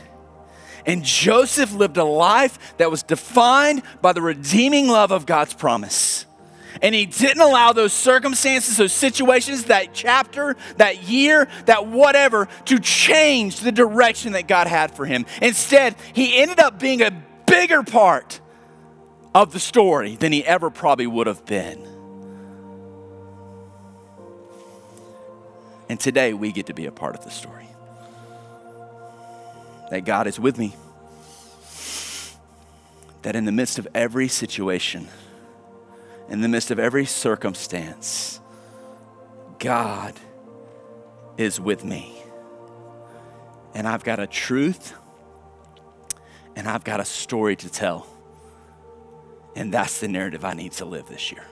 and 0.86 1.04
Joseph 1.04 1.72
lived 1.72 1.96
a 1.96 2.04
life 2.04 2.76
that 2.78 2.90
was 2.90 3.02
defined 3.02 3.82
by 4.00 4.12
the 4.12 4.22
redeeming 4.22 4.88
love 4.88 5.12
of 5.12 5.26
God's 5.26 5.54
promise. 5.54 6.26
And 6.80 6.94
he 6.94 7.06
didn't 7.06 7.42
allow 7.42 7.72
those 7.72 7.92
circumstances, 7.92 8.76
those 8.78 8.92
situations, 8.92 9.64
that 9.64 9.92
chapter, 9.92 10.56
that 10.78 11.04
year, 11.04 11.48
that 11.66 11.86
whatever, 11.86 12.48
to 12.66 12.78
change 12.78 13.60
the 13.60 13.72
direction 13.72 14.32
that 14.32 14.48
God 14.48 14.66
had 14.66 14.96
for 14.96 15.04
him. 15.04 15.26
Instead, 15.42 15.96
he 16.14 16.40
ended 16.40 16.60
up 16.60 16.80
being 16.80 17.02
a 17.02 17.10
bigger 17.46 17.82
part 17.82 18.40
of 19.34 19.52
the 19.52 19.60
story 19.60 20.16
than 20.16 20.32
he 20.32 20.44
ever 20.44 20.70
probably 20.70 21.06
would 21.06 21.26
have 21.26 21.44
been. 21.44 21.86
And 25.88 26.00
today, 26.00 26.32
we 26.32 26.52
get 26.52 26.66
to 26.66 26.74
be 26.74 26.86
a 26.86 26.92
part 26.92 27.16
of 27.16 27.24
the 27.24 27.30
story. 27.30 27.68
That 29.92 30.06
God 30.06 30.26
is 30.26 30.40
with 30.40 30.56
me. 30.56 30.74
That 33.20 33.36
in 33.36 33.44
the 33.44 33.52
midst 33.52 33.78
of 33.78 33.86
every 33.94 34.26
situation, 34.26 35.06
in 36.30 36.40
the 36.40 36.48
midst 36.48 36.70
of 36.70 36.78
every 36.78 37.04
circumstance, 37.04 38.40
God 39.58 40.18
is 41.36 41.60
with 41.60 41.84
me. 41.84 42.22
And 43.74 43.86
I've 43.86 44.02
got 44.02 44.18
a 44.18 44.26
truth 44.26 44.94
and 46.56 46.66
I've 46.66 46.84
got 46.84 46.98
a 46.98 47.04
story 47.04 47.54
to 47.56 47.68
tell. 47.68 48.06
And 49.54 49.74
that's 49.74 50.00
the 50.00 50.08
narrative 50.08 50.42
I 50.42 50.54
need 50.54 50.72
to 50.72 50.86
live 50.86 51.06
this 51.06 51.30
year. 51.30 51.44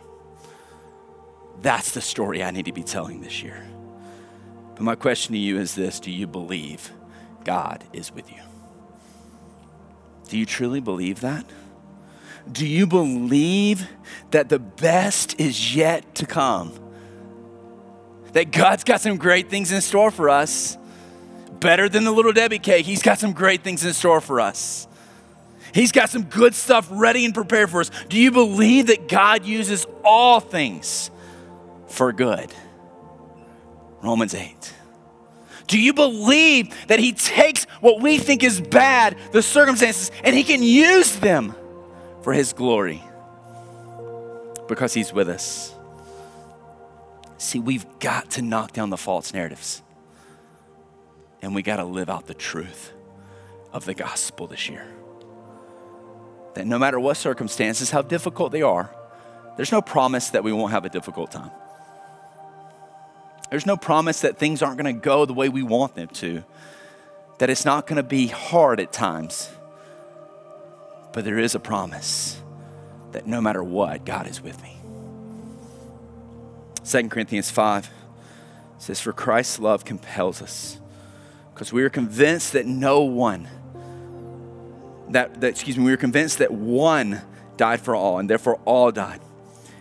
That's 1.61 1.93
the 1.93 2.01
story 2.01 2.43
I 2.43 2.53
need 2.53 2.64
to 2.64 2.72
be 2.72 2.84
telling 2.84 3.20
this 3.20 3.43
year. 3.43 3.68
But 4.76 4.80
my 4.80 4.95
question 4.95 5.34
to 5.34 5.38
you 5.38 5.59
is 5.59 5.74
this 5.74 6.01
Do 6.01 6.11
you 6.11 6.26
believe 6.26 6.91
God 7.45 7.84
is 7.93 8.12
with 8.12 8.30
you? 8.30 8.43
Do 10.28 10.38
you 10.38 10.47
truly 10.47 10.80
believe 10.80 11.20
that? 11.20 11.45
Do 12.51 12.66
you 12.66 12.86
believe 12.86 13.88
that 14.30 14.49
the 14.49 14.59
best 14.59 15.38
is 15.41 15.74
yet 15.74 16.14
to 16.16 16.26
come? 16.26 16.72
That 18.32 18.53
God's 18.53 18.84
got 18.84 19.01
some 19.01 19.16
great 19.16 19.51
things 19.51 19.72
in 19.72 19.80
store 19.80 20.11
for 20.11 20.28
us, 20.28 20.78
better 21.59 21.88
than 21.88 22.05
the 22.05 22.12
little 22.12 22.32
Debbie 22.32 22.59
cake. 22.59 22.86
He's 22.86 23.03
got 23.03 23.18
some 23.18 23.32
great 23.32 23.62
things 23.62 23.84
in 23.84 23.93
store 23.93 24.20
for 24.20 24.41
us. 24.41 24.86
He's 25.74 25.93
got 25.93 26.11
some 26.11 26.24
good 26.24 26.55
stuff 26.55 26.88
ready 26.91 27.24
and 27.24 27.34
prepared 27.34 27.70
for 27.70 27.80
us. 27.80 27.91
Do 28.09 28.18
you 28.18 28.30
believe 28.30 28.88
that 28.88 29.09
God 29.09 29.45
uses 29.45 29.86
all 30.05 30.41
things 30.41 31.11
for 31.88 32.12
good? 32.12 32.53
Romans 34.03 34.34
8. 34.34 34.74
Do 35.70 35.78
you 35.78 35.94
believe 35.94 36.74
that 36.88 36.98
He 36.98 37.12
takes 37.12 37.62
what 37.80 38.00
we 38.00 38.18
think 38.18 38.42
is 38.42 38.60
bad, 38.60 39.16
the 39.30 39.40
circumstances, 39.40 40.10
and 40.24 40.34
He 40.34 40.42
can 40.42 40.64
use 40.64 41.14
them 41.20 41.54
for 42.22 42.32
His 42.32 42.52
glory? 42.52 43.00
Because 44.66 44.92
He's 44.92 45.12
with 45.12 45.28
us. 45.28 45.72
See, 47.38 47.60
we've 47.60 47.86
got 48.00 48.32
to 48.32 48.42
knock 48.42 48.72
down 48.72 48.90
the 48.90 48.96
false 48.96 49.32
narratives. 49.32 49.80
And 51.40 51.54
we 51.54 51.62
got 51.62 51.76
to 51.76 51.84
live 51.84 52.10
out 52.10 52.26
the 52.26 52.34
truth 52.34 52.92
of 53.72 53.84
the 53.84 53.94
gospel 53.94 54.48
this 54.48 54.68
year. 54.68 54.84
That 56.54 56.66
no 56.66 56.80
matter 56.80 56.98
what 56.98 57.16
circumstances, 57.16 57.92
how 57.92 58.02
difficult 58.02 58.50
they 58.50 58.62
are, 58.62 58.92
there's 59.56 59.70
no 59.70 59.82
promise 59.82 60.30
that 60.30 60.42
we 60.42 60.52
won't 60.52 60.72
have 60.72 60.84
a 60.84 60.88
difficult 60.88 61.30
time. 61.30 61.52
There's 63.51 63.66
no 63.66 63.76
promise 63.76 64.20
that 64.20 64.38
things 64.38 64.62
aren't 64.62 64.78
going 64.78 64.94
to 64.94 65.01
go 65.01 65.26
the 65.26 65.34
way 65.34 65.48
we 65.48 65.64
want 65.64 65.96
them 65.96 66.09
to, 66.09 66.44
that 67.38 67.51
it's 67.51 67.64
not 67.64 67.86
going 67.86 67.96
to 67.96 68.05
be 68.05 68.28
hard 68.28 68.78
at 68.78 68.92
times. 68.92 69.51
But 71.12 71.24
there 71.24 71.38
is 71.38 71.57
a 71.57 71.61
promise 71.61 72.40
that 73.11 73.26
no 73.26 73.40
matter 73.40 73.62
what, 73.62 74.07
God 74.07 74.28
is 74.28 74.40
with 74.40 74.62
me. 74.62 74.76
2 76.84 77.09
Corinthians 77.09 77.51
5 77.51 77.90
says, 78.78 79.01
For 79.01 79.12
Christ's 79.12 79.59
love 79.59 79.84
compels 79.84 80.40
us, 80.40 80.78
because 81.53 81.72
we 81.72 81.82
are 81.82 81.90
convinced 81.90 82.53
that 82.53 82.66
no 82.66 83.03
one, 83.03 83.48
that, 85.09 85.40
that, 85.40 85.48
excuse 85.48 85.76
me, 85.76 85.84
we 85.84 85.92
are 85.92 85.96
convinced 85.96 86.38
that 86.38 86.53
one 86.53 87.20
died 87.57 87.80
for 87.80 87.96
all, 87.96 88.20
and 88.20 88.30
therefore 88.30 88.61
all 88.64 88.92
died 88.92 89.20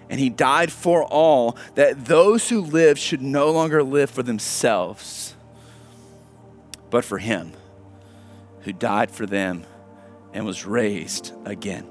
and 0.09 0.19
he 0.19 0.29
died 0.29 0.71
for 0.71 1.03
all, 1.03 1.55
that 1.75 2.05
those 2.05 2.49
who 2.49 2.61
live 2.61 2.97
should 2.97 3.21
no 3.21 3.51
longer 3.51 3.83
live 3.83 4.09
for 4.09 4.23
themselves, 4.23 5.35
but 6.89 7.05
for 7.05 7.19
him 7.19 7.53
who 8.61 8.73
died 8.73 9.11
for 9.11 9.25
them 9.25 9.65
and 10.33 10.45
was 10.45 10.65
raised 10.65 11.33
again. 11.45 11.87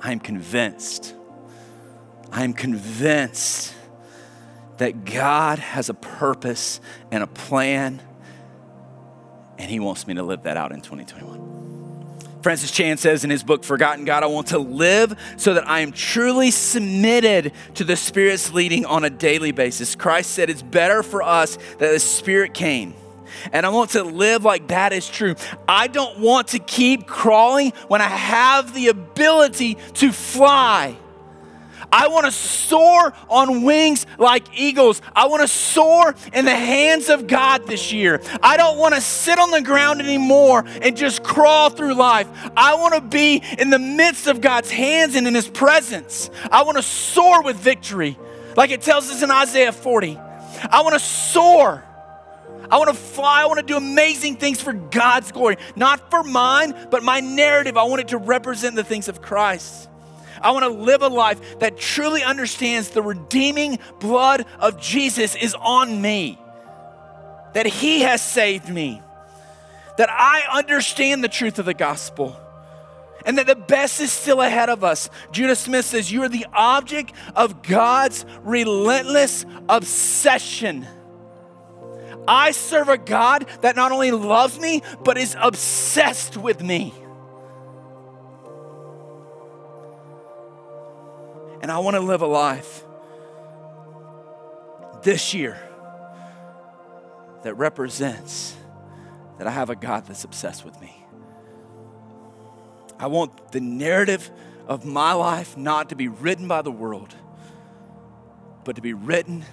I 0.00 0.12
am 0.12 0.20
convinced, 0.20 1.14
I 2.32 2.44
am 2.44 2.52
convinced 2.52 3.74
that 4.78 5.04
God 5.04 5.58
has 5.58 5.88
a 5.88 5.94
purpose 5.94 6.80
and 7.10 7.22
a 7.22 7.26
plan, 7.26 8.02
and 9.58 9.70
he 9.70 9.80
wants 9.80 10.06
me 10.06 10.14
to 10.14 10.22
live 10.22 10.42
that 10.42 10.56
out 10.56 10.72
in 10.72 10.80
2021. 10.80 11.55
Francis 12.46 12.70
Chan 12.70 12.98
says 12.98 13.24
in 13.24 13.30
his 13.30 13.42
book, 13.42 13.64
Forgotten 13.64 14.04
God, 14.04 14.22
I 14.22 14.26
want 14.26 14.46
to 14.48 14.58
live 14.60 15.18
so 15.36 15.54
that 15.54 15.68
I 15.68 15.80
am 15.80 15.90
truly 15.90 16.52
submitted 16.52 17.50
to 17.74 17.82
the 17.82 17.96
Spirit's 17.96 18.52
leading 18.52 18.86
on 18.86 19.02
a 19.02 19.10
daily 19.10 19.50
basis. 19.50 19.96
Christ 19.96 20.30
said 20.30 20.48
it's 20.48 20.62
better 20.62 21.02
for 21.02 21.24
us 21.24 21.56
that 21.56 21.90
the 21.90 21.98
Spirit 21.98 22.54
came. 22.54 22.94
And 23.52 23.66
I 23.66 23.70
want 23.70 23.90
to 23.90 24.04
live 24.04 24.44
like 24.44 24.68
that 24.68 24.92
is 24.92 25.08
true. 25.08 25.34
I 25.66 25.88
don't 25.88 26.20
want 26.20 26.46
to 26.48 26.60
keep 26.60 27.08
crawling 27.08 27.72
when 27.88 28.00
I 28.00 28.04
have 28.04 28.72
the 28.74 28.90
ability 28.90 29.76
to 29.94 30.12
fly. 30.12 30.96
I 31.96 32.08
want 32.08 32.26
to 32.26 32.30
soar 32.30 33.14
on 33.30 33.62
wings 33.62 34.04
like 34.18 34.44
eagles. 34.52 35.00
I 35.14 35.28
want 35.28 35.40
to 35.40 35.48
soar 35.48 36.14
in 36.34 36.44
the 36.44 36.54
hands 36.54 37.08
of 37.08 37.26
God 37.26 37.66
this 37.66 37.90
year. 37.90 38.20
I 38.42 38.58
don't 38.58 38.76
want 38.76 38.94
to 38.94 39.00
sit 39.00 39.38
on 39.38 39.50
the 39.50 39.62
ground 39.62 40.02
anymore 40.02 40.66
and 40.82 40.94
just 40.94 41.24
crawl 41.24 41.70
through 41.70 41.94
life. 41.94 42.28
I 42.54 42.74
want 42.74 42.96
to 42.96 43.00
be 43.00 43.42
in 43.58 43.70
the 43.70 43.78
midst 43.78 44.26
of 44.26 44.42
God's 44.42 44.70
hands 44.70 45.14
and 45.14 45.26
in 45.26 45.34
His 45.34 45.48
presence. 45.48 46.28
I 46.52 46.64
want 46.64 46.76
to 46.76 46.82
soar 46.82 47.42
with 47.42 47.56
victory, 47.56 48.18
like 48.58 48.70
it 48.70 48.82
tells 48.82 49.10
us 49.10 49.22
in 49.22 49.30
Isaiah 49.30 49.72
40. 49.72 50.18
I 50.18 50.82
want 50.82 50.92
to 50.92 51.00
soar. 51.00 51.82
I 52.70 52.76
want 52.76 52.90
to 52.90 52.94
fly. 52.94 53.40
I 53.42 53.46
want 53.46 53.60
to 53.60 53.64
do 53.64 53.78
amazing 53.78 54.36
things 54.36 54.60
for 54.60 54.74
God's 54.74 55.32
glory, 55.32 55.56
not 55.76 56.10
for 56.10 56.22
mine, 56.22 56.74
but 56.90 57.02
my 57.02 57.20
narrative. 57.20 57.78
I 57.78 57.84
want 57.84 58.02
it 58.02 58.08
to 58.08 58.18
represent 58.18 58.76
the 58.76 58.84
things 58.84 59.08
of 59.08 59.22
Christ. 59.22 59.88
I 60.40 60.50
want 60.52 60.64
to 60.64 60.70
live 60.70 61.02
a 61.02 61.08
life 61.08 61.58
that 61.58 61.76
truly 61.76 62.22
understands 62.22 62.90
the 62.90 63.02
redeeming 63.02 63.78
blood 64.00 64.44
of 64.58 64.80
Jesus 64.80 65.34
is 65.34 65.54
on 65.54 66.00
me, 66.00 66.38
that 67.54 67.66
He 67.66 68.02
has 68.02 68.22
saved 68.22 68.68
me, 68.68 69.00
that 69.98 70.10
I 70.10 70.42
understand 70.52 71.24
the 71.24 71.28
truth 71.28 71.58
of 71.58 71.66
the 71.66 71.74
gospel. 71.74 72.36
And 73.24 73.38
that 73.38 73.48
the 73.48 73.56
best 73.56 74.00
is 74.00 74.12
still 74.12 74.40
ahead 74.40 74.68
of 74.68 74.84
us. 74.84 75.10
Judah 75.32 75.56
Smith 75.56 75.84
says, 75.84 76.12
You 76.12 76.22
are 76.22 76.28
the 76.28 76.46
object 76.52 77.12
of 77.34 77.60
God's 77.60 78.24
relentless 78.42 79.44
obsession. 79.68 80.86
I 82.28 82.52
serve 82.52 82.88
a 82.88 82.98
God 82.98 83.46
that 83.62 83.74
not 83.74 83.90
only 83.92 84.10
loves 84.10 84.60
me, 84.60 84.82
but 85.04 85.18
is 85.18 85.36
obsessed 85.40 86.36
with 86.36 86.62
me. 86.62 86.94
And 91.62 91.70
I 91.70 91.78
want 91.78 91.94
to 91.94 92.00
live 92.00 92.22
a 92.22 92.26
life 92.26 92.84
this 95.02 95.34
year 95.34 95.58
that 97.42 97.54
represents 97.54 98.56
that 99.38 99.46
I 99.46 99.50
have 99.50 99.70
a 99.70 99.76
God 99.76 100.06
that's 100.06 100.24
obsessed 100.24 100.64
with 100.64 100.80
me. 100.80 101.04
I 102.98 103.06
want 103.08 103.52
the 103.52 103.60
narrative 103.60 104.30
of 104.66 104.84
my 104.84 105.12
life 105.12 105.56
not 105.56 105.90
to 105.90 105.96
be 105.96 106.08
written 106.08 106.48
by 106.48 106.62
the 106.62 106.72
world, 106.72 107.14
but 108.64 108.76
to 108.76 108.82
be 108.82 108.94
written 108.94 109.44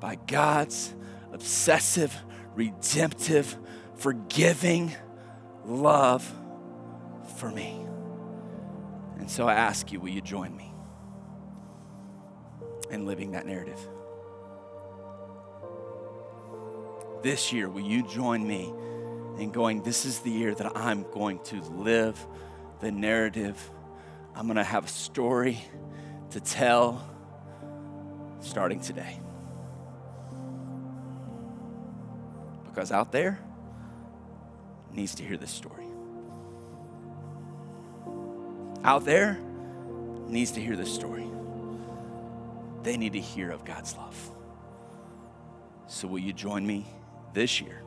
by 0.00 0.16
God's 0.26 0.94
obsessive, 1.32 2.16
redemptive, 2.54 3.56
forgiving 3.96 4.94
love 5.64 6.30
for 7.36 7.50
me. 7.50 7.84
And 9.18 9.30
so 9.30 9.48
I 9.48 9.54
ask 9.54 9.90
you, 9.90 10.00
will 10.00 10.10
you 10.10 10.20
join 10.20 10.56
me? 10.56 10.73
And 12.90 13.06
living 13.06 13.32
that 13.32 13.46
narrative. 13.46 13.78
This 17.22 17.52
year, 17.52 17.68
will 17.68 17.80
you 17.80 18.06
join 18.06 18.46
me 18.46 18.72
in 19.38 19.50
going, 19.50 19.82
This 19.82 20.04
is 20.04 20.20
the 20.20 20.30
year 20.30 20.54
that 20.54 20.76
I'm 20.76 21.04
going 21.12 21.38
to 21.44 21.60
live 21.62 22.18
the 22.80 22.92
narrative? 22.92 23.70
I'm 24.34 24.46
going 24.46 24.56
to 24.56 24.64
have 24.64 24.84
a 24.84 24.88
story 24.88 25.64
to 26.30 26.40
tell 26.40 27.02
starting 28.40 28.80
today. 28.80 29.18
Because 32.66 32.92
out 32.92 33.12
there 33.12 33.38
needs 34.92 35.14
to 35.14 35.22
hear 35.22 35.36
this 35.36 35.50
story. 35.50 35.86
Out 38.82 39.04
there 39.04 39.38
needs 40.28 40.50
to 40.52 40.60
hear 40.60 40.76
this 40.76 40.92
story 40.92 41.24
they 42.84 42.96
need 42.96 43.14
to 43.14 43.20
hear 43.20 43.50
of 43.50 43.64
God's 43.64 43.96
love. 43.96 44.30
So, 45.86 46.08
will 46.08 46.18
you 46.18 46.32
join 46.32 46.66
me 46.66 46.86
this 47.32 47.60
year 47.60 47.82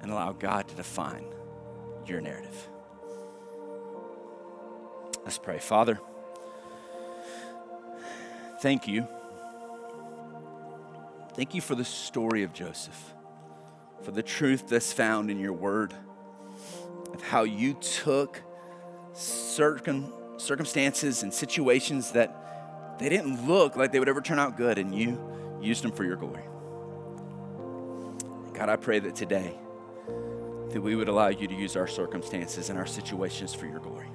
and 0.00 0.10
allow 0.10 0.32
God 0.32 0.68
to 0.68 0.74
define 0.74 1.24
your 2.06 2.20
narrative? 2.20 2.68
Let's 5.24 5.38
pray. 5.38 5.58
Father, 5.58 5.98
thank 8.60 8.88
you 8.88 9.06
Thank 11.34 11.54
you 11.54 11.62
for 11.62 11.74
the 11.74 11.84
story 11.84 12.42
of 12.42 12.52
Joseph, 12.52 13.14
for 14.02 14.10
the 14.10 14.22
truth 14.22 14.68
that's 14.68 14.92
found 14.92 15.30
in 15.30 15.40
your 15.40 15.54
word, 15.54 15.94
of 17.14 17.22
how 17.22 17.44
you 17.44 17.72
took 17.74 18.42
circum, 19.14 20.12
circumstances 20.36 21.22
and 21.22 21.32
situations 21.32 22.12
that 22.12 22.36
they 23.02 23.08
didn't 23.08 23.48
look 23.48 23.76
like 23.76 23.90
they 23.90 23.98
would 23.98 24.08
ever 24.08 24.20
turn 24.20 24.38
out 24.38 24.56
good, 24.56 24.78
and 24.78 24.94
you 24.94 25.20
used 25.60 25.82
them 25.82 25.90
for 25.90 26.04
your 26.04 26.16
glory. 26.16 26.44
God, 28.54 28.68
I 28.68 28.76
pray 28.76 29.00
that 29.00 29.16
today 29.16 29.58
that 30.70 30.80
we 30.80 30.94
would 30.94 31.08
allow 31.08 31.28
you 31.28 31.48
to 31.48 31.54
use 31.54 31.76
our 31.76 31.86
circumstances 31.88 32.70
and 32.70 32.78
our 32.78 32.86
situations 32.86 33.52
for 33.52 33.66
your 33.66 33.80
glory. 33.80 34.08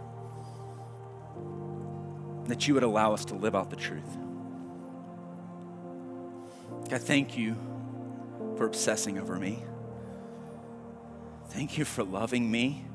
That 2.46 2.68
you 2.68 2.74
would 2.74 2.84
allow 2.84 3.14
us 3.14 3.26
to 3.26 3.36
live 3.36 3.56
out 3.56 3.70
the 3.70 3.76
truth. 3.76 4.18
God, 6.90 7.02
thank 7.02 7.38
you 7.38 7.56
for 8.56 8.66
obsessing 8.66 9.20
over 9.20 9.38
me. 9.38 9.64
Thank 11.50 11.78
you 11.78 11.84
for 11.86 12.04
loving 12.04 12.50
me. 12.50 12.87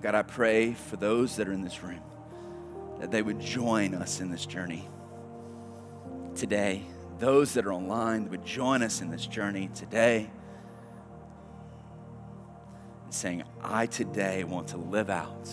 But 0.00 0.12
God, 0.12 0.18
I 0.18 0.22
pray 0.22 0.72
for 0.72 0.96
those 0.96 1.36
that 1.36 1.46
are 1.46 1.52
in 1.52 1.62
this 1.62 1.82
room 1.82 2.00
that 3.00 3.10
they 3.10 3.20
would 3.20 3.38
join 3.38 3.92
us 3.92 4.20
in 4.20 4.30
this 4.30 4.46
journey 4.46 4.88
today. 6.34 6.82
Those 7.18 7.52
that 7.52 7.66
are 7.66 7.72
online 7.72 8.30
would 8.30 8.44
join 8.46 8.82
us 8.82 9.02
in 9.02 9.10
this 9.10 9.26
journey 9.26 9.68
today. 9.74 10.30
And 13.04 13.12
saying, 13.12 13.42
I 13.62 13.84
today 13.84 14.42
want 14.44 14.68
to 14.68 14.78
live 14.78 15.10
out 15.10 15.50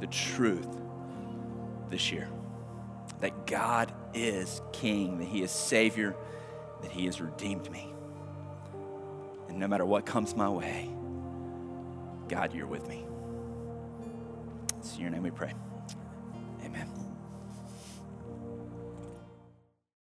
the 0.00 0.08
truth 0.08 0.66
this 1.90 2.10
year 2.10 2.28
that 3.20 3.46
God 3.46 3.92
is 4.14 4.60
King, 4.72 5.18
that 5.18 5.28
He 5.28 5.44
is 5.44 5.52
Savior, 5.52 6.16
that 6.82 6.90
He 6.90 7.06
has 7.06 7.20
redeemed 7.20 7.70
me. 7.70 7.92
And 9.48 9.60
no 9.60 9.68
matter 9.68 9.86
what 9.86 10.04
comes 10.04 10.34
my 10.34 10.48
way, 10.48 10.93
God, 12.34 12.52
you're 12.52 12.66
with 12.66 12.88
me. 12.88 13.04
It's 14.78 14.96
in 14.96 15.02
your 15.02 15.10
name 15.10 15.22
we 15.22 15.30
pray. 15.30 15.54
Amen. 16.64 17.03